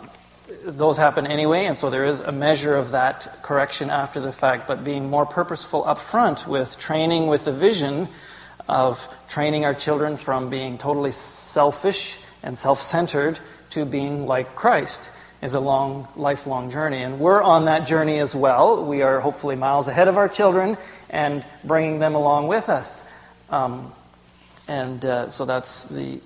those 0.63 0.97
happen 0.97 1.27
anyway, 1.27 1.65
and 1.65 1.77
so 1.77 1.89
there 1.89 2.05
is 2.05 2.19
a 2.21 2.31
measure 2.31 2.75
of 2.75 2.91
that 2.91 3.39
correction 3.41 3.89
after 3.89 4.19
the 4.19 4.31
fact, 4.31 4.67
but 4.67 4.83
being 4.83 5.09
more 5.09 5.25
purposeful 5.25 5.85
up 5.85 5.97
front 5.97 6.47
with 6.47 6.77
training 6.77 7.27
with 7.27 7.45
the 7.45 7.51
vision 7.51 8.07
of 8.67 9.07
training 9.29 9.65
our 9.65 9.73
children 9.73 10.17
from 10.17 10.49
being 10.49 10.77
totally 10.77 11.11
selfish 11.11 12.19
and 12.43 12.57
self 12.57 12.81
centered 12.81 13.39
to 13.71 13.85
being 13.85 14.25
like 14.25 14.55
Christ 14.55 15.11
is 15.41 15.53
a 15.53 15.59
long, 15.59 16.07
lifelong 16.15 16.71
journey. 16.71 17.03
And 17.03 17.19
we're 17.19 17.41
on 17.41 17.65
that 17.65 17.85
journey 17.85 18.19
as 18.19 18.35
well. 18.35 18.83
We 18.83 19.01
are 19.01 19.19
hopefully 19.19 19.55
miles 19.55 19.87
ahead 19.87 20.07
of 20.07 20.17
our 20.17 20.27
children 20.27 20.77
and 21.09 21.45
bringing 21.63 21.99
them 21.99 22.15
along 22.15 22.47
with 22.47 22.69
us. 22.69 23.03
Um, 23.49 23.91
and 24.67 25.03
uh, 25.05 25.29
so 25.29 25.45
that's 25.45 25.85
the. 25.85 26.19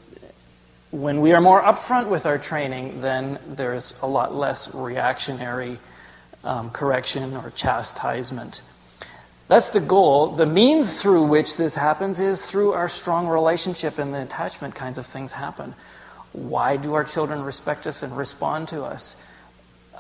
When 0.91 1.21
we 1.21 1.31
are 1.31 1.39
more 1.39 1.61
upfront 1.61 2.09
with 2.09 2.25
our 2.25 2.37
training, 2.37 2.99
then 2.99 3.39
there's 3.47 3.97
a 4.01 4.07
lot 4.07 4.35
less 4.35 4.75
reactionary 4.75 5.79
um, 6.43 6.69
correction 6.69 7.37
or 7.37 7.49
chastisement. 7.51 8.61
That's 9.47 9.69
the 9.69 9.79
goal. 9.79 10.35
The 10.35 10.45
means 10.45 11.01
through 11.01 11.27
which 11.27 11.55
this 11.55 11.75
happens 11.75 12.19
is 12.19 12.45
through 12.45 12.73
our 12.73 12.89
strong 12.89 13.29
relationship 13.29 13.99
and 13.99 14.13
the 14.13 14.21
attachment 14.21 14.75
kinds 14.75 14.97
of 14.97 15.05
things 15.05 15.31
happen. 15.31 15.75
Why 16.33 16.75
do 16.75 16.93
our 16.93 17.05
children 17.05 17.41
respect 17.41 17.87
us 17.87 18.03
and 18.03 18.15
respond 18.17 18.67
to 18.69 18.83
us? 18.83 19.15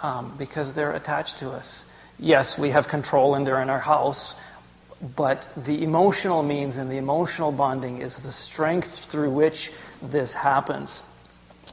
Um, 0.01 0.35
because 0.37 0.73
they're 0.73 0.93
attached 0.93 1.39
to 1.39 1.51
us. 1.51 1.85
Yes, 2.19 2.59
we 2.59 2.71
have 2.71 2.89
control 2.89 3.35
and 3.35 3.47
they're 3.47 3.61
in 3.61 3.69
our 3.69 3.79
house, 3.79 4.37
but 5.15 5.47
the 5.55 5.83
emotional 5.83 6.43
means 6.43 6.75
and 6.77 6.91
the 6.91 6.97
emotional 6.97 7.53
bonding 7.53 7.99
is 7.99 8.19
the 8.19 8.31
strength 8.31 9.05
through 9.05 9.31
which 9.31 9.71
this 10.01 10.33
happens. 10.33 11.03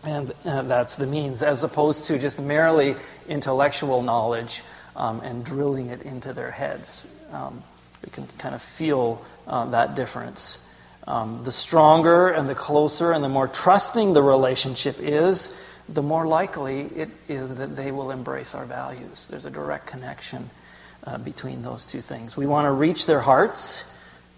And 0.05 0.33
uh, 0.45 0.62
that's 0.62 0.97
the 0.97 1.07
means, 1.07 1.43
as 1.43 1.64
opposed 1.64 2.05
to 2.05 2.19
just 2.19 2.38
merely 2.38 2.95
intellectual 3.29 4.03
knowledge 4.03 4.62
um, 4.95 5.21
and 5.21 5.45
drilling 5.45 5.88
it 5.88 6.03
into 6.03 6.33
their 6.33 6.51
heads. 6.51 7.12
Um, 7.33 7.62
we 8.05 8.11
can 8.11 8.27
kind 8.38 8.55
of 8.55 8.62
feel 8.62 9.25
uh, 9.47 9.67
that 9.71 9.95
difference. 9.95 10.64
Um, 11.07 11.43
the 11.45 11.53
stronger 11.53 12.29
and 12.29 12.49
the 12.49 12.55
closer 12.55 13.12
and 13.12 13.25
the 13.25 13.29
more 13.29 13.49
trusting 13.49 14.12
the 14.12 14.23
relationship 14.23 14.97
is, 15.01 15.59
the 15.88 16.03
more 16.03 16.27
likely 16.27 16.81
it 16.81 17.09
is 17.29 17.57
that 17.57 17.77
they 17.77 17.91
will 17.91 18.11
embrace 18.11 18.55
our 18.55 18.67
values. 18.67 19.27
There's 19.29 19.47
a 19.47 19.51
direct 19.51 19.87
connection 19.87 20.51
uh, 21.05 21.19
between 21.19 21.62
those 21.62 21.87
two 21.87 22.03
things. 22.03 22.37
We 22.37 22.47
want 22.47 22.67
to 22.67 22.73
reach 22.73 23.07
their 23.07 23.21
hearts, 23.21 23.91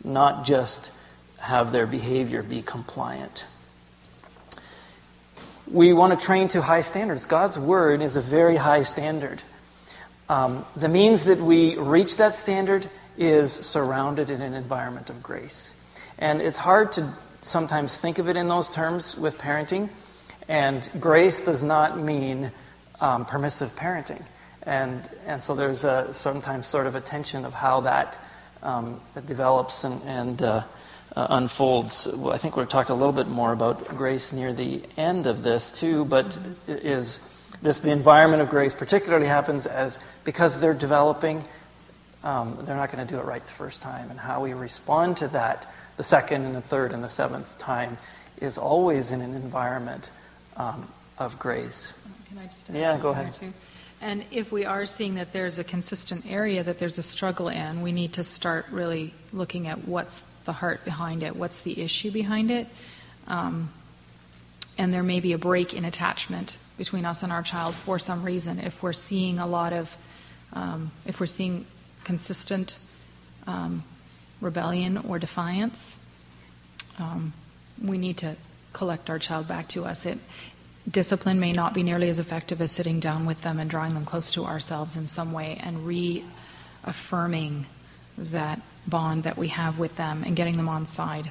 not 0.05 0.45
just 0.45 0.93
have 1.39 1.73
their 1.73 1.87
behavior 1.87 2.43
be 2.43 2.63
compliant. 2.63 3.45
We 5.71 5.93
want 5.93 6.19
to 6.19 6.27
train 6.27 6.49
to 6.49 6.63
high 6.63 6.81
standards. 6.81 7.27
God's 7.27 7.57
Word 7.57 8.03
is 8.03 8.17
a 8.17 8.21
very 8.21 8.57
high 8.57 8.83
standard. 8.83 9.41
Um, 10.29 10.65
the 10.75 10.89
means 10.89 11.25
that 11.27 11.39
we 11.39 11.77
reach 11.77 12.17
that 12.17 12.35
standard 12.35 12.89
is 13.17 13.53
surrounded 13.53 14.31
in 14.31 14.43
an 14.43 14.55
environment 14.55 15.11
of 15.11 15.23
grace. 15.23 15.73
And 16.19 16.43
it's 16.43 16.59
hard 16.59 16.91
to 16.93 17.15
sometimes 17.43 17.97
think 17.99 18.19
of 18.19 18.29
it 18.29 18.37
in 18.37 18.49
those 18.49 18.69
terms 18.69 19.17
with 19.17 19.39
parenting. 19.39 19.91
And 20.49 20.89
grace 20.99 21.41
does 21.41 21.63
not 21.63 21.97
mean 21.97 22.51
um, 23.01 23.25
permissive 23.25 23.71
parenting. 23.77 24.23
And, 24.65 25.09
and 25.25 25.41
so 25.41 25.55
there's 25.55 25.85
a, 25.85 26.13
sometimes 26.13 26.67
sort 26.67 26.89
of 26.89 26.97
a 26.97 27.01
tension 27.01 27.45
of 27.45 27.55
how 27.55 27.83
that, 27.83 28.21
um, 28.65 29.01
that 29.15 29.25
develops 29.27 29.85
and, 29.85 30.03
and 30.03 30.43
uh, 30.43 30.63
uh, 31.17 31.27
unfolds. 31.31 32.07
I 32.07 32.39
think 32.39 32.57
we'll 32.57 32.67
talk 32.67 32.89
a 32.89 32.95
little 32.95 33.13
bit 33.13 33.29
more 33.29 33.53
about 33.53 33.89
grace 33.97 34.33
near 34.33 34.53
the 34.53 34.83
end 34.97 35.27
of 35.27 35.43
this 35.43 35.73
too, 35.73 36.05
but 36.05 36.39
is 36.67 37.21
this 37.63 37.81
the 37.81 37.91
environment 37.91 38.43
of 38.43 38.49
grace 38.49 38.75
particularly 38.75 39.27
happens 39.27 39.67
as 39.67 39.99
because 40.25 40.61
they're 40.61 40.75
developing, 40.75 41.45
um, 42.25 42.59
they're 42.63 42.77
not 42.77 42.93
going 42.93 43.07
to 43.07 43.13
do 43.13 43.19
it 43.19 43.25
right 43.25 43.45
the 43.45 43.53
first 43.53 43.83
time, 43.83 44.11
and 44.11 44.19
how 44.19 44.43
we 44.43 44.53
respond 44.53 45.17
to 45.19 45.29
that 45.29 45.67
the 45.97 46.05
second 46.05 46.47
and 46.47 46.55
the 46.55 46.63
third 46.63 46.93
and 46.93 47.05
the 47.05 47.09
seventh 47.09 47.59
time 47.59 47.99
is 48.41 48.57
always 48.57 49.11
in 49.11 49.21
an 49.21 49.35
environment 49.35 50.11
um, 50.57 50.89
of 51.19 51.39
grace. 51.39 51.93
Can 52.29 52.39
I 52.39 52.47
just 52.47 52.71
yeah, 52.71 52.97
go 52.99 53.11
ahead. 53.11 53.35
Too? 53.35 53.53
And 54.01 54.25
if 54.31 54.51
we 54.51 54.65
are 54.65 54.87
seeing 54.87 55.17
that 55.17 55.33
there's 55.33 55.59
a 55.59 55.65
consistent 55.65 56.25
area 56.27 56.63
that 56.63 56.79
there's 56.79 56.97
a 56.97 57.03
struggle 57.03 57.49
in, 57.49 57.83
we 57.83 57.93
need 57.93 58.15
to 58.15 58.23
start 58.23 58.65
really 58.71 59.13
looking 59.33 59.67
at 59.67 59.87
what's 59.87 60.23
the 60.45 60.53
heart 60.53 60.85
behind 60.85 61.23
it, 61.23 61.37
what's 61.37 61.61
the 61.61 61.81
issue 61.81 62.11
behind 62.11 62.51
it. 62.51 62.67
Um, 63.27 63.71
and 64.79 64.95
there 64.95 65.03
may 65.03 65.21
be 65.21 65.33
a 65.33 65.39
break 65.39 65.75
in 65.75 65.85
attachment 65.85 66.57
between 66.79 67.05
us 67.05 67.23
and 67.23 67.31
our 67.31 67.43
child 67.43 67.75
for 67.75 67.99
some 67.99 68.23
reason. 68.23 68.59
If 68.59 68.83
we're 68.83 68.93
seeing 68.93 69.39
a 69.39 69.47
lot 69.47 69.73
of, 69.73 69.97
um, 70.53 70.91
if 71.05 71.21
we're 71.21 71.27
seeing 71.27 71.67
consistent 72.05 72.79
um, 73.47 73.85
rebellion 74.41 74.97
or 74.97 75.19
defiance, 75.19 75.99
um, 76.99 77.33
we 77.83 77.99
need 77.99 78.17
to 78.19 78.37
collect 78.73 79.11
our 79.11 79.19
child 79.19 79.47
back 79.49 79.69
to 79.69 79.85
us. 79.85 80.07
It, 80.07 80.19
discipline 80.91 81.39
may 81.39 81.53
not 81.53 81.75
be 81.75 81.83
nearly 81.83 82.09
as 82.09 82.19
effective 82.19 82.61
as 82.61 82.73
sitting 82.73 83.01
down 83.01 83.27
with 83.27 83.43
them 83.43 83.59
and 83.59 83.69
drawing 83.69 83.95
them 83.95 84.05
close 84.05 84.31
to 84.33 84.45
ourselves 84.45 84.97
in 84.97 85.07
some 85.07 85.33
way 85.33 85.59
and 85.63 85.87
reaffirming 85.87 87.67
that 88.17 88.61
bond 88.91 89.23
that 89.23 89.37
we 89.37 89.49
have 89.49 89.79
with 89.79 89.97
them 89.97 90.23
and 90.25 90.37
getting 90.37 90.57
them 90.57 90.69
on 90.69 90.87
side. 90.87 91.31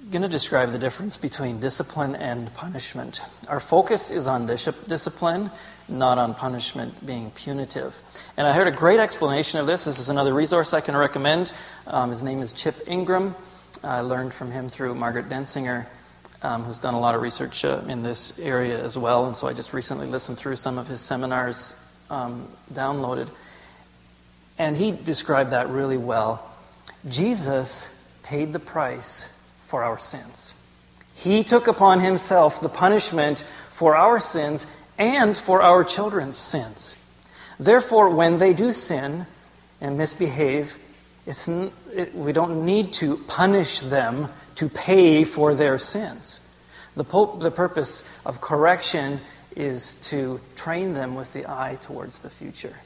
I'm 0.00 0.10
going 0.10 0.22
to 0.22 0.28
describe 0.28 0.72
the 0.72 0.78
difference 0.78 1.16
between 1.16 1.60
discipline 1.60 2.16
and 2.16 2.52
punishment. 2.54 3.22
Our 3.48 3.60
focus 3.60 4.10
is 4.10 4.26
on 4.26 4.46
dis- 4.46 4.68
discipline, 4.88 5.50
not 5.88 6.18
on 6.18 6.34
punishment 6.34 7.06
being 7.06 7.30
punitive. 7.30 7.96
And 8.36 8.46
I 8.46 8.52
heard 8.52 8.66
a 8.66 8.72
great 8.72 8.98
explanation 8.98 9.60
of 9.60 9.66
this. 9.66 9.84
This 9.84 9.98
is 9.98 10.08
another 10.08 10.34
resource 10.34 10.74
I 10.74 10.80
can 10.80 10.96
recommend. 10.96 11.52
Um, 11.86 12.10
his 12.10 12.22
name 12.22 12.40
is 12.40 12.52
Chip 12.52 12.76
Ingram. 12.86 13.36
I 13.84 14.00
learned 14.00 14.34
from 14.34 14.50
him 14.50 14.68
through 14.68 14.94
Margaret 14.94 15.28
Densinger, 15.28 15.86
um, 16.42 16.64
who's 16.64 16.80
done 16.80 16.94
a 16.94 17.00
lot 17.00 17.14
of 17.14 17.22
research 17.22 17.64
uh, 17.64 17.82
in 17.86 18.02
this 18.02 18.38
area 18.40 18.82
as 18.82 18.98
well. 18.98 19.26
And 19.26 19.36
so 19.36 19.46
I 19.46 19.52
just 19.52 19.72
recently 19.72 20.06
listened 20.06 20.38
through 20.38 20.56
some 20.56 20.76
of 20.76 20.86
his 20.86 21.00
seminars 21.00 21.74
um, 22.10 22.48
downloaded. 22.72 23.28
And 24.60 24.76
he 24.76 24.90
described 24.90 25.52
that 25.52 25.70
really 25.70 25.96
well. 25.96 26.46
Jesus 27.08 27.88
paid 28.22 28.52
the 28.52 28.58
price 28.58 29.32
for 29.64 29.82
our 29.82 29.98
sins. 29.98 30.52
He 31.14 31.44
took 31.44 31.66
upon 31.66 32.00
himself 32.00 32.60
the 32.60 32.68
punishment 32.68 33.42
for 33.72 33.96
our 33.96 34.20
sins 34.20 34.66
and 34.98 35.34
for 35.34 35.62
our 35.62 35.82
children's 35.82 36.36
sins. 36.36 36.94
Therefore, 37.58 38.10
when 38.10 38.36
they 38.36 38.52
do 38.52 38.74
sin 38.74 39.24
and 39.80 39.96
misbehave, 39.96 40.76
it, 41.24 42.14
we 42.14 42.32
don't 42.34 42.66
need 42.66 42.92
to 43.00 43.16
punish 43.16 43.80
them 43.80 44.28
to 44.56 44.68
pay 44.68 45.24
for 45.24 45.54
their 45.54 45.78
sins. 45.78 46.38
The, 46.96 47.04
Pope, 47.04 47.40
the 47.40 47.50
purpose 47.50 48.06
of 48.26 48.42
correction 48.42 49.20
is 49.56 49.94
to 50.10 50.38
train 50.54 50.92
them 50.92 51.14
with 51.14 51.32
the 51.32 51.48
eye 51.48 51.78
towards 51.80 52.18
the 52.18 52.28
future 52.28 52.76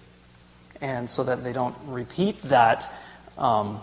and 0.85 1.09
so 1.09 1.25
that 1.25 1.43
they 1.43 1.55
don't 1.55 1.75
repeat 1.87 2.43
that 2.43 2.93
um, 3.39 3.81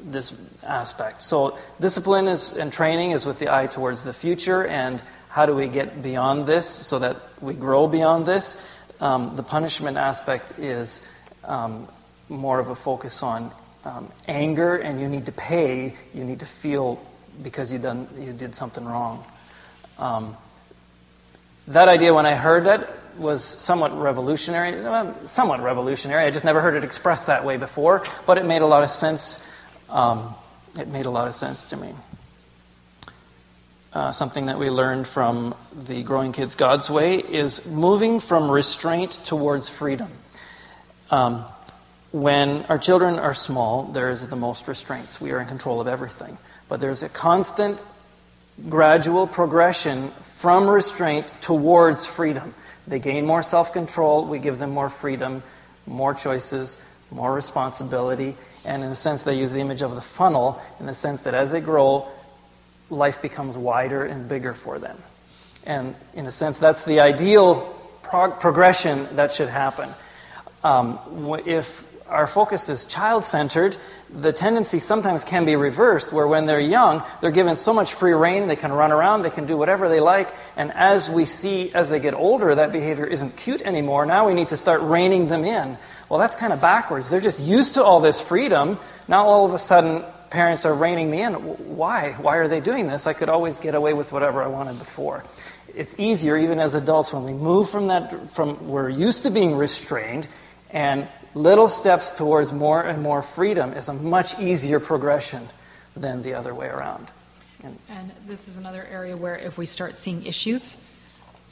this 0.00 0.32
aspect. 0.64 1.20
So 1.20 1.58
discipline 1.80 2.28
is, 2.28 2.54
and 2.54 2.72
training 2.72 3.10
is 3.10 3.26
with 3.26 3.40
the 3.40 3.52
eye 3.52 3.66
towards 3.66 4.04
the 4.04 4.12
future, 4.12 4.64
and 4.64 5.02
how 5.30 5.46
do 5.46 5.54
we 5.54 5.66
get 5.66 6.00
beyond 6.00 6.46
this 6.46 6.64
so 6.66 7.00
that 7.00 7.16
we 7.40 7.54
grow 7.54 7.88
beyond 7.88 8.24
this? 8.24 8.56
Um, 9.00 9.34
the 9.34 9.42
punishment 9.42 9.96
aspect 9.96 10.60
is 10.60 11.04
um, 11.42 11.88
more 12.28 12.60
of 12.60 12.70
a 12.70 12.76
focus 12.76 13.24
on 13.24 13.50
um, 13.84 14.08
anger, 14.28 14.76
and 14.76 15.00
you 15.00 15.08
need 15.08 15.26
to 15.26 15.32
pay. 15.32 15.94
You 16.14 16.22
need 16.22 16.38
to 16.40 16.46
feel 16.46 17.02
because 17.42 17.72
you 17.72 17.80
done 17.80 18.06
you 18.18 18.32
did 18.32 18.54
something 18.54 18.84
wrong. 18.84 19.24
Um, 19.98 20.36
that 21.66 21.88
idea, 21.88 22.14
when 22.14 22.26
I 22.26 22.34
heard 22.34 22.64
that, 22.64 22.88
was 23.18 23.44
somewhat 23.44 23.96
revolutionary. 23.98 24.82
somewhat 25.26 25.60
revolutionary. 25.60 26.24
I 26.24 26.30
just 26.30 26.44
never 26.44 26.60
heard 26.60 26.74
it 26.74 26.84
expressed 26.84 27.26
that 27.26 27.44
way 27.44 27.56
before, 27.56 28.04
but 28.26 28.38
it 28.38 28.44
made 28.44 28.62
a 28.62 28.66
lot 28.66 28.82
of 28.82 28.90
sense. 28.90 29.44
Um, 29.88 30.34
it 30.78 30.88
made 30.88 31.06
a 31.06 31.10
lot 31.10 31.28
of 31.28 31.34
sense 31.34 31.64
to 31.66 31.76
me. 31.76 31.92
Uh, 33.92 34.12
something 34.12 34.46
that 34.46 34.58
we 34.58 34.68
learned 34.68 35.08
from 35.08 35.54
the 35.72 36.02
Growing 36.02 36.32
Kids 36.32 36.54
God's 36.54 36.90
Way 36.90 37.16
is 37.16 37.66
moving 37.66 38.20
from 38.20 38.50
restraint 38.50 39.12
towards 39.24 39.68
freedom. 39.68 40.10
Um, 41.10 41.44
when 42.12 42.64
our 42.66 42.78
children 42.78 43.18
are 43.18 43.34
small, 43.34 43.84
there 43.84 44.10
is 44.10 44.26
the 44.26 44.36
most 44.36 44.68
restraints. 44.68 45.20
We 45.20 45.32
are 45.32 45.40
in 45.40 45.46
control 45.46 45.80
of 45.80 45.88
everything. 45.88 46.38
But 46.68 46.80
there's 46.80 47.02
a 47.02 47.08
constant, 47.08 47.78
gradual 48.68 49.26
progression 49.26 50.10
from 50.36 50.68
restraint 50.68 51.32
towards 51.40 52.06
freedom. 52.06 52.54
They 52.88 52.98
gain 52.98 53.26
more 53.26 53.42
self 53.42 53.72
control, 53.72 54.24
we 54.26 54.38
give 54.38 54.58
them 54.58 54.70
more 54.70 54.88
freedom, 54.88 55.42
more 55.86 56.14
choices, 56.14 56.82
more 57.10 57.32
responsibility, 57.32 58.36
and 58.64 58.82
in 58.82 58.90
a 58.90 58.94
sense, 58.94 59.22
they 59.22 59.38
use 59.38 59.52
the 59.52 59.60
image 59.60 59.82
of 59.82 59.94
the 59.94 60.00
funnel 60.00 60.60
in 60.80 60.86
the 60.86 60.94
sense 60.94 61.22
that 61.22 61.34
as 61.34 61.50
they 61.50 61.60
grow, 61.60 62.08
life 62.90 63.22
becomes 63.22 63.56
wider 63.56 64.04
and 64.04 64.28
bigger 64.28 64.54
for 64.54 64.78
them. 64.78 64.98
And 65.64 65.94
in 66.14 66.26
a 66.26 66.32
sense, 66.32 66.58
that's 66.58 66.84
the 66.84 67.00
ideal 67.00 67.74
prog- 68.02 68.40
progression 68.40 69.08
that 69.16 69.32
should 69.32 69.48
happen. 69.48 69.90
Um, 70.64 70.98
if 71.46 71.84
our 72.08 72.26
focus 72.26 72.68
is 72.68 72.84
child 72.84 73.24
centered, 73.24 73.76
the 74.10 74.32
tendency 74.32 74.78
sometimes 74.78 75.24
can 75.24 75.44
be 75.44 75.56
reversed, 75.56 76.12
where 76.12 76.26
when 76.26 76.46
they're 76.46 76.60
young, 76.60 77.02
they're 77.20 77.30
given 77.30 77.56
so 77.56 77.72
much 77.72 77.94
free 77.94 78.12
reign, 78.12 78.48
they 78.48 78.56
can 78.56 78.72
run 78.72 78.92
around, 78.92 79.22
they 79.22 79.30
can 79.30 79.46
do 79.46 79.56
whatever 79.56 79.88
they 79.88 80.00
like, 80.00 80.30
and 80.56 80.72
as 80.72 81.10
we 81.10 81.24
see 81.24 81.72
as 81.74 81.90
they 81.90 82.00
get 82.00 82.14
older, 82.14 82.54
that 82.54 82.72
behavior 82.72 83.06
isn't 83.06 83.36
cute 83.36 83.62
anymore. 83.62 84.06
Now 84.06 84.26
we 84.26 84.34
need 84.34 84.48
to 84.48 84.56
start 84.56 84.80
reining 84.82 85.26
them 85.28 85.44
in. 85.44 85.76
Well, 86.08 86.18
that's 86.18 86.36
kind 86.36 86.52
of 86.52 86.60
backwards. 86.60 87.10
They're 87.10 87.20
just 87.20 87.40
used 87.40 87.74
to 87.74 87.84
all 87.84 88.00
this 88.00 88.20
freedom. 88.20 88.78
Now 89.08 89.26
all 89.26 89.44
of 89.44 89.52
a 89.52 89.58
sudden, 89.58 90.04
parents 90.30 90.64
are 90.64 90.74
reining 90.74 91.10
me 91.10 91.22
in. 91.22 91.34
Why? 91.34 92.12
Why 92.12 92.36
are 92.36 92.48
they 92.48 92.60
doing 92.60 92.86
this? 92.86 93.06
I 93.06 93.12
could 93.12 93.28
always 93.28 93.58
get 93.58 93.74
away 93.74 93.92
with 93.92 94.12
whatever 94.12 94.42
I 94.42 94.46
wanted 94.46 94.78
before. 94.78 95.24
It's 95.74 95.94
easier, 95.98 96.36
even 96.36 96.60
as 96.60 96.74
adults, 96.74 97.12
when 97.12 97.24
we 97.24 97.32
move 97.32 97.68
from 97.70 97.88
that, 97.88 98.32
from 98.32 98.68
we're 98.68 98.88
used 98.88 99.24
to 99.24 99.30
being 99.30 99.54
restrained, 99.54 100.26
and 100.70 101.06
little 101.34 101.68
steps 101.68 102.10
towards 102.10 102.52
more 102.52 102.82
and 102.82 103.02
more 103.02 103.22
freedom 103.22 103.72
is 103.72 103.88
a 103.88 103.94
much 103.94 104.38
easier 104.38 104.80
progression 104.80 105.48
than 105.96 106.22
the 106.22 106.34
other 106.34 106.54
way 106.54 106.68
around. 106.68 107.08
And, 107.62 107.78
and, 107.90 108.12
this 108.26 108.46
is 108.46 108.56
another 108.56 108.86
area 108.88 109.16
where 109.16 109.36
if 109.36 109.58
we 109.58 109.66
start 109.66 109.96
seeing 109.96 110.24
issues 110.24 110.76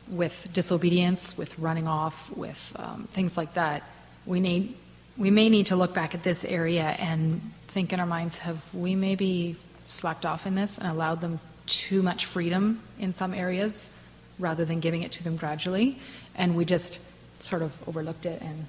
with 0.09 0.49
disobedience, 0.53 1.37
with 1.37 1.59
running 1.59 1.89
off, 1.89 2.31
with 2.37 2.73
um, 2.77 3.09
things 3.13 3.37
like 3.37 3.55
that, 3.55 3.83
we 4.25 4.41
need 4.41 4.75
we 5.17 5.31
may 5.31 5.49
need 5.49 5.67
to 5.67 5.77
look 5.77 5.95
back 5.95 6.15
at 6.15 6.23
this 6.23 6.45
area 6.45 6.83
and 6.83 7.41
think 7.69 7.93
in 7.93 7.99
our 7.99 8.07
minds: 8.07 8.39
Have 8.39 8.73
we 8.73 8.95
maybe 8.95 9.57
slacked 9.89 10.25
off 10.25 10.47
in 10.47 10.55
this 10.55 10.79
and 10.79 10.87
allowed 10.87 11.21
them 11.21 11.41
too 11.67 12.03
much 12.03 12.25
freedom 12.25 12.83
in 13.01 13.13
some 13.13 13.35
areas, 13.35 13.91
rather 14.39 14.65
than 14.65 14.79
giving 14.79 15.03
it 15.03 15.11
to 15.13 15.25
them 15.25 15.37
gradually, 15.37 15.99
and 16.37 16.55
we 16.55 16.65
just 16.65 17.01
sort 17.43 17.63
of 17.63 17.89
overlooked 17.89 18.27
it 18.27 18.41
and 18.43 18.67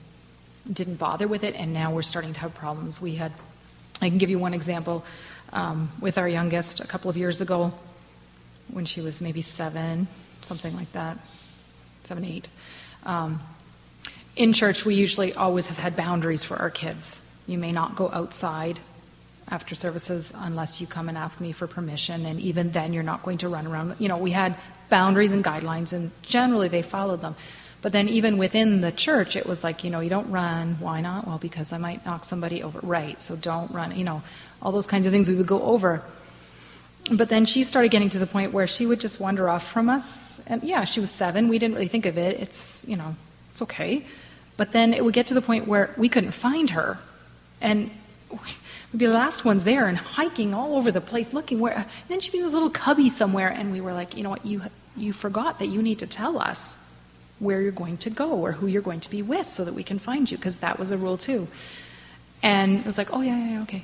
didn't 0.72 0.96
bother 0.96 1.28
with 1.28 1.44
it, 1.44 1.56
and 1.56 1.74
now 1.74 1.94
we're 1.94 2.02
starting 2.02 2.34
to 2.34 2.40
have 2.42 2.54
problems. 2.56 3.02
We 3.02 3.16
had, 3.16 3.32
I 4.02 4.10
can 4.10 4.18
give 4.18 4.30
you 4.30 4.40
one 4.40 4.54
example 4.54 5.06
um, 5.54 5.92
with 6.00 6.18
our 6.18 6.28
youngest 6.28 6.80
a 6.80 6.88
couple 6.88 7.10
of 7.10 7.18
years 7.18 7.42
ago 7.42 7.72
when 8.72 8.86
she 8.86 9.02
was 9.02 9.22
maybe 9.22 9.42
seven, 9.42 10.08
something 10.42 10.76
like 10.76 10.92
that, 10.92 11.18
seven, 12.04 12.26
eight. 12.26 12.48
Um, 13.06 13.40
in 14.36 14.54
church, 14.54 14.86
we 14.86 14.96
usually 14.96 15.34
always 15.34 15.68
have 15.68 15.78
had 15.78 15.96
boundaries 15.96 16.44
for 16.44 16.58
our 16.58 16.70
kids. 16.70 17.24
You 17.48 17.58
may 17.58 17.72
not 17.72 17.96
go 17.96 18.10
outside 18.12 18.80
after 19.50 19.76
services 19.76 20.34
unless 20.36 20.82
you 20.82 20.88
come 20.88 21.08
and 21.08 21.18
ask 21.18 21.40
me 21.40 21.54
for 21.54 21.68
permission, 21.68 22.26
and 22.26 22.40
even 22.40 22.72
then, 22.72 22.92
you're 22.94 23.04
not 23.04 23.24
going 23.24 23.38
to 23.40 23.48
run 23.48 23.66
around. 23.66 23.96
You 24.00 24.10
know, 24.10 24.18
we 24.18 24.32
had 24.32 24.56
boundaries 24.90 25.32
and 25.32 25.44
guidelines, 25.44 25.94
and 25.94 26.12
generally 26.22 26.68
they 26.68 26.82
followed 26.82 27.22
them. 27.22 27.36
But 27.88 27.94
then 27.94 28.10
even 28.10 28.38
within 28.38 28.82
the 28.82 28.92
church, 28.92 29.38
it 29.38 29.46
was 29.46 29.64
like, 29.64 29.86
you 29.86 29.90
know, 29.90 30.02
you 30.02 30.10
don't 30.10 30.30
run. 30.30 30.76
Why 30.82 31.00
not? 31.00 31.26
Well, 31.26 31.38
because 31.38 31.72
I 31.72 31.78
might 31.78 32.06
knock 32.06 32.26
somebody 32.26 32.62
over. 32.62 32.82
Right, 32.84 33.22
so 33.22 33.38
don't 33.38 33.72
run. 33.72 33.98
You 33.98 34.04
know, 34.04 34.24
all 34.62 34.74
those 34.74 34.88
kinds 34.88 35.06
of 35.06 35.14
things 35.14 35.30
we 35.30 35.38
would 35.38 35.48
go 35.48 35.62
over. 35.62 36.04
But 37.10 37.30
then 37.30 37.46
she 37.46 37.64
started 37.64 37.90
getting 37.90 38.10
to 38.10 38.20
the 38.20 38.28
point 38.28 38.52
where 38.52 38.68
she 38.68 38.86
would 38.86 39.00
just 39.00 39.22
wander 39.22 39.48
off 39.48 39.66
from 39.66 39.88
us. 39.88 40.42
And 40.48 40.64
yeah, 40.64 40.84
she 40.84 41.00
was 41.00 41.12
seven. 41.12 41.48
We 41.48 41.60
didn't 41.60 41.76
really 41.76 41.88
think 41.88 42.06
of 42.06 42.18
it. 42.18 42.38
It's, 42.42 42.86
you 42.90 42.98
know, 42.98 43.16
it's 43.54 43.62
okay. 43.62 44.06
But 44.58 44.74
then 44.74 44.94
it 44.94 45.06
would 45.06 45.14
get 45.14 45.28
to 45.28 45.34
the 45.34 45.42
point 45.42 45.66
where 45.66 45.96
we 45.96 46.10
couldn't 46.10 46.32
find 46.32 46.72
her. 46.72 47.00
And 47.62 47.90
we'd 48.30 48.98
be 48.98 49.06
the 49.06 49.14
last 49.14 49.46
ones 49.46 49.64
there 49.64 49.88
and 49.88 49.98
hiking 49.98 50.54
all 50.54 50.76
over 50.76 50.92
the 50.92 51.00
place 51.00 51.32
looking 51.32 51.62
where. 51.62 51.86
Then 52.10 52.20
she'd 52.20 52.34
be 52.34 52.40
in 52.40 52.44
this 52.44 52.54
little 52.54 52.70
cubby 52.70 53.10
somewhere. 53.10 53.48
And 53.48 53.72
we 53.72 53.80
were 53.80 53.94
like, 53.94 54.18
you 54.18 54.24
know 54.24 54.32
what, 54.32 54.46
you, 54.46 54.64
you 54.98 55.14
forgot 55.14 55.60
that 55.60 55.68
you 55.68 55.82
need 55.82 56.00
to 56.00 56.06
tell 56.06 56.38
us 56.38 56.76
where 57.40 57.62
you're 57.62 57.72
going 57.72 57.98
to 57.98 58.10
go 58.10 58.32
or 58.32 58.54
who 58.54 58.68
you're 58.68 58.82
going 58.82 59.00
to 59.00 59.10
be 59.10 59.22
with 59.22 59.50
so 59.50 59.64
that 59.64 59.74
we 59.74 59.84
can 59.84 60.00
find 60.00 60.30
you, 60.30 60.38
because 60.38 60.58
that 60.58 60.80
was 60.80 60.92
a 60.92 60.98
rule 60.98 61.18
too. 61.18 61.48
And 62.42 62.80
it 62.80 62.86
was 62.86 62.98
like, 62.98 63.14
oh, 63.14 63.22
yeah, 63.22 63.38
yeah, 63.38 63.52
yeah, 63.54 63.62
okay. 63.64 63.84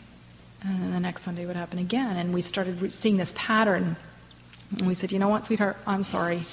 And 0.63 0.81
then 0.81 0.91
the 0.91 0.99
next 0.99 1.23
Sunday 1.23 1.45
would 1.45 1.55
happen 1.55 1.79
again. 1.79 2.17
And 2.17 2.33
we 2.33 2.41
started 2.41 2.93
seeing 2.93 3.17
this 3.17 3.33
pattern. 3.35 3.95
And 4.77 4.87
we 4.87 4.95
said, 4.95 5.11
you 5.11 5.19
know 5.19 5.29
what, 5.29 5.45
sweetheart, 5.45 5.77
I'm 5.85 6.03
sorry, 6.03 6.43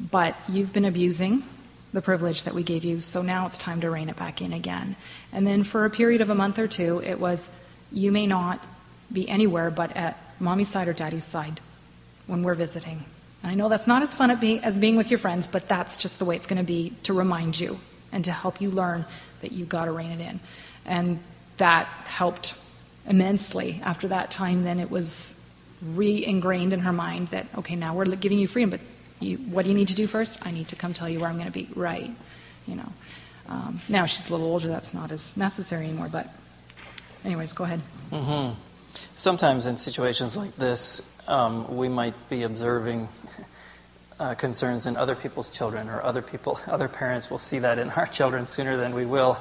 but 0.00 0.36
you've 0.48 0.72
been 0.72 0.84
abusing 0.84 1.44
the 1.92 2.02
privilege 2.02 2.44
that 2.44 2.54
we 2.54 2.62
gave 2.62 2.84
you, 2.84 3.00
so 3.00 3.20
now 3.20 3.44
it's 3.44 3.58
time 3.58 3.82
to 3.82 3.90
rein 3.90 4.08
it 4.08 4.16
back 4.16 4.40
in 4.40 4.52
again. 4.52 4.96
And 5.30 5.46
then 5.46 5.62
for 5.62 5.84
a 5.84 5.90
period 5.90 6.22
of 6.22 6.30
a 6.30 6.34
month 6.34 6.58
or 6.58 6.66
two, 6.66 7.02
it 7.04 7.20
was, 7.20 7.50
you 7.92 8.10
may 8.10 8.26
not 8.26 8.64
be 9.12 9.28
anywhere 9.28 9.70
but 9.70 9.94
at 9.94 10.18
mommy's 10.40 10.68
side 10.68 10.88
or 10.88 10.94
daddy's 10.94 11.24
side 11.24 11.60
when 12.26 12.42
we're 12.42 12.54
visiting. 12.54 13.04
I 13.44 13.54
know 13.54 13.68
that's 13.68 13.86
not 13.86 14.02
as 14.02 14.14
fun 14.14 14.30
as 14.30 14.78
being 14.78 14.96
with 14.96 15.10
your 15.10 15.18
friends, 15.18 15.48
but 15.48 15.68
that's 15.68 15.96
just 15.96 16.18
the 16.18 16.24
way 16.24 16.36
it's 16.36 16.46
going 16.46 16.60
to 16.60 16.66
be 16.66 16.92
to 17.04 17.12
remind 17.12 17.58
you 17.58 17.78
and 18.12 18.24
to 18.24 18.32
help 18.32 18.60
you 18.60 18.70
learn 18.70 19.04
that 19.40 19.52
you've 19.52 19.68
got 19.68 19.86
to 19.86 19.92
rein 19.92 20.12
it 20.12 20.20
in. 20.20 20.40
And 20.84 21.20
that 21.56 21.86
helped 21.86 22.58
immensely. 23.08 23.80
After 23.82 24.08
that 24.08 24.30
time, 24.30 24.64
then 24.64 24.78
it 24.78 24.90
was 24.90 25.38
re 25.82 26.24
ingrained 26.24 26.72
in 26.72 26.80
her 26.80 26.92
mind 26.92 27.28
that, 27.28 27.46
okay, 27.58 27.74
now 27.74 27.94
we're 27.94 28.04
giving 28.04 28.38
you 28.38 28.46
freedom, 28.46 28.70
but 28.70 28.80
you, 29.18 29.38
what 29.38 29.64
do 29.64 29.70
you 29.70 29.74
need 29.76 29.88
to 29.88 29.94
do 29.94 30.06
first? 30.06 30.44
I 30.46 30.50
need 30.52 30.68
to 30.68 30.76
come 30.76 30.92
tell 30.92 31.08
you 31.08 31.18
where 31.18 31.28
I'm 31.28 31.36
going 31.36 31.46
to 31.46 31.52
be. 31.52 31.68
Right. 31.74 32.10
You 32.66 32.76
know. 32.76 32.92
Um, 33.48 33.80
now 33.88 34.06
she's 34.06 34.28
a 34.30 34.32
little 34.32 34.46
older, 34.46 34.68
that's 34.68 34.94
not 34.94 35.10
as 35.10 35.36
necessary 35.36 35.84
anymore, 35.84 36.08
but, 36.10 36.28
anyways, 37.24 37.52
go 37.52 37.64
ahead. 37.64 37.80
Mm-hmm. 38.10 38.58
Sometimes 39.14 39.66
in 39.66 39.76
situations 39.76 40.36
like 40.36 40.56
this, 40.56 41.02
um, 41.26 41.76
we 41.76 41.88
might 41.88 42.14
be 42.28 42.44
observing 42.44 43.08
uh, 44.22 44.34
concerns 44.36 44.86
in 44.86 44.96
other 44.96 45.16
people's 45.16 45.50
children, 45.50 45.88
or 45.88 46.00
other 46.00 46.22
people, 46.22 46.60
other 46.68 46.88
parents 46.88 47.28
will 47.30 47.38
see 47.38 47.58
that 47.58 47.78
in 47.78 47.90
our 47.90 48.06
children 48.06 48.46
sooner 48.46 48.76
than 48.76 48.94
we 48.94 49.04
will 49.04 49.36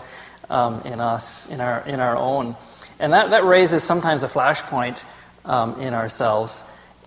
um, 0.49 0.81
in 0.81 0.99
us, 0.99 1.47
in 1.49 1.61
our 1.61 1.81
in 1.87 1.99
our 1.99 2.17
own, 2.17 2.55
and 2.99 3.13
that 3.13 3.29
that 3.29 3.45
raises 3.45 3.83
sometimes 3.83 4.23
a 4.23 4.27
flashpoint 4.27 5.05
um, 5.45 5.79
in 5.79 5.93
ourselves. 5.93 6.63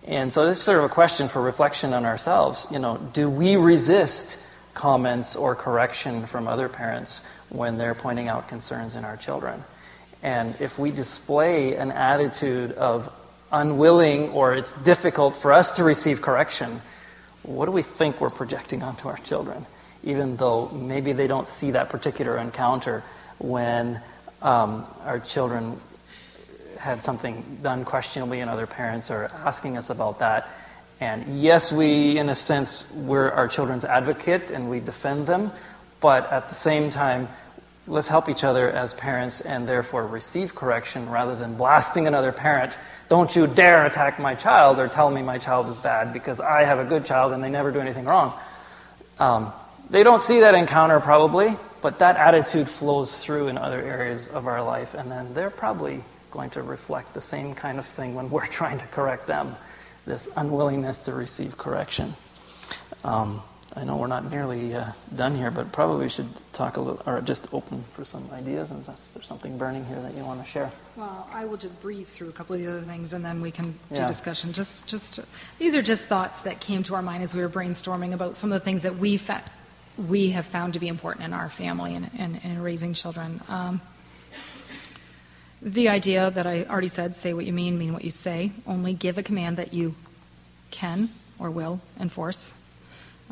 And 0.06 0.32
so 0.32 0.46
this 0.46 0.58
is 0.58 0.64
sort 0.64 0.78
of 0.78 0.84
a 0.84 0.88
question 0.88 1.28
for 1.28 1.42
reflection 1.42 1.94
on 1.94 2.04
ourselves. 2.04 2.68
You 2.70 2.78
know, 2.78 2.98
do 3.12 3.28
we 3.28 3.56
resist 3.56 4.38
comments 4.74 5.34
or 5.34 5.54
correction 5.54 6.26
from 6.26 6.46
other 6.46 6.68
parents 6.68 7.22
when 7.48 7.78
they're 7.78 7.94
pointing 7.94 8.28
out 8.28 8.48
concerns 8.48 8.96
in 8.96 9.04
our 9.04 9.16
children? 9.16 9.64
And 10.22 10.54
if 10.60 10.78
we 10.78 10.90
display 10.90 11.76
an 11.76 11.90
attitude 11.90 12.72
of 12.72 13.10
unwilling 13.50 14.30
or 14.30 14.54
it's 14.54 14.72
difficult 14.82 15.36
for 15.36 15.52
us 15.52 15.76
to 15.76 15.84
receive 15.84 16.20
correction, 16.20 16.82
what 17.44 17.66
do 17.66 17.72
we 17.72 17.82
think 17.82 18.20
we're 18.20 18.30
projecting 18.30 18.82
onto 18.82 19.08
our 19.08 19.18
children? 19.18 19.66
Even 20.02 20.36
though 20.36 20.68
maybe 20.68 21.12
they 21.12 21.26
don't 21.26 21.46
see 21.46 21.70
that 21.72 21.88
particular 21.88 22.36
encounter 22.38 23.02
when 23.38 24.00
um, 24.42 24.84
our 25.04 25.20
children 25.20 25.80
had 26.78 27.02
something 27.04 27.58
done 27.62 27.84
questionably 27.84 28.40
and 28.40 28.50
other 28.50 28.66
parents 28.66 29.10
are 29.10 29.30
asking 29.44 29.76
us 29.76 29.90
about 29.90 30.18
that. 30.18 30.48
And 31.00 31.40
yes, 31.40 31.72
we, 31.72 32.18
in 32.18 32.28
a 32.28 32.34
sense, 32.34 32.90
we're 32.92 33.30
our 33.30 33.48
children's 33.48 33.84
advocate 33.84 34.50
and 34.50 34.70
we 34.70 34.80
defend 34.80 35.26
them, 35.26 35.52
but 36.00 36.30
at 36.30 36.48
the 36.48 36.54
same 36.54 36.90
time, 36.90 37.28
let's 37.86 38.08
help 38.08 38.28
each 38.28 38.44
other 38.44 38.70
as 38.70 38.94
parents 38.94 39.40
and 39.40 39.68
therefore 39.68 40.06
receive 40.06 40.54
correction 40.54 41.10
rather 41.10 41.34
than 41.34 41.54
blasting 41.56 42.06
another 42.06 42.32
parent. 42.32 42.78
Don't 43.08 43.34
you 43.36 43.46
dare 43.46 43.86
attack 43.86 44.18
my 44.18 44.34
child 44.34 44.78
or 44.78 44.88
tell 44.88 45.10
me 45.10 45.22
my 45.22 45.38
child 45.38 45.68
is 45.68 45.76
bad 45.76 46.12
because 46.12 46.40
I 46.40 46.64
have 46.64 46.78
a 46.78 46.84
good 46.84 47.04
child 47.04 47.32
and 47.32 47.42
they 47.42 47.50
never 47.50 47.70
do 47.70 47.80
anything 47.80 48.06
wrong. 48.06 48.32
Um, 49.18 49.52
they 49.90 50.02
don't 50.02 50.20
see 50.20 50.40
that 50.40 50.54
encounter 50.54 51.00
probably, 51.00 51.56
but 51.82 51.98
that 51.98 52.16
attitude 52.16 52.68
flows 52.68 53.18
through 53.18 53.48
in 53.48 53.58
other 53.58 53.80
areas 53.82 54.28
of 54.28 54.46
our 54.46 54.62
life, 54.62 54.94
and 54.94 55.10
then 55.10 55.34
they're 55.34 55.50
probably 55.50 56.02
going 56.30 56.50
to 56.50 56.62
reflect 56.62 57.14
the 57.14 57.20
same 57.20 57.54
kind 57.54 57.78
of 57.78 57.86
thing 57.86 58.14
when 58.14 58.30
we're 58.30 58.46
trying 58.46 58.78
to 58.78 58.86
correct 58.86 59.26
them 59.26 59.54
this 60.06 60.28
unwillingness 60.36 61.04
to 61.06 61.14
receive 61.14 61.56
correction. 61.56 62.14
Um, 63.04 63.42
I 63.76 63.82
know 63.82 63.96
we're 63.96 64.06
not 64.06 64.30
nearly 64.30 64.74
uh, 64.74 64.92
done 65.14 65.34
here, 65.34 65.50
but 65.50 65.72
probably 65.72 66.04
we 66.04 66.08
should 66.08 66.28
talk 66.52 66.76
a 66.76 66.80
little, 66.80 67.02
or 67.06 67.20
just 67.20 67.52
open 67.52 67.82
for 67.92 68.04
some 68.04 68.28
ideas. 68.32 68.70
And 68.70 68.80
is 68.80 68.86
there 69.14 69.22
something 69.24 69.58
burning 69.58 69.84
here 69.86 70.00
that 70.00 70.14
you 70.14 70.22
want 70.22 70.40
to 70.40 70.48
share? 70.48 70.70
Well, 70.96 71.28
I 71.32 71.44
will 71.44 71.56
just 71.56 71.80
breeze 71.82 72.08
through 72.08 72.28
a 72.28 72.32
couple 72.32 72.54
of 72.54 72.62
the 72.62 72.68
other 72.68 72.82
things, 72.82 73.12
and 73.12 73.24
then 73.24 73.40
we 73.40 73.50
can 73.50 73.72
do 73.72 73.96
yeah. 73.96 74.06
discussion. 74.06 74.52
Just, 74.52 74.86
just 74.86 75.20
these 75.58 75.74
are 75.74 75.82
just 75.82 76.04
thoughts 76.04 76.42
that 76.42 76.60
came 76.60 76.84
to 76.84 76.94
our 76.94 77.02
mind 77.02 77.24
as 77.24 77.34
we 77.34 77.42
were 77.42 77.48
brainstorming 77.48 78.12
about 78.12 78.36
some 78.36 78.52
of 78.52 78.60
the 78.60 78.64
things 78.64 78.82
that 78.82 78.96
we 78.96 79.16
fa- 79.16 79.44
we 80.08 80.30
have 80.30 80.46
found 80.46 80.74
to 80.74 80.80
be 80.80 80.86
important 80.86 81.24
in 81.24 81.32
our 81.32 81.48
family 81.48 81.96
and, 81.96 82.10
and, 82.16 82.40
and 82.44 82.62
raising 82.62 82.94
children. 82.94 83.40
Um, 83.48 83.80
the 85.60 85.88
idea 85.88 86.30
that 86.30 86.46
I 86.46 86.64
already 86.64 86.88
said: 86.88 87.16
say 87.16 87.32
what 87.32 87.44
you 87.44 87.52
mean, 87.52 87.76
mean 87.76 87.92
what 87.92 88.04
you 88.04 88.12
say. 88.12 88.52
Only 88.68 88.92
give 88.92 89.18
a 89.18 89.22
command 89.24 89.56
that 89.56 89.74
you 89.74 89.96
can 90.70 91.08
or 91.40 91.50
will 91.50 91.80
enforce 91.98 92.52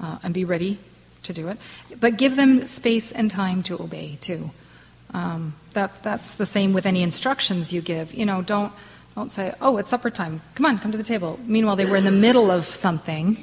uh, 0.02 0.18
and 0.22 0.34
be 0.34 0.44
ready 0.44 0.78
to 1.22 1.32
do 1.32 1.48
it. 1.48 1.56
But 1.98 2.18
give 2.18 2.36
them 2.36 2.66
space 2.66 3.12
and 3.12 3.30
time 3.30 3.62
to 3.64 3.80
obey, 3.80 4.18
too. 4.20 4.50
Um, 5.14 5.54
that, 5.72 6.02
that's 6.02 6.34
the 6.34 6.46
same 6.46 6.72
with 6.72 6.84
any 6.84 7.02
instructions 7.02 7.72
you 7.72 7.80
give. 7.80 8.12
You 8.12 8.26
know, 8.26 8.42
don't, 8.42 8.72
don't 9.14 9.30
say, 9.30 9.54
oh, 9.60 9.76
it's 9.76 9.90
supper 9.90 10.10
time. 10.10 10.40
Come 10.54 10.66
on, 10.66 10.78
come 10.78 10.90
to 10.90 10.98
the 10.98 11.04
table. 11.04 11.38
Meanwhile, 11.46 11.76
they 11.76 11.86
were 11.86 11.96
in 11.96 12.04
the 12.04 12.10
middle 12.10 12.50
of 12.50 12.64
something. 12.64 13.36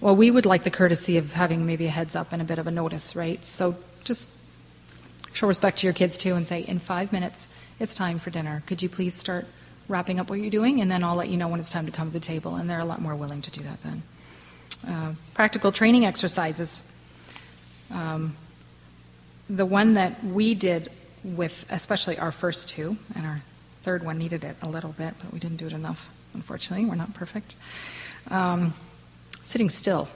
Well, 0.00 0.16
we 0.16 0.30
would 0.30 0.46
like 0.46 0.62
the 0.62 0.70
courtesy 0.70 1.18
of 1.18 1.34
having 1.34 1.66
maybe 1.66 1.86
a 1.86 1.90
heads 1.90 2.16
up 2.16 2.32
and 2.32 2.40
a 2.40 2.44
bit 2.44 2.58
of 2.58 2.66
a 2.66 2.70
notice, 2.70 3.14
right? 3.14 3.44
So 3.44 3.76
just 4.04 4.28
show 5.32 5.46
respect 5.46 5.78
to 5.78 5.86
your 5.86 5.94
kids, 5.94 6.16
too, 6.16 6.34
and 6.34 6.46
say, 6.46 6.60
in 6.62 6.78
five 6.78 7.12
minutes, 7.12 7.48
it's 7.78 7.94
time 7.94 8.18
for 8.18 8.30
dinner. 8.30 8.62
Could 8.66 8.82
you 8.82 8.88
please 8.88 9.14
start 9.14 9.46
wrapping 9.88 10.18
up 10.18 10.30
what 10.30 10.38
you're 10.38 10.50
doing? 10.50 10.80
And 10.80 10.90
then 10.90 11.04
I'll 11.04 11.16
let 11.16 11.28
you 11.28 11.36
know 11.36 11.48
when 11.48 11.60
it's 11.60 11.70
time 11.70 11.86
to 11.86 11.92
come 11.92 12.08
to 12.08 12.12
the 12.12 12.20
table. 12.20 12.54
And 12.54 12.70
they're 12.70 12.80
a 12.80 12.84
lot 12.84 13.02
more 13.02 13.16
willing 13.16 13.42
to 13.42 13.50
do 13.50 13.62
that 13.62 13.82
then. 13.82 14.02
Uh, 14.88 15.12
practical 15.34 15.72
training 15.72 16.04
exercises. 16.04 16.90
Um, 17.90 18.36
the 19.48 19.66
one 19.66 19.94
that 19.94 20.24
we 20.24 20.54
did 20.54 20.90
with, 21.22 21.66
especially 21.70 22.18
our 22.18 22.32
first 22.32 22.68
two, 22.68 22.96
and 23.14 23.26
our 23.26 23.42
third 23.82 24.04
one 24.04 24.18
needed 24.18 24.44
it 24.44 24.56
a 24.62 24.68
little 24.68 24.92
bit, 24.92 25.14
but 25.20 25.32
we 25.32 25.38
didn't 25.38 25.58
do 25.58 25.66
it 25.66 25.72
enough, 25.72 26.10
unfortunately. 26.34 26.86
We're 26.86 26.94
not 26.94 27.14
perfect. 27.14 27.54
Um, 28.28 28.74
sitting 29.42 29.68
still. 29.68 30.08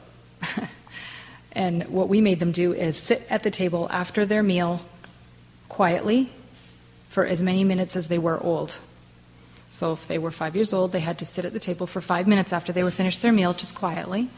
and 1.53 1.85
what 1.85 2.09
we 2.09 2.21
made 2.21 2.41
them 2.41 2.53
do 2.53 2.73
is 2.73 2.97
sit 2.97 3.23
at 3.31 3.43
the 3.43 3.51
table 3.51 3.89
after 3.91 4.25
their 4.25 4.43
meal 4.43 4.83
quietly 5.69 6.31
for 7.09 7.25
as 7.25 7.43
many 7.43 7.65
minutes 7.65 7.97
as 7.97 8.09
they 8.09 8.19
were 8.19 8.41
old. 8.43 8.79
So 9.69 9.93
if 9.93 10.07
they 10.07 10.19
were 10.19 10.31
five 10.31 10.55
years 10.55 10.73
old, 10.73 10.93
they 10.93 11.01
had 11.01 11.19
to 11.19 11.25
sit 11.25 11.45
at 11.45 11.53
the 11.53 11.59
table 11.59 11.87
for 11.87 12.01
five 12.01 12.27
minutes 12.27 12.53
after 12.53 12.73
they 12.73 12.83
were 12.83 12.91
finished 12.91 13.23
their 13.23 13.33
meal, 13.33 13.53
just 13.53 13.75
quietly. 13.75 14.29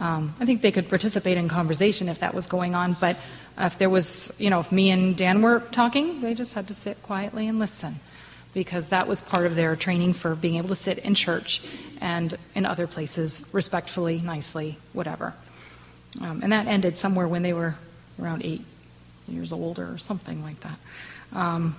Um, 0.00 0.34
I 0.40 0.46
think 0.46 0.62
they 0.62 0.72
could 0.72 0.88
participate 0.88 1.36
in 1.36 1.48
conversation 1.48 2.08
if 2.08 2.20
that 2.20 2.34
was 2.34 2.46
going 2.46 2.74
on, 2.74 2.96
but 2.98 3.18
if 3.58 3.76
there 3.76 3.90
was, 3.90 4.34
you 4.40 4.48
know, 4.48 4.60
if 4.60 4.72
me 4.72 4.90
and 4.90 5.14
Dan 5.14 5.42
were 5.42 5.60
talking, 5.60 6.22
they 6.22 6.32
just 6.32 6.54
had 6.54 6.66
to 6.68 6.74
sit 6.74 7.02
quietly 7.02 7.46
and 7.46 7.58
listen 7.58 7.96
because 8.54 8.88
that 8.88 9.06
was 9.06 9.20
part 9.20 9.44
of 9.44 9.54
their 9.54 9.76
training 9.76 10.14
for 10.14 10.34
being 10.34 10.56
able 10.56 10.70
to 10.70 10.74
sit 10.74 10.98
in 10.98 11.14
church 11.14 11.62
and 12.00 12.34
in 12.54 12.64
other 12.64 12.86
places 12.86 13.48
respectfully, 13.52 14.22
nicely, 14.22 14.78
whatever. 14.94 15.34
Um, 16.20 16.40
and 16.42 16.50
that 16.50 16.66
ended 16.66 16.96
somewhere 16.96 17.28
when 17.28 17.42
they 17.42 17.52
were 17.52 17.76
around 18.18 18.42
eight 18.42 18.64
years 19.28 19.52
old 19.52 19.78
or 19.78 19.98
something 19.98 20.42
like 20.42 20.60
that. 20.60 20.78
Um, 21.34 21.76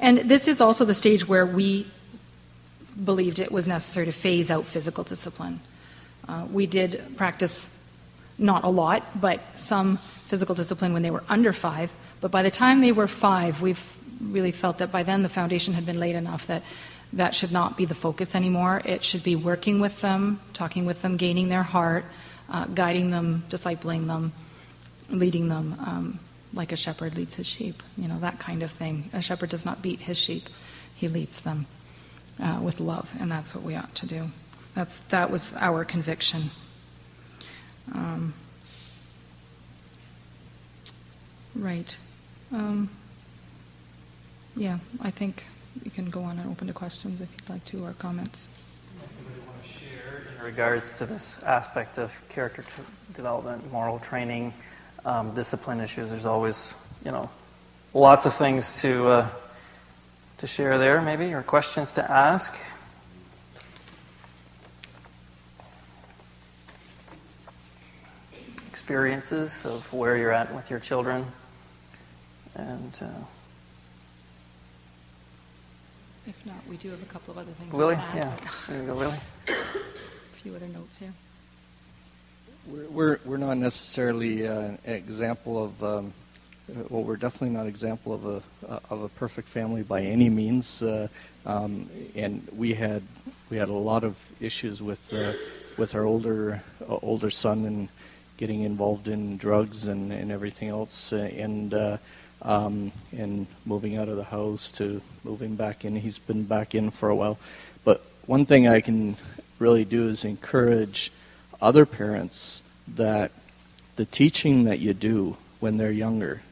and 0.00 0.18
this 0.18 0.48
is 0.48 0.62
also 0.62 0.86
the 0.86 0.94
stage 0.94 1.28
where 1.28 1.44
we 1.44 1.86
believed 3.04 3.38
it 3.38 3.52
was 3.52 3.68
necessary 3.68 4.06
to 4.06 4.12
phase 4.12 4.50
out 4.50 4.64
physical 4.64 5.04
discipline. 5.04 5.60
Uh, 6.28 6.46
we 6.50 6.66
did 6.66 7.16
practice 7.16 7.68
not 8.38 8.64
a 8.64 8.68
lot, 8.68 9.02
but 9.20 9.40
some 9.58 9.98
physical 10.26 10.54
discipline 10.54 10.92
when 10.92 11.02
they 11.02 11.10
were 11.10 11.24
under 11.28 11.52
five. 11.52 11.92
But 12.20 12.30
by 12.30 12.42
the 12.42 12.50
time 12.50 12.80
they 12.80 12.92
were 12.92 13.08
five, 13.08 13.60
we've 13.60 13.82
really 14.20 14.52
felt 14.52 14.78
that 14.78 14.92
by 14.92 15.02
then 15.02 15.22
the 15.22 15.28
foundation 15.28 15.74
had 15.74 15.84
been 15.84 15.98
laid 15.98 16.14
enough 16.14 16.46
that 16.46 16.62
that 17.12 17.34
should 17.34 17.52
not 17.52 17.76
be 17.76 17.84
the 17.84 17.94
focus 17.94 18.34
anymore. 18.34 18.80
It 18.84 19.02
should 19.02 19.22
be 19.22 19.36
working 19.36 19.80
with 19.80 20.00
them, 20.00 20.40
talking 20.54 20.86
with 20.86 21.02
them, 21.02 21.16
gaining 21.16 21.48
their 21.48 21.62
heart, 21.62 22.04
uh, 22.48 22.66
guiding 22.66 23.10
them, 23.10 23.44
discipling 23.48 24.06
them, 24.06 24.32
leading 25.10 25.48
them 25.48 25.76
um, 25.80 26.20
like 26.54 26.72
a 26.72 26.76
shepherd 26.76 27.16
leads 27.16 27.34
his 27.36 27.46
sheep. 27.46 27.82
You 27.96 28.08
know, 28.08 28.18
that 28.20 28.38
kind 28.38 28.62
of 28.62 28.70
thing. 28.70 29.10
A 29.12 29.22
shepherd 29.22 29.50
does 29.50 29.64
not 29.64 29.82
beat 29.82 30.02
his 30.02 30.18
sheep, 30.18 30.44
he 30.94 31.08
leads 31.08 31.40
them 31.40 31.66
uh, 32.40 32.60
with 32.62 32.80
love, 32.80 33.12
and 33.20 33.30
that's 33.30 33.54
what 33.54 33.64
we 33.64 33.74
ought 33.74 33.94
to 33.96 34.06
do. 34.06 34.30
That's, 34.74 34.98
that 34.98 35.30
was 35.30 35.54
our 35.56 35.84
conviction. 35.84 36.50
Um, 37.94 38.34
right. 41.54 41.96
Um, 42.52 42.90
yeah, 44.56 44.78
I 45.00 45.10
think 45.10 45.44
we 45.84 45.90
can 45.90 46.10
go 46.10 46.22
on 46.22 46.38
and 46.38 46.50
open 46.50 46.66
to 46.66 46.72
questions 46.72 47.20
if 47.20 47.30
you'd 47.32 47.48
like 47.48 47.64
to 47.66 47.84
or 47.84 47.92
comments. 47.94 48.48
Anybody 49.18 49.46
want 49.46 49.62
to 49.62 49.68
share 49.68 50.26
in 50.38 50.44
regards 50.44 50.98
to 50.98 51.06
this 51.06 51.42
aspect 51.42 51.98
of 51.98 52.18
character 52.28 52.64
development, 53.14 53.70
moral 53.72 53.98
training, 53.98 54.52
um, 55.04 55.34
discipline 55.34 55.80
issues? 55.80 56.10
There's 56.10 56.26
always, 56.26 56.74
you 57.04 57.10
know, 57.10 57.30
lots 57.94 58.26
of 58.26 58.34
things 58.34 58.80
to 58.82 59.08
uh, 59.08 59.28
to 60.38 60.46
share 60.46 60.78
there, 60.78 61.00
maybe, 61.00 61.32
or 61.32 61.42
questions 61.42 61.92
to 61.92 62.10
ask. 62.10 62.58
Experiences 68.92 69.64
of 69.64 69.90
where 69.90 70.18
you're 70.18 70.32
at 70.32 70.54
with 70.54 70.68
your 70.68 70.78
children. 70.78 71.24
And 72.54 72.98
uh, 73.00 73.06
if 76.26 76.44
not, 76.44 76.56
we 76.68 76.76
do 76.76 76.90
have 76.90 77.02
a 77.02 77.06
couple 77.06 77.32
of 77.32 77.38
other 77.38 77.52
things. 77.52 77.72
Willie, 77.72 77.94
yeah, 78.14 78.36
there 78.68 78.80
you 78.82 78.86
go, 78.86 78.94
Willie. 78.94 79.16
a 79.48 79.52
few 80.34 80.54
other 80.54 80.68
notes 80.68 80.98
here. 80.98 81.14
We're, 82.66 82.88
we're, 82.88 83.18
we're 83.24 83.36
not 83.38 83.56
necessarily 83.56 84.46
uh, 84.46 84.60
an 84.60 84.78
example 84.84 85.64
of 85.64 85.82
um, 85.82 86.12
well, 86.90 87.02
we're 87.02 87.16
definitely 87.16 87.56
not 87.56 87.66
example 87.66 88.12
of 88.12 88.26
a 88.26 88.42
of 88.90 89.02
a 89.02 89.08
perfect 89.08 89.48
family 89.48 89.82
by 89.82 90.02
any 90.02 90.28
means, 90.28 90.82
uh, 90.82 91.08
um, 91.46 91.88
and 92.14 92.46
we 92.54 92.74
had 92.74 93.02
we 93.48 93.56
had 93.56 93.70
a 93.70 93.72
lot 93.72 94.04
of 94.04 94.32
issues 94.38 94.82
with 94.82 95.12
uh, 95.14 95.32
with 95.78 95.94
our 95.94 96.04
older 96.04 96.62
uh, 96.88 96.98
older 97.02 97.30
son 97.30 97.64
and 97.64 97.88
getting 98.42 98.64
involved 98.64 99.06
in 99.06 99.36
drugs 99.36 99.86
and, 99.86 100.10
and 100.10 100.32
everything 100.32 100.68
else, 100.68 101.12
uh, 101.12 101.30
and 101.36 101.72
uh, 101.72 101.96
um, 102.42 102.90
and 103.16 103.46
moving 103.64 103.96
out 103.96 104.08
of 104.08 104.16
the 104.16 104.24
house 104.24 104.72
to 104.72 105.00
moving 105.22 105.54
back 105.54 105.84
in. 105.84 105.94
He's 105.94 106.18
been 106.18 106.42
back 106.42 106.74
in 106.74 106.90
for 106.90 107.08
a 107.08 107.14
while, 107.14 107.38
but 107.84 108.02
one 108.26 108.44
thing 108.44 108.66
I 108.66 108.80
can 108.80 109.16
really 109.60 109.84
do 109.84 110.08
is 110.08 110.24
encourage 110.24 111.12
other 111.60 111.86
parents 111.86 112.64
that 112.96 113.30
the 113.94 114.06
teaching 114.06 114.64
that 114.64 114.80
you 114.80 114.92
do 114.92 115.36
when 115.60 115.78
they're 115.78 115.92
younger, 115.92 116.42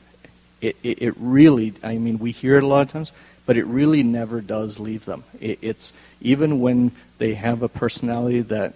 it, 0.60 0.76
it, 0.84 1.02
it, 1.02 1.14
really, 1.16 1.74
I 1.82 1.98
mean, 1.98 2.20
we 2.20 2.30
hear 2.30 2.56
it 2.56 2.62
a 2.62 2.68
lot 2.68 2.82
of 2.82 2.92
times, 2.92 3.10
but 3.46 3.56
it 3.56 3.66
really 3.66 4.04
never 4.04 4.40
does 4.40 4.78
leave 4.78 5.06
them. 5.06 5.24
It, 5.40 5.58
it's 5.60 5.92
even 6.20 6.60
when 6.60 6.92
they 7.18 7.34
have 7.34 7.64
a 7.64 7.68
personality 7.68 8.42
that 8.42 8.74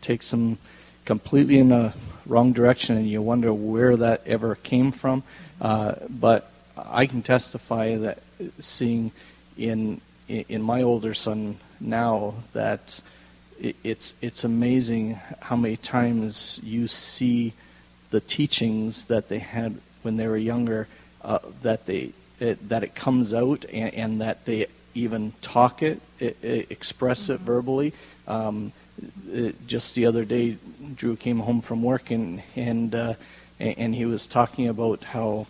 takes 0.00 0.32
them 0.32 0.58
completely 1.04 1.60
in 1.60 1.70
a 1.70 1.94
wrong 2.26 2.52
direction 2.52 2.96
and 2.96 3.08
you 3.08 3.22
wonder 3.22 3.52
where 3.52 3.96
that 3.96 4.22
ever 4.26 4.54
came 4.56 4.92
from. 4.92 5.22
Uh, 5.60 5.94
but 6.08 6.50
I 6.76 7.06
can 7.06 7.22
testify 7.22 7.96
that 7.96 8.22
seeing 8.60 9.12
in 9.56 10.00
in 10.28 10.60
my 10.62 10.82
older 10.82 11.14
son 11.14 11.56
now 11.80 12.34
that 12.52 13.00
it's 13.60 14.14
it's 14.20 14.44
amazing 14.44 15.20
how 15.40 15.56
many 15.56 15.76
times 15.76 16.60
you 16.62 16.86
see 16.86 17.54
the 18.10 18.20
teachings 18.20 19.06
that 19.06 19.28
they 19.28 19.38
had 19.38 19.80
when 20.02 20.16
they 20.16 20.28
were 20.28 20.36
younger, 20.36 20.88
uh, 21.22 21.38
that 21.62 21.86
they 21.86 22.12
it, 22.38 22.68
that 22.68 22.84
it 22.84 22.94
comes 22.94 23.32
out 23.32 23.64
and, 23.72 23.94
and, 23.94 24.20
that 24.20 24.44
they 24.44 24.66
even 24.94 25.32
talk 25.40 25.82
it, 25.82 26.02
it, 26.18 26.36
it 26.42 26.70
express 26.70 27.24
mm-hmm. 27.24 27.32
it 27.32 27.40
verbally. 27.40 27.92
Um, 28.28 28.72
it, 29.28 29.66
just 29.66 29.94
the 29.94 30.06
other 30.06 30.24
day, 30.24 30.58
Drew 30.94 31.16
came 31.16 31.40
home 31.40 31.60
from 31.60 31.82
work 31.82 32.10
and 32.10 32.42
and 32.54 32.94
uh, 32.94 33.14
and 33.58 33.94
he 33.94 34.04
was 34.04 34.26
talking 34.26 34.68
about 34.68 35.04
how 35.04 35.46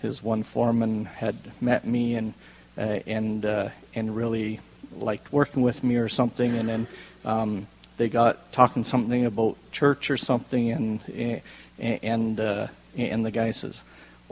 his 0.00 0.22
one 0.22 0.42
foreman 0.42 1.04
had 1.04 1.36
met 1.60 1.86
me 1.86 2.16
and 2.16 2.34
uh, 2.76 3.00
and 3.06 3.46
uh, 3.46 3.68
and 3.94 4.16
really 4.16 4.60
liked 4.96 5.32
working 5.32 5.62
with 5.62 5.82
me 5.82 5.96
or 5.96 6.08
something, 6.08 6.56
and 6.56 6.68
then 6.68 6.86
um, 7.24 7.66
they 7.96 8.08
got 8.08 8.52
talking 8.52 8.84
something 8.84 9.24
about 9.26 9.56
church 9.70 10.10
or 10.10 10.16
something, 10.16 10.70
and 10.70 11.42
and 11.78 12.40
uh, 12.40 12.66
and 12.96 13.24
the 13.24 13.30
guy 13.30 13.50
says, 13.50 13.80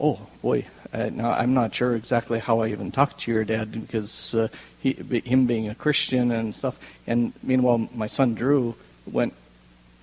"Oh 0.00 0.18
boy, 0.42 0.66
uh, 0.92 1.10
now 1.12 1.32
I'm 1.32 1.54
not 1.54 1.74
sure 1.74 1.94
exactly 1.94 2.38
how 2.38 2.60
I 2.60 2.68
even 2.68 2.90
talked 2.90 3.20
to 3.20 3.32
your 3.32 3.44
dad 3.44 3.72
because 3.72 4.34
uh, 4.34 4.48
he, 4.80 4.92
him 5.24 5.46
being 5.46 5.68
a 5.68 5.74
Christian 5.74 6.32
and 6.32 6.54
stuff." 6.54 6.80
And 7.06 7.32
meanwhile, 7.42 7.88
my 7.94 8.06
son 8.06 8.34
Drew 8.34 8.74
went 9.06 9.34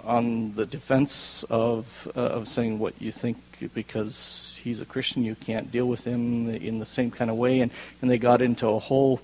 on 0.03 0.53
the 0.55 0.65
defense 0.65 1.43
of 1.49 2.07
uh, 2.15 2.21
of 2.21 2.47
saying 2.47 2.79
what 2.79 3.01
you 3.01 3.11
think 3.11 3.37
because 3.73 4.59
he's 4.63 4.81
a 4.81 4.85
Christian, 4.85 5.23
you 5.23 5.35
can't 5.35 5.71
deal 5.71 5.87
with 5.87 6.05
him 6.05 6.49
in 6.49 6.79
the 6.79 6.85
same 6.85 7.11
kind 7.11 7.31
of 7.31 7.37
way, 7.37 7.61
and 7.61 7.71
and 8.01 8.11
they 8.11 8.17
got 8.17 8.41
into 8.41 8.67
a 8.67 8.79
whole 8.79 9.19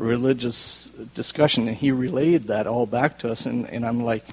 religious 0.00 0.88
discussion, 1.14 1.68
and 1.68 1.76
he 1.76 1.92
relayed 1.92 2.44
that 2.44 2.66
all 2.66 2.86
back 2.86 3.18
to 3.18 3.30
us, 3.30 3.46
and, 3.46 3.68
and 3.68 3.84
I'm 3.84 4.02
like, 4.02 4.24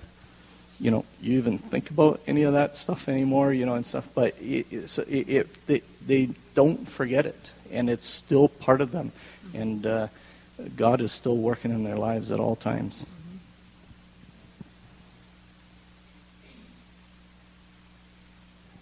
you 0.80 0.91
know, 0.91 1.05
you 1.21 1.38
even 1.38 1.57
think 1.57 1.89
about 1.89 2.21
any 2.28 2.43
of 2.43 2.53
that 2.53 2.78
stuff 2.78 3.09
anymore, 3.09 3.51
you 3.51 3.65
know, 3.65 3.73
and 3.73 3.86
stuff. 3.86 4.07
But 4.13 4.36
it, 4.39 4.67
it, 4.71 5.30
it, 5.30 5.67
they, 5.67 5.82
they 6.05 6.30
don't 6.53 6.88
forget 6.88 7.25
it, 7.25 7.51
and 7.71 7.89
it's 7.89 8.07
still 8.07 8.47
part 8.47 8.82
of 8.82 8.91
them. 8.91 9.11
And 9.53 9.86
uh, 9.86 10.07
God 10.75 11.01
is 11.01 11.11
still 11.11 11.38
working 11.38 11.71
in 11.71 11.84
their 11.84 11.97
lives 11.97 12.32
at 12.32 12.39
all 12.39 12.55
times. 12.55 13.05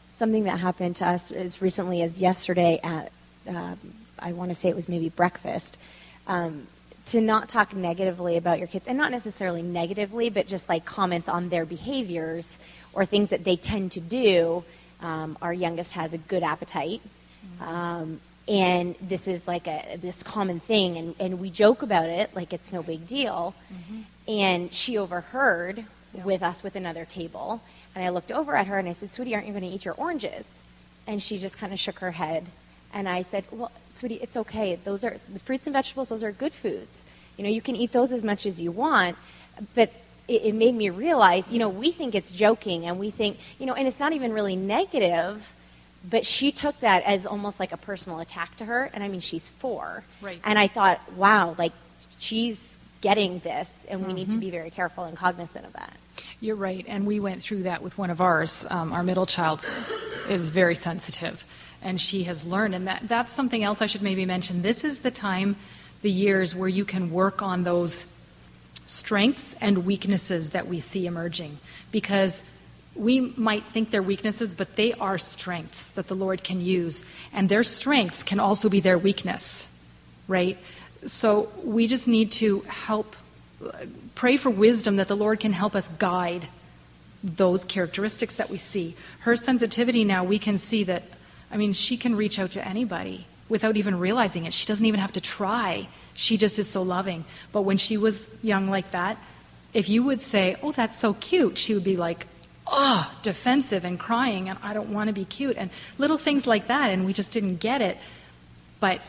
Something 0.09 0.43
that 0.43 0.59
happened 0.59 0.95
to 0.97 1.07
us 1.07 1.31
as 1.31 1.61
recently 1.61 2.01
as 2.01 2.21
yesterday 2.21 2.79
at, 2.83 3.11
uh, 3.49 3.75
I 4.17 4.31
want 4.31 4.49
to 4.49 4.55
say 4.55 4.69
it 4.69 4.75
was 4.75 4.87
maybe 4.87 5.09
breakfast. 5.09 5.77
Um, 6.25 6.67
to 7.05 7.21
not 7.21 7.47
talk 7.47 7.75
negatively 7.75 8.37
about 8.37 8.59
your 8.59 8.67
kids, 8.67 8.87
and 8.87 8.97
not 8.97 9.11
necessarily 9.11 9.61
negatively, 9.61 10.29
but 10.29 10.47
just 10.47 10.67
like 10.67 10.85
comments 10.85 11.29
on 11.29 11.49
their 11.49 11.65
behaviors 11.65 12.47
or 12.93 13.05
things 13.05 13.29
that 13.29 13.43
they 13.43 13.55
tend 13.55 13.91
to 13.91 13.99
do. 13.99 14.63
Um, 15.01 15.37
our 15.41 15.53
youngest 15.53 15.93
has 15.93 16.13
a 16.13 16.17
good 16.17 16.41
appetite. 16.41 17.01
Um, 17.61 18.19
and 18.47 18.95
this 19.01 19.27
is 19.27 19.47
like 19.47 19.67
a 19.67 19.97
this 20.01 20.21
common 20.21 20.59
thing 20.59 20.97
and, 20.97 21.15
and 21.19 21.39
we 21.39 21.49
joke 21.49 21.81
about 21.81 22.09
it 22.09 22.35
like 22.35 22.53
it's 22.53 22.71
no 22.71 22.83
big 22.83 23.07
deal 23.07 23.55
mm-hmm. 23.73 24.01
and 24.27 24.73
she 24.73 24.97
overheard 24.97 25.85
yeah. 26.13 26.23
with 26.23 26.43
us 26.43 26.61
with 26.61 26.75
another 26.75 27.05
table 27.05 27.61
and 27.95 28.03
i 28.03 28.09
looked 28.09 28.31
over 28.31 28.55
at 28.55 28.67
her 28.67 28.77
and 28.77 28.87
i 28.87 28.93
said 28.93 29.11
sweetie 29.13 29.33
aren't 29.33 29.47
you 29.47 29.53
going 29.53 29.63
to 29.63 29.69
eat 29.69 29.85
your 29.85 29.95
oranges 29.95 30.59
and 31.07 31.23
she 31.23 31.37
just 31.37 31.57
kind 31.57 31.73
of 31.73 31.79
shook 31.79 31.99
her 31.99 32.11
head 32.11 32.45
and 32.95 33.07
I 33.07 33.21
said, 33.21 33.43
well, 33.51 33.71
sweetie, 33.91 34.15
it's 34.15 34.37
okay. 34.37 34.75
Those 34.75 35.03
are 35.03 35.17
the 35.31 35.39
fruits 35.39 35.67
and 35.67 35.73
vegetables. 35.73 36.09
Those 36.09 36.23
are 36.23 36.31
good 36.31 36.53
foods. 36.53 37.03
You 37.37 37.43
know, 37.43 37.49
you 37.49 37.61
can 37.61 37.75
eat 37.75 37.91
those 37.91 38.13
as 38.13 38.23
much 38.23 38.45
as 38.45 38.61
you 38.61 38.71
want. 38.71 39.17
But 39.75 39.91
it, 40.27 40.43
it 40.43 40.55
made 40.55 40.73
me 40.73 40.89
realize, 40.89 41.51
you 41.51 41.59
know, 41.59 41.69
we 41.69 41.91
think 41.91 42.15
it's 42.15 42.31
joking, 42.31 42.85
and 42.85 42.97
we 42.97 43.11
think, 43.11 43.37
you 43.59 43.65
know, 43.65 43.73
and 43.73 43.87
it's 43.87 43.99
not 43.99 44.13
even 44.13 44.33
really 44.33 44.55
negative. 44.55 45.53
But 46.09 46.25
she 46.25 46.51
took 46.51 46.79
that 46.79 47.03
as 47.03 47.25
almost 47.25 47.59
like 47.59 47.73
a 47.73 47.77
personal 47.77 48.19
attack 48.19 48.55
to 48.57 48.65
her. 48.65 48.89
And 48.93 49.03
I 49.03 49.09
mean, 49.09 49.21
she's 49.21 49.49
four. 49.49 50.03
Right. 50.21 50.39
And 50.43 50.57
I 50.57 50.67
thought, 50.67 51.01
wow, 51.13 51.55
like 51.57 51.73
she's 52.17 52.77
getting 53.01 53.39
this, 53.39 53.85
and 53.89 53.99
we 53.99 54.07
mm-hmm. 54.07 54.15
need 54.15 54.25
to 54.25 54.31
mm-hmm. 54.31 54.39
be 54.39 54.49
very 54.51 54.71
careful 54.71 55.03
and 55.03 55.17
cognizant 55.17 55.65
of 55.65 55.73
that. 55.73 55.93
You're 56.39 56.55
right, 56.55 56.85
and 56.87 57.05
we 57.05 57.19
went 57.19 57.41
through 57.43 57.63
that 57.63 57.83
with 57.83 57.97
one 57.97 58.09
of 58.09 58.21
ours. 58.21 58.65
Um, 58.69 58.93
our 58.93 59.03
middle 59.03 59.25
child 59.25 59.67
is 60.29 60.49
very 60.49 60.75
sensitive, 60.75 61.45
and 61.81 61.99
she 61.99 62.23
has 62.23 62.45
learned. 62.45 62.75
And 62.75 62.87
that, 62.87 63.07
that's 63.07 63.31
something 63.31 63.63
else 63.63 63.81
I 63.81 63.85
should 63.85 64.01
maybe 64.01 64.25
mention. 64.25 64.61
This 64.61 64.83
is 64.83 64.99
the 64.99 65.11
time, 65.11 65.55
the 66.01 66.11
years 66.11 66.55
where 66.55 66.69
you 66.69 66.85
can 66.85 67.11
work 67.11 67.41
on 67.41 67.63
those 67.63 68.05
strengths 68.85 69.55
and 69.59 69.85
weaknesses 69.85 70.51
that 70.51 70.67
we 70.67 70.79
see 70.79 71.05
emerging. 71.05 71.57
Because 71.91 72.43
we 72.95 73.19
might 73.19 73.65
think 73.65 73.91
they're 73.91 74.01
weaknesses, 74.01 74.53
but 74.53 74.75
they 74.75 74.93
are 74.93 75.17
strengths 75.17 75.89
that 75.91 76.07
the 76.07 76.15
Lord 76.15 76.43
can 76.43 76.61
use. 76.61 77.03
And 77.33 77.49
their 77.49 77.63
strengths 77.63 78.23
can 78.23 78.39
also 78.39 78.69
be 78.69 78.79
their 78.79 78.97
weakness, 78.97 79.67
right? 80.27 80.57
So 81.05 81.51
we 81.63 81.87
just 81.87 82.07
need 82.07 82.31
to 82.33 82.61
help, 82.61 83.15
pray 84.15 84.37
for 84.37 84.49
wisdom 84.49 84.95
that 84.95 85.07
the 85.07 85.15
Lord 85.15 85.39
can 85.39 85.53
help 85.53 85.75
us 85.75 85.87
guide 85.87 86.47
those 87.23 87.65
characteristics 87.65 88.35
that 88.35 88.49
we 88.49 88.57
see. 88.57 88.95
Her 89.19 89.35
sensitivity 89.35 90.03
now, 90.03 90.23
we 90.23 90.39
can 90.39 90.57
see 90.57 90.83
that 90.83 91.03
I 91.51 91.57
mean, 91.57 91.73
she 91.73 91.97
can 91.97 92.15
reach 92.15 92.39
out 92.39 92.51
to 92.51 92.67
anybody 92.67 93.25
without 93.49 93.77
even 93.77 93.99
realizing 93.99 94.45
it. 94.45 94.53
She 94.53 94.65
doesn't 94.65 94.85
even 94.85 94.99
have 94.99 95.13
to 95.13 95.21
try. 95.21 95.87
She 96.13 96.37
just 96.37 96.57
is 96.59 96.67
so 96.67 96.81
loving. 96.81 97.25
But 97.51 97.61
when 97.61 97.77
she 97.77 97.97
was 97.97 98.27
young 98.41 98.69
like 98.69 98.91
that, 98.91 99.17
if 99.73 99.89
you 99.89 100.03
would 100.03 100.21
say, 100.21 100.55
Oh, 100.63 100.71
that's 100.71 100.97
so 100.97 101.13
cute, 101.13 101.57
she 101.57 101.73
would 101.73 101.83
be 101.83 101.97
like, 101.97 102.27
Oh, 102.67 103.13
defensive 103.21 103.85
and 103.85 103.99
crying, 103.99 104.49
and 104.49 104.57
I 104.63 104.73
don't 104.73 104.89
want 104.89 105.07
to 105.07 105.13
be 105.13 105.25
cute, 105.25 105.55
and 105.55 105.69
little 105.99 106.17
things 106.17 106.47
like 106.47 106.67
that, 106.67 106.89
and 106.89 107.05
we 107.05 107.13
just 107.13 107.31
didn't 107.31 107.57
get 107.57 107.81
it. 107.81 107.97
But, 108.79 109.01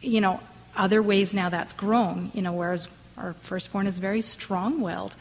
you 0.00 0.20
know, 0.20 0.40
other 0.76 1.02
ways 1.02 1.34
now 1.34 1.48
that's 1.48 1.74
grown, 1.74 2.30
you 2.34 2.42
know, 2.42 2.52
whereas 2.52 2.86
our 3.18 3.32
firstborn 3.40 3.88
is 3.88 3.98
very 3.98 4.20
strong 4.20 4.80
willed. 4.80 5.16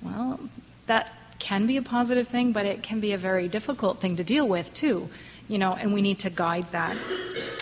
Well, 0.00 0.38
that 0.86 1.12
can 1.40 1.66
be 1.66 1.76
a 1.76 1.82
positive 1.82 2.28
thing, 2.28 2.52
but 2.52 2.66
it 2.66 2.84
can 2.84 3.00
be 3.00 3.12
a 3.12 3.18
very 3.18 3.48
difficult 3.48 4.00
thing 4.00 4.16
to 4.16 4.24
deal 4.24 4.46
with, 4.46 4.72
too 4.72 5.10
you 5.48 5.58
know, 5.58 5.72
and 5.74 5.92
we 5.92 6.02
need 6.02 6.18
to 6.20 6.30
guide 6.30 6.70
that. 6.72 6.96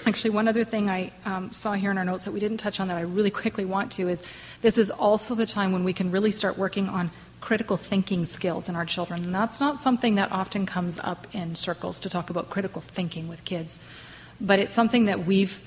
Actually, 0.04 0.30
one 0.30 0.48
other 0.48 0.64
thing 0.64 0.90
I 0.90 1.12
um, 1.24 1.50
saw 1.50 1.74
here 1.74 1.90
in 1.90 1.98
our 1.98 2.04
notes 2.04 2.24
that 2.24 2.32
we 2.32 2.40
didn't 2.40 2.56
touch 2.56 2.80
on 2.80 2.88
that 2.88 2.96
I 2.96 3.02
really 3.02 3.30
quickly 3.30 3.64
want 3.64 3.92
to 3.92 4.08
is 4.08 4.22
this 4.60 4.78
is 4.78 4.90
also 4.90 5.34
the 5.34 5.46
time 5.46 5.72
when 5.72 5.84
we 5.84 5.92
can 5.92 6.10
really 6.10 6.30
start 6.30 6.58
working 6.58 6.88
on 6.88 7.10
critical 7.40 7.76
thinking 7.76 8.24
skills 8.24 8.68
in 8.68 8.76
our 8.76 8.84
children. 8.84 9.24
And 9.24 9.34
that's 9.34 9.60
not 9.60 9.78
something 9.78 10.16
that 10.16 10.30
often 10.32 10.66
comes 10.66 10.98
up 10.98 11.26
in 11.32 11.54
circles 11.54 12.00
to 12.00 12.10
talk 12.10 12.30
about 12.30 12.50
critical 12.50 12.80
thinking 12.80 13.28
with 13.28 13.44
kids, 13.44 13.80
but 14.40 14.58
it's 14.58 14.72
something 14.72 15.06
that 15.06 15.24
we've 15.24 15.60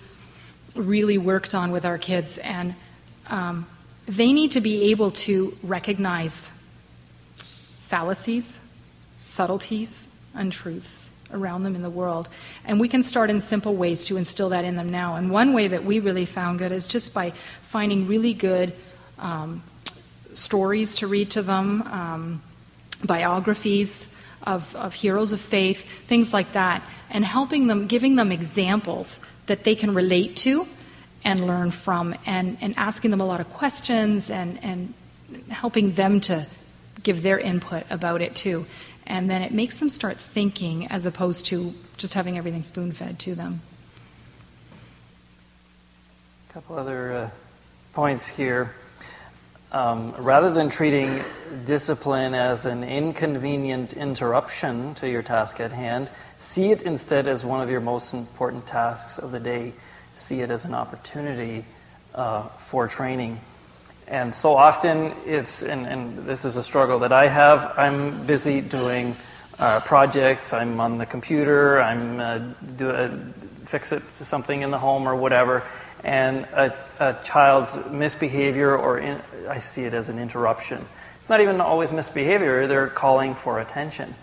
really 0.75 1.17
worked 1.17 1.55
on 1.55 1.71
with 1.71 1.85
our 1.85 1.97
kids. 1.97 2.37
And 2.39 2.75
um, 3.27 3.67
they 4.05 4.33
need 4.33 4.51
to 4.51 4.61
be 4.61 4.91
able 4.91 5.11
to 5.11 5.55
recognize 5.63 6.51
fallacies, 7.79 8.59
subtleties, 9.17 10.09
untruths 10.33 11.09
around 11.31 11.63
them 11.63 11.75
in 11.75 11.81
the 11.81 11.89
world. 11.89 12.29
And 12.65 12.79
we 12.79 12.87
can 12.87 13.03
start 13.03 13.29
in 13.29 13.39
simple 13.39 13.75
ways 13.75 14.05
to 14.05 14.17
instill 14.17 14.49
that 14.49 14.65
in 14.65 14.75
them 14.75 14.89
now. 14.89 15.15
And 15.15 15.31
one 15.31 15.53
way 15.53 15.67
that 15.67 15.83
we 15.83 15.99
really 15.99 16.25
found 16.25 16.59
good 16.59 16.71
is 16.71 16.87
just 16.87 17.13
by 17.13 17.31
finding 17.61 18.07
really 18.07 18.33
good 18.33 18.73
um, 19.19 19.63
stories 20.33 20.95
to 20.95 21.07
read 21.07 21.31
to 21.31 21.41
them, 21.41 21.81
um, 21.83 22.43
biographies 23.03 24.15
of, 24.43 24.75
of 24.75 24.93
heroes 24.93 25.31
of 25.31 25.41
faith, 25.41 25.83
things 26.07 26.33
like 26.33 26.51
that, 26.53 26.83
and 27.09 27.25
helping 27.25 27.67
them, 27.67 27.87
giving 27.87 28.15
them 28.15 28.31
examples 28.31 29.19
that 29.47 29.63
they 29.63 29.75
can 29.75 29.93
relate 29.93 30.35
to 30.37 30.67
and 31.23 31.47
learn 31.47 31.71
from, 31.71 32.15
and, 32.25 32.57
and 32.61 32.75
asking 32.77 33.11
them 33.11 33.21
a 33.21 33.25
lot 33.25 33.39
of 33.39 33.49
questions 33.49 34.29
and, 34.29 34.63
and 34.63 34.93
helping 35.49 35.93
them 35.93 36.19
to 36.19 36.45
give 37.01 37.23
their 37.23 37.39
input 37.39 37.83
about 37.89 38.21
it 38.21 38.35
too. 38.35 38.65
And 39.07 39.29
then 39.29 39.41
it 39.41 39.51
makes 39.51 39.79
them 39.79 39.89
start 39.89 40.17
thinking 40.17 40.87
as 40.87 41.05
opposed 41.05 41.45
to 41.47 41.73
just 41.97 42.13
having 42.13 42.37
everything 42.37 42.63
spoon 42.63 42.91
fed 42.91 43.19
to 43.19 43.35
them. 43.35 43.61
A 46.49 46.53
couple 46.53 46.77
other 46.77 47.13
uh, 47.13 47.29
points 47.93 48.27
here. 48.27 48.73
Um, 49.71 50.13
rather 50.17 50.51
than 50.51 50.69
treating 50.69 51.21
discipline 51.65 52.33
as 52.33 52.65
an 52.65 52.83
inconvenient 52.83 53.93
interruption 53.93 54.95
to 54.95 55.09
your 55.09 55.21
task 55.21 55.59
at 55.59 55.71
hand, 55.71 56.11
see 56.37 56.71
it 56.71 56.83
instead 56.83 57.27
as 57.27 57.43
one 57.43 57.61
of 57.61 57.69
your 57.69 57.81
most 57.81 58.13
important 58.13 58.65
tasks 58.65 59.17
of 59.17 59.31
the 59.31 59.39
day. 59.39 59.73
See 60.13 60.39
it 60.41 60.49
as 60.49 60.63
an 60.63 60.73
opportunity 60.73 61.65
uh, 62.13 62.43
for 62.43 62.87
training. 62.87 63.41
And 64.07 64.35
so 64.35 64.55
often 64.55 65.13
it's, 65.25 65.63
and, 65.63 65.87
and, 65.87 66.25
this 66.27 66.45
is 66.45 66.57
a 66.57 66.63
struggle 66.63 66.99
that 66.99 67.11
I 67.11 67.27
have, 67.27 67.73
I'm 67.75 68.25
busy 68.27 68.61
doing 68.61 69.15
uh, 69.57 69.79
projects, 69.79 70.53
I'm 70.53 70.79
on 70.79 70.99
the 70.99 71.07
computer, 71.07 71.81
I'm 71.81 72.19
uh, 72.19 72.39
do 72.77 72.91
a, 72.91 73.09
fix 73.65 73.91
it 73.91 74.03
to 74.17 74.25
something 74.25 74.61
in 74.61 74.69
the 74.69 74.77
home 74.77 75.09
or 75.09 75.15
whatever, 75.15 75.63
and 76.03 76.45
a, 76.53 76.77
a 76.99 77.17
child's 77.23 77.75
misbehavior, 77.89 78.77
or 78.77 78.99
in, 78.99 79.19
I 79.49 79.57
see 79.57 79.85
it 79.85 79.95
as 79.95 80.09
an 80.09 80.19
interruption. 80.19 80.85
It's 81.17 81.29
not 81.29 81.41
even 81.41 81.59
always 81.59 81.91
misbehavior, 81.91 82.67
they're 82.67 82.87
calling 82.87 83.33
for 83.33 83.59
attention. 83.59 84.13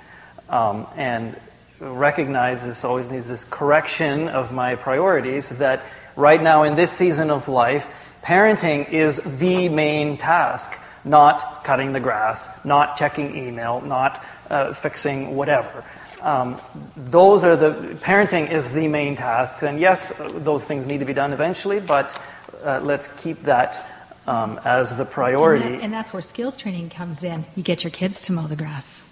Um, 0.49 0.87
and 0.97 1.37
recognize 1.81 2.65
this 2.65 2.85
always 2.85 3.11
needs 3.11 3.29
this 3.29 3.43
correction 3.43 4.29
of 4.29 4.53
my 4.53 4.77
priorities 4.77 5.49
that 5.51 5.85
right 6.15 6.41
now 6.41 6.63
in 6.63 6.75
this 6.75 6.93
season 6.93 7.31
of 7.31 7.49
life, 7.49 7.93
parenting 8.23 8.89
is 8.91 9.19
the 9.39 9.69
main 9.69 10.17
task, 10.17 10.79
not 11.05 11.65
cutting 11.65 11.93
the 11.93 12.01
grass, 12.01 12.65
not 12.65 12.97
checking 12.97 13.37
email, 13.37 13.81
not 13.81 14.25
uh, 14.51 14.73
fixing 14.73 15.35
whatever. 15.35 15.85
Um, 16.21 16.61
those 16.97 17.45
are 17.45 17.57
the 17.57 17.97
parenting 18.01 18.51
is 18.51 18.71
the 18.71 18.87
main 18.87 19.17
task, 19.17 19.63
and 19.63 19.81
yes, 19.81 20.13
those 20.19 20.65
things 20.65 20.87
need 20.87 20.99
to 20.99 21.05
be 21.05 21.13
done 21.13 21.33
eventually, 21.33 21.81
but 21.81 22.21
uh, 22.63 22.81
let's 22.81 23.09
keep 23.21 23.43
that 23.43 23.85
um, 24.29 24.61
as 24.65 24.97
the 24.97 25.05
priority. 25.05 25.65
And, 25.65 25.75
that, 25.75 25.83
and, 25.83 25.93
that's 25.93 26.13
where 26.13 26.23
skills 26.23 26.57
training 26.57 26.91
comes 26.91 27.25
in. 27.25 27.45
You 27.57 27.65
get 27.65 27.83
your 27.83 27.91
kids 27.91 28.21
to 28.23 28.33
mow 28.33 28.47
the 28.47 28.55
grass. 28.55 29.05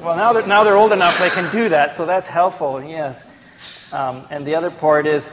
Well, 0.00 0.16
now 0.16 0.32
they're, 0.32 0.46
now 0.46 0.64
they're 0.64 0.76
old 0.76 0.92
enough 0.92 1.16
they 1.20 1.30
can 1.30 1.50
do 1.52 1.68
that, 1.68 1.94
so 1.94 2.06
that's 2.06 2.28
helpful. 2.28 2.82
Yes. 2.82 3.24
Um, 3.92 4.26
and 4.30 4.44
the 4.44 4.56
other 4.56 4.72
part 4.72 5.06
is 5.06 5.30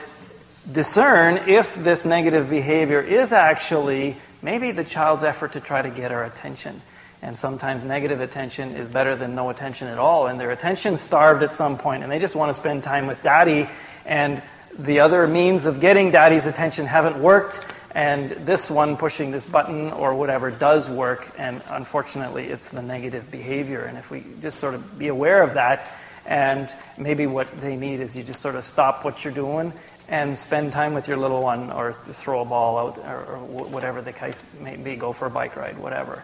discern 0.72 1.50
if 1.50 1.76
this 1.76 2.06
negative 2.06 2.50
behavior 2.50 3.02
is 3.02 3.34
actually 3.34 4.18
maybe 4.42 4.72
the 4.72 4.84
child's 4.84 5.24
effort 5.24 5.54
to 5.54 5.60
try 5.60 5.82
to 5.82 5.90
get 5.90 6.12
our 6.12 6.24
attention. 6.24 6.82
And 7.22 7.38
sometimes 7.38 7.84
negative 7.84 8.22
attention 8.22 8.76
is 8.76 8.88
better 8.88 9.16
than 9.16 9.36
no 9.36 9.50
attention 9.50 9.90
at 9.90 9.98
all. 9.98 10.28
And 10.28 10.40
their 10.40 10.52
attention 10.52 10.96
starved 10.96 11.44
at 11.44 11.54
some 11.54 11.78
point, 11.78 12.04
and 12.04 12.12
they 12.12 12.20
just 12.20 12.36
want 12.36 12.50
to 12.50 12.54
spend 12.54 12.84
time 12.84 13.08
with 13.08 13.22
daddy. 13.22 13.68
And 14.06 14.42
the 14.78 15.02
other 15.02 15.28
means 15.28 15.66
of 15.66 15.82
getting 15.82 16.12
daddy's 16.12 16.46
attention 16.46 16.86
haven't 16.86 17.22
worked. 17.22 17.66
And 17.94 18.30
this 18.30 18.72
one, 18.72 18.96
pushing 18.96 19.32
this 19.32 19.46
button 19.46 19.92
or 19.92 20.14
whatever, 20.14 20.50
does 20.52 20.90
work. 20.90 21.30
And 21.38 21.62
unfortunately, 21.70 22.46
it's 22.48 22.70
the 22.70 22.84
negative 22.84 23.30
behavior. 23.30 23.84
And 23.84 23.98
if 23.98 24.10
we 24.12 24.24
just 24.42 24.60
sort 24.60 24.76
of 24.76 24.98
be 24.98 25.08
aware 25.08 25.44
of 25.44 25.56
that, 25.56 25.88
and 26.26 26.74
maybe 26.98 27.26
what 27.26 27.58
they 27.58 27.76
need 27.76 28.00
is 28.00 28.16
you 28.16 28.24
just 28.24 28.40
sort 28.40 28.56
of 28.56 28.64
stop 28.64 29.04
what 29.04 29.26
you're 29.26 29.34
doing 29.34 29.74
and 30.10 30.38
spend 30.38 30.72
time 30.72 30.94
with 30.96 31.08
your 31.08 31.18
little 31.18 31.42
one 31.42 31.72
or 31.72 31.94
throw 31.94 32.42
a 32.42 32.46
ball 32.46 32.78
out 32.80 32.98
or, 32.98 33.26
or 33.26 33.38
whatever 33.66 34.02
the 34.02 34.12
case 34.12 34.44
may 34.60 34.76
be, 34.76 34.96
go 34.96 35.14
for 35.14 35.28
a 35.28 35.30
bike 35.30 35.56
ride, 35.56 35.78
whatever, 35.78 36.24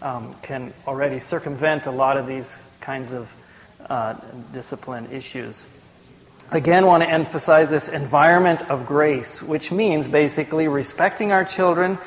um, 0.00 0.34
can 0.42 0.72
already 0.86 1.20
circumvent 1.20 1.86
a 1.86 1.90
lot 1.90 2.16
of 2.16 2.26
these 2.26 2.58
kinds 2.80 3.12
of 3.12 3.34
uh, 3.88 4.14
discipline 4.52 5.08
issues. 5.12 5.66
Again, 6.50 6.86
want 6.86 7.02
to 7.02 7.10
emphasize 7.10 7.68
this 7.68 7.88
environment 7.88 8.70
of 8.70 8.86
grace, 8.86 9.42
which 9.42 9.70
means 9.70 10.08
basically 10.08 10.66
respecting 10.66 11.30
our 11.30 11.44
children 11.44 11.98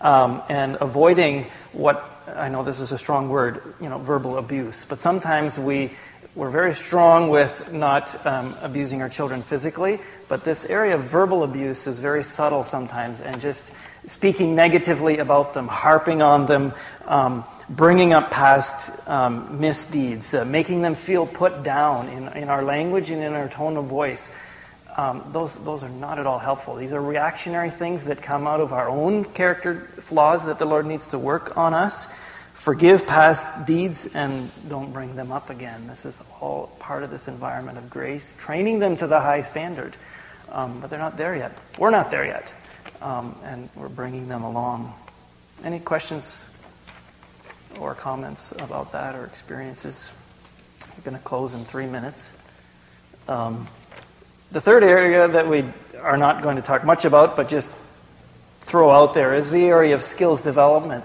um, 0.00 0.42
and 0.48 0.76
avoiding 0.80 1.46
what 1.72 2.10
I 2.26 2.48
know 2.48 2.62
this 2.62 2.80
is 2.80 2.90
a 2.90 2.98
strong 2.98 3.28
word, 3.28 3.62
you 3.80 3.88
know, 3.88 3.98
verbal 3.98 4.38
abuse. 4.38 4.84
But 4.86 4.98
sometimes 4.98 5.58
we 5.58 5.92
we're 6.34 6.50
very 6.50 6.74
strong 6.74 7.28
with 7.28 7.72
not 7.72 8.26
um, 8.26 8.56
abusing 8.60 9.02
our 9.02 9.08
children 9.08 9.42
physically, 9.42 10.00
but 10.26 10.42
this 10.42 10.66
area 10.66 10.96
of 10.96 11.02
verbal 11.02 11.44
abuse 11.44 11.86
is 11.86 12.00
very 12.00 12.24
subtle 12.24 12.64
sometimes, 12.64 13.20
and 13.20 13.40
just 13.40 13.72
speaking 14.06 14.56
negatively 14.56 15.18
about 15.18 15.54
them, 15.54 15.68
harping 15.68 16.22
on 16.22 16.46
them, 16.46 16.74
um, 17.06 17.44
bringing 17.70 18.12
up 18.12 18.32
past 18.32 19.06
um, 19.08 19.60
misdeeds, 19.60 20.34
uh, 20.34 20.44
making 20.44 20.82
them 20.82 20.96
feel 20.96 21.24
put 21.24 21.62
down 21.62 22.08
in, 22.08 22.28
in 22.36 22.48
our 22.48 22.64
language 22.64 23.10
and 23.10 23.22
in 23.22 23.32
our 23.32 23.48
tone 23.48 23.76
of 23.76 23.84
voice. 23.84 24.32
Um, 24.96 25.24
those, 25.28 25.62
those 25.64 25.84
are 25.84 25.88
not 25.88 26.18
at 26.18 26.26
all 26.26 26.40
helpful. 26.40 26.74
These 26.74 26.92
are 26.92 27.00
reactionary 27.00 27.70
things 27.70 28.04
that 28.04 28.22
come 28.22 28.46
out 28.46 28.60
of 28.60 28.72
our 28.72 28.88
own 28.88 29.24
character 29.24 29.88
flaws 29.98 30.46
that 30.46 30.58
the 30.58 30.66
Lord 30.66 30.86
needs 30.86 31.08
to 31.08 31.18
work 31.18 31.56
on 31.56 31.74
us. 31.74 32.08
Forgive 32.64 33.06
past 33.06 33.66
deeds 33.66 34.14
and 34.14 34.50
don't 34.70 34.90
bring 34.90 35.16
them 35.16 35.30
up 35.30 35.50
again. 35.50 35.86
This 35.86 36.06
is 36.06 36.22
all 36.40 36.68
part 36.78 37.02
of 37.02 37.10
this 37.10 37.28
environment 37.28 37.76
of 37.76 37.90
grace, 37.90 38.32
training 38.38 38.78
them 38.78 38.96
to 38.96 39.06
the 39.06 39.20
high 39.20 39.42
standard. 39.42 39.98
Um, 40.48 40.80
but 40.80 40.88
they're 40.88 40.98
not 40.98 41.18
there 41.18 41.36
yet. 41.36 41.52
We're 41.78 41.90
not 41.90 42.10
there 42.10 42.24
yet. 42.24 42.54
Um, 43.02 43.36
and 43.44 43.68
we're 43.76 43.90
bringing 43.90 44.28
them 44.28 44.44
along. 44.44 44.94
Any 45.62 45.78
questions 45.78 46.48
or 47.80 47.94
comments 47.94 48.52
about 48.52 48.92
that 48.92 49.14
or 49.14 49.26
experiences? 49.26 50.10
We're 50.96 51.04
going 51.04 51.18
to 51.18 51.22
close 51.22 51.52
in 51.52 51.66
three 51.66 51.84
minutes. 51.84 52.32
Um, 53.28 53.68
the 54.52 54.60
third 54.62 54.84
area 54.84 55.28
that 55.28 55.46
we 55.46 55.66
are 56.00 56.16
not 56.16 56.40
going 56.40 56.56
to 56.56 56.62
talk 56.62 56.82
much 56.82 57.04
about, 57.04 57.36
but 57.36 57.46
just 57.46 57.74
throw 58.62 58.90
out 58.90 59.12
there, 59.12 59.34
is 59.34 59.50
the 59.50 59.66
area 59.66 59.94
of 59.94 60.00
skills 60.00 60.40
development. 60.40 61.04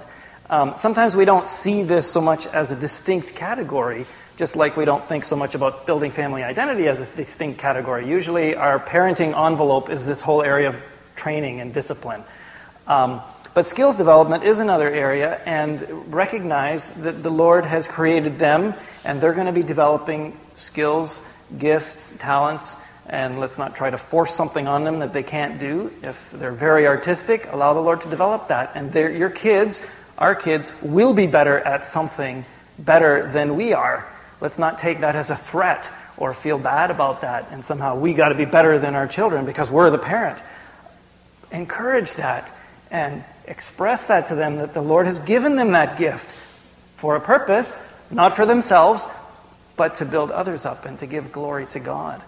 Um, 0.49 0.73
sometimes 0.75 1.15
we 1.15 1.25
don't 1.25 1.47
see 1.47 1.83
this 1.83 2.11
so 2.11 2.21
much 2.21 2.47
as 2.47 2.71
a 2.71 2.75
distinct 2.75 3.35
category, 3.35 4.07
just 4.35 4.55
like 4.55 4.75
we 4.75 4.85
don't 4.85 5.03
think 5.03 5.23
so 5.23 5.35
much 5.35 5.53
about 5.53 5.85
building 5.85 6.09
family 6.09 6.41
identity 6.41 6.87
as 6.87 7.07
a 7.07 7.15
distinct 7.15 7.59
category. 7.59 8.07
Usually, 8.09 8.55
our 8.55 8.79
parenting 8.79 9.37
envelope 9.37 9.91
is 9.91 10.07
this 10.07 10.21
whole 10.21 10.41
area 10.41 10.69
of 10.69 10.79
training 11.15 11.59
and 11.59 11.71
discipline. 11.71 12.23
Um, 12.87 13.21
but 13.53 13.65
skills 13.65 13.97
development 13.97 14.43
is 14.43 14.59
another 14.59 14.89
area, 14.89 15.39
and 15.45 16.13
recognize 16.13 16.93
that 16.93 17.21
the 17.21 17.29
Lord 17.29 17.65
has 17.65 17.87
created 17.87 18.39
them, 18.39 18.73
and 19.03 19.21
they're 19.21 19.33
going 19.33 19.47
to 19.47 19.53
be 19.53 19.63
developing 19.63 20.39
skills, 20.55 21.21
gifts, 21.57 22.13
talents, 22.17 22.75
and 23.05 23.39
let's 23.39 23.57
not 23.57 23.75
try 23.75 23.89
to 23.89 23.97
force 23.97 24.33
something 24.33 24.67
on 24.67 24.83
them 24.83 24.99
that 24.99 25.13
they 25.13 25.23
can't 25.23 25.59
do. 25.59 25.91
If 26.03 26.31
they're 26.31 26.51
very 26.51 26.87
artistic, 26.87 27.51
allow 27.51 27.73
the 27.73 27.79
Lord 27.81 28.01
to 28.01 28.09
develop 28.09 28.49
that. 28.49 28.71
And 28.75 28.93
your 28.93 29.31
kids 29.31 29.85
our 30.19 30.35
kids 30.35 30.77
will 30.83 31.13
be 31.13 31.25
better 31.25 31.57
at 31.57 31.85
something 31.85 32.45
better 32.77 33.31
than 33.31 33.55
we 33.55 33.73
are. 33.73 34.07
Let's 34.41 34.59
not 34.59 34.77
take 34.77 34.99
that 34.99 35.15
as 35.15 35.31
a 35.31 35.35
threat 35.35 35.89
or 36.17 36.33
feel 36.33 36.59
bad 36.59 36.91
about 36.91 37.21
that 37.21 37.47
and 37.51 37.63
somehow 37.63 37.95
we 37.95 38.13
got 38.13 38.29
to 38.29 38.35
be 38.35 38.45
better 38.45 38.77
than 38.77 38.93
our 38.93 39.07
children 39.07 39.45
because 39.45 39.71
we're 39.71 39.89
the 39.89 39.97
parent. 39.97 40.43
Encourage 41.51 42.13
that 42.15 42.53
and 42.91 43.23
express 43.45 44.07
that 44.07 44.27
to 44.27 44.35
them 44.35 44.57
that 44.57 44.73
the 44.73 44.81
Lord 44.81 45.05
has 45.05 45.19
given 45.19 45.55
them 45.55 45.71
that 45.71 45.97
gift 45.97 46.35
for 46.95 47.15
a 47.15 47.21
purpose, 47.21 47.77
not 48.11 48.33
for 48.33 48.45
themselves, 48.45 49.07
but 49.77 49.95
to 49.95 50.05
build 50.05 50.31
others 50.31 50.65
up 50.65 50.85
and 50.85 50.99
to 50.99 51.07
give 51.07 51.31
glory 51.31 51.65
to 51.67 51.79
God. 51.79 52.21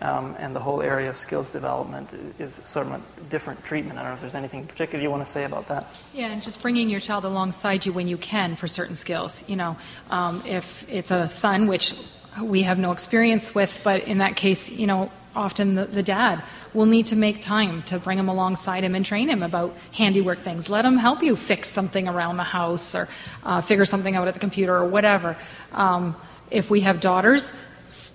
Um, 0.00 0.36
and 0.38 0.54
the 0.54 0.60
whole 0.60 0.80
area 0.80 1.08
of 1.08 1.16
skills 1.16 1.50
development 1.50 2.10
is 2.38 2.54
sort 2.54 2.86
of 2.86 2.92
a 2.92 3.00
different 3.28 3.64
treatment. 3.64 3.98
I 3.98 4.02
don't 4.02 4.10
know 4.10 4.14
if 4.14 4.20
there's 4.20 4.36
anything 4.36 4.66
particular 4.66 5.02
you 5.02 5.10
want 5.10 5.24
to 5.24 5.30
say 5.30 5.44
about 5.44 5.66
that. 5.68 5.86
Yeah, 6.14 6.30
and 6.30 6.40
just 6.40 6.62
bringing 6.62 6.88
your 6.88 7.00
child 7.00 7.24
alongside 7.24 7.84
you 7.84 7.92
when 7.92 8.06
you 8.06 8.16
can 8.16 8.54
for 8.54 8.68
certain 8.68 8.94
skills. 8.94 9.44
You 9.48 9.56
know, 9.56 9.76
um, 10.10 10.42
if 10.46 10.88
it's 10.92 11.10
a 11.10 11.26
son, 11.26 11.66
which 11.66 11.94
we 12.40 12.62
have 12.62 12.78
no 12.78 12.92
experience 12.92 13.54
with, 13.54 13.80
but 13.82 14.04
in 14.04 14.18
that 14.18 14.36
case, 14.36 14.70
you 14.70 14.86
know, 14.86 15.10
often 15.34 15.74
the, 15.74 15.84
the 15.84 16.02
dad 16.02 16.42
will 16.74 16.86
need 16.86 17.06
to 17.08 17.16
make 17.16 17.40
time 17.40 17.82
to 17.82 17.98
bring 17.98 18.18
him 18.18 18.28
alongside 18.28 18.84
him 18.84 18.94
and 18.94 19.04
train 19.04 19.28
him 19.28 19.42
about 19.42 19.74
handiwork 19.94 20.40
things. 20.40 20.68
Let 20.68 20.84
him 20.84 20.96
help 20.96 21.22
you 21.22 21.34
fix 21.36 21.68
something 21.68 22.08
around 22.08 22.36
the 22.36 22.44
house 22.44 22.94
or 22.94 23.08
uh, 23.44 23.60
figure 23.62 23.84
something 23.84 24.14
out 24.14 24.28
at 24.28 24.34
the 24.34 24.40
computer 24.40 24.74
or 24.74 24.86
whatever. 24.86 25.36
Um, 25.72 26.14
if 26.50 26.70
we 26.70 26.80
have 26.82 27.00
daughters, 27.00 27.54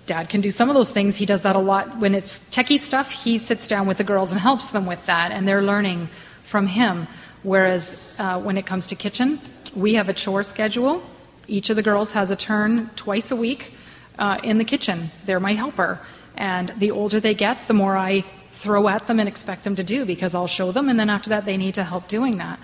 dad 0.05 0.29
can 0.29 0.41
do 0.41 0.49
some 0.49 0.69
of 0.69 0.75
those 0.75 0.91
things. 0.91 1.17
He 1.17 1.25
does 1.25 1.41
that 1.41 1.55
a 1.55 1.59
lot. 1.59 1.97
When 1.99 2.13
it's 2.15 2.39
techie 2.49 2.79
stuff, 2.79 3.11
he 3.11 3.37
sits 3.37 3.67
down 3.67 3.87
with 3.87 3.97
the 3.97 4.03
girls 4.03 4.31
and 4.31 4.39
helps 4.39 4.69
them 4.69 4.85
with 4.85 5.05
that, 5.05 5.31
and 5.31 5.47
they're 5.47 5.63
learning 5.63 6.09
from 6.43 6.67
him. 6.67 7.07
Whereas 7.43 7.97
uh, 8.17 8.39
when 8.41 8.57
it 8.57 8.65
comes 8.65 8.87
to 8.87 8.95
kitchen, 8.95 9.39
we 9.75 9.95
have 9.95 10.09
a 10.09 10.13
chore 10.13 10.43
schedule, 10.43 11.01
Each 11.47 11.69
of 11.69 11.75
the 11.75 11.83
girls 11.83 12.13
has 12.13 12.31
a 12.31 12.35
turn 12.35 12.89
twice 12.95 13.31
a 13.31 13.35
week 13.35 13.73
uh, 14.17 14.39
in 14.43 14.57
the 14.57 14.63
kitchen. 14.63 15.11
They're 15.25 15.39
my 15.39 15.53
helper. 15.53 15.99
And 16.35 16.69
the 16.77 16.91
older 16.91 17.19
they 17.19 17.33
get, 17.33 17.67
the 17.67 17.73
more 17.73 17.97
I 17.97 18.23
throw 18.51 18.87
at 18.87 19.07
them 19.07 19.19
and 19.19 19.27
expect 19.27 19.63
them 19.63 19.75
to 19.75 19.83
do 19.83 20.05
because 20.05 20.35
I'll 20.35 20.47
show 20.47 20.71
them, 20.71 20.89
and 20.89 20.97
then 20.97 21.09
after 21.09 21.29
that, 21.31 21.45
they 21.45 21.57
need 21.57 21.75
to 21.75 21.83
help 21.83 22.07
doing 22.07 22.37
that. 22.37 22.59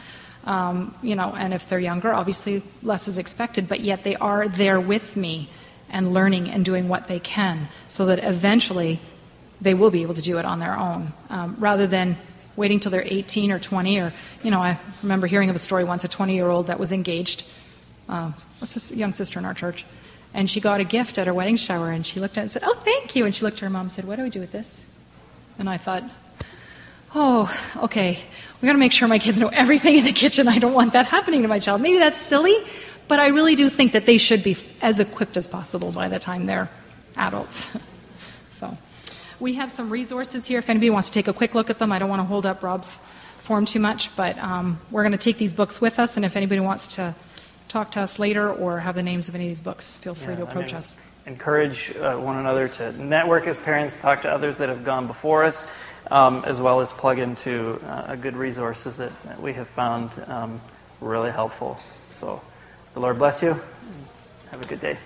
Um, 0.46 0.96
you 1.04 1.16
know, 1.16 1.34
and 1.36 1.54
if 1.54 1.68
they're 1.68 1.80
younger, 1.80 2.14
obviously 2.14 2.64
less 2.82 3.08
is 3.08 3.18
expected, 3.18 3.68
but 3.68 3.82
yet 3.82 4.04
they 4.04 4.16
are 4.16 4.48
there 4.48 4.80
with 4.80 5.18
me 5.18 5.50
and 5.90 6.14
learning 6.14 6.50
and 6.50 6.64
doing 6.64 6.88
what 6.88 7.08
they 7.08 7.20
can 7.20 7.68
so 7.88 8.06
that 8.06 8.24
eventually 8.24 9.00
they 9.62 9.74
will 9.74 9.92
be 9.92 10.02
able 10.04 10.14
to 10.14 10.22
do 10.22 10.38
it 10.38 10.46
on 10.46 10.60
their 10.60 10.78
own. 10.78 11.14
Um, 11.30 11.56
rather 11.60 11.88
than 11.88 12.18
waiting 12.56 12.80
till 12.80 12.92
they're 12.92 13.04
18 13.06 13.52
or 13.52 13.60
20 13.60 14.00
or 14.00 14.14
you 14.44 14.52
know 14.52 14.60
i 14.60 14.78
remember 15.02 15.28
hearing 15.28 15.50
of 15.50 15.56
a 15.56 15.60
story 15.60 15.86
once 15.86 16.04
a 16.04 16.10
20 16.10 16.36
year 16.36 16.50
old 16.50 16.68
that 16.68 16.78
was 16.78 16.92
engaged 16.92 17.50
uh, 18.10 18.32
was 18.60 18.92
a 18.92 18.96
young 18.98 19.14
sister 19.14 19.40
in 19.40 19.46
our 19.46 19.54
church 19.54 19.86
and 20.34 20.50
she 20.50 20.60
got 20.60 20.82
a 20.82 20.84
gift 20.84 21.18
at 21.18 21.26
her 21.26 21.34
wedding 21.34 21.56
shower 21.56 21.90
and 21.90 22.06
she 22.06 22.20
looked 22.20 22.38
at 22.38 22.42
it 22.42 22.44
and 22.44 22.52
said 22.52 22.64
oh 22.66 22.74
thank 22.74 23.16
you 23.16 23.24
and 23.24 23.34
she 23.34 23.46
looked 23.46 23.58
at 23.58 23.62
her 23.62 23.70
mom 23.70 23.84
and 23.84 23.92
said 23.92 24.04
what 24.04 24.18
do 24.18 24.24
we 24.24 24.30
do 24.30 24.42
with 24.42 24.52
this? 24.52 24.84
And 25.58 25.70
i 25.70 25.78
thought 25.78 26.04
oh 27.16 27.50
okay 27.78 28.20
we 28.62 28.66
got 28.66 28.74
to 28.74 28.80
make 28.80 28.92
sure 28.92 29.08
my 29.08 29.20
kids 29.20 29.40
know 29.40 29.48
everything 29.48 29.96
in 29.96 30.04
the 30.04 30.12
kitchen. 30.12 30.50
I 30.50 30.60
don't 30.60 30.74
want 30.74 30.92
that 30.94 31.06
happening 31.06 31.44
to 31.44 31.48
my 31.48 31.60
child. 31.60 31.82
Maybe 31.82 31.98
that's 31.98 32.18
silly 32.18 32.56
but 33.10 33.20
i 33.20 33.28
really 33.28 33.56
do 33.56 33.68
think 33.68 33.92
that 33.92 34.06
they 34.06 34.18
should 34.18 34.42
be 34.42 34.56
as 34.82 35.02
equipped 35.02 35.36
as 35.36 35.48
possible 35.48 35.92
by 35.92 36.08
the 36.08 36.20
time 36.20 36.46
they're 36.46 36.70
adults 37.18 37.78
so 38.52 38.78
we 39.40 39.54
have 39.54 39.72
some 39.72 39.90
resources 39.90 40.46
here 40.46 40.60
if 40.60 40.70
anybody 40.70 40.90
wants 40.90 41.10
to 41.10 41.14
take 41.14 41.28
a 41.28 41.34
quick 41.34 41.56
look 41.56 41.70
at 41.70 41.80
them. 41.80 41.92
I 41.92 42.00
don't 42.00 42.10
want 42.10 42.20
to 42.20 42.26
hold 42.26 42.46
up 42.46 42.62
Rob's 42.62 43.00
form 43.38 43.66
too 43.66 43.80
much, 43.80 44.16
but 44.16 44.38
um, 44.38 44.80
we're 44.92 45.04
going 45.04 45.14
to 45.14 45.18
take 45.18 45.38
these 45.38 45.54
books 45.54 45.80
with 45.80 45.98
us, 45.98 46.18
and 46.18 46.26
if 46.26 46.36
anybody 46.36 46.60
wants 46.60 46.96
to 46.96 47.16
talk 47.68 47.92
to 47.92 48.02
us 48.02 48.20
later 48.20 48.52
or 48.52 48.80
have 48.80 48.96
the 48.96 49.04
names 49.04 49.30
of 49.30 49.36
any 49.36 49.46
of 49.46 49.50
these 49.50 49.62
books, 49.62 49.96
feel 49.96 50.14
free 50.14 50.34
yeah, 50.34 50.40
to 50.40 50.44
approach 50.44 50.66
I 50.66 50.68
mean, 50.68 50.76
us. 50.76 50.98
Encourage 51.26 51.96
uh, 51.96 52.18
one 52.18 52.38
another 52.38 52.68
to 52.68 52.92
network 53.02 53.48
as 53.48 53.58
parents, 53.58 53.96
talk 53.96 54.24
to 54.24 54.32
others 54.32 54.58
that 54.58 54.70
have 54.70 54.84
gone 54.84 55.08
before 55.08 55.44
us, 55.46 55.72
um, 56.12 56.44
as 56.46 56.62
well 56.62 56.82
as 56.82 56.92
plug 56.92 57.20
into 57.20 57.80
uh, 57.88 58.16
good 58.16 58.36
resources 58.36 58.98
that, 58.98 59.12
that, 59.24 59.42
we 59.42 59.54
have 59.54 59.68
found 59.68 60.12
um, 60.28 60.60
really 61.00 61.32
helpful. 61.32 61.78
So, 62.10 62.42
the 62.94 63.00
Lord 63.00 63.18
bless 63.18 63.44
you. 63.44 63.60
Have 64.52 64.62
a 64.62 64.66
good 64.66 64.80
day. 64.80 64.98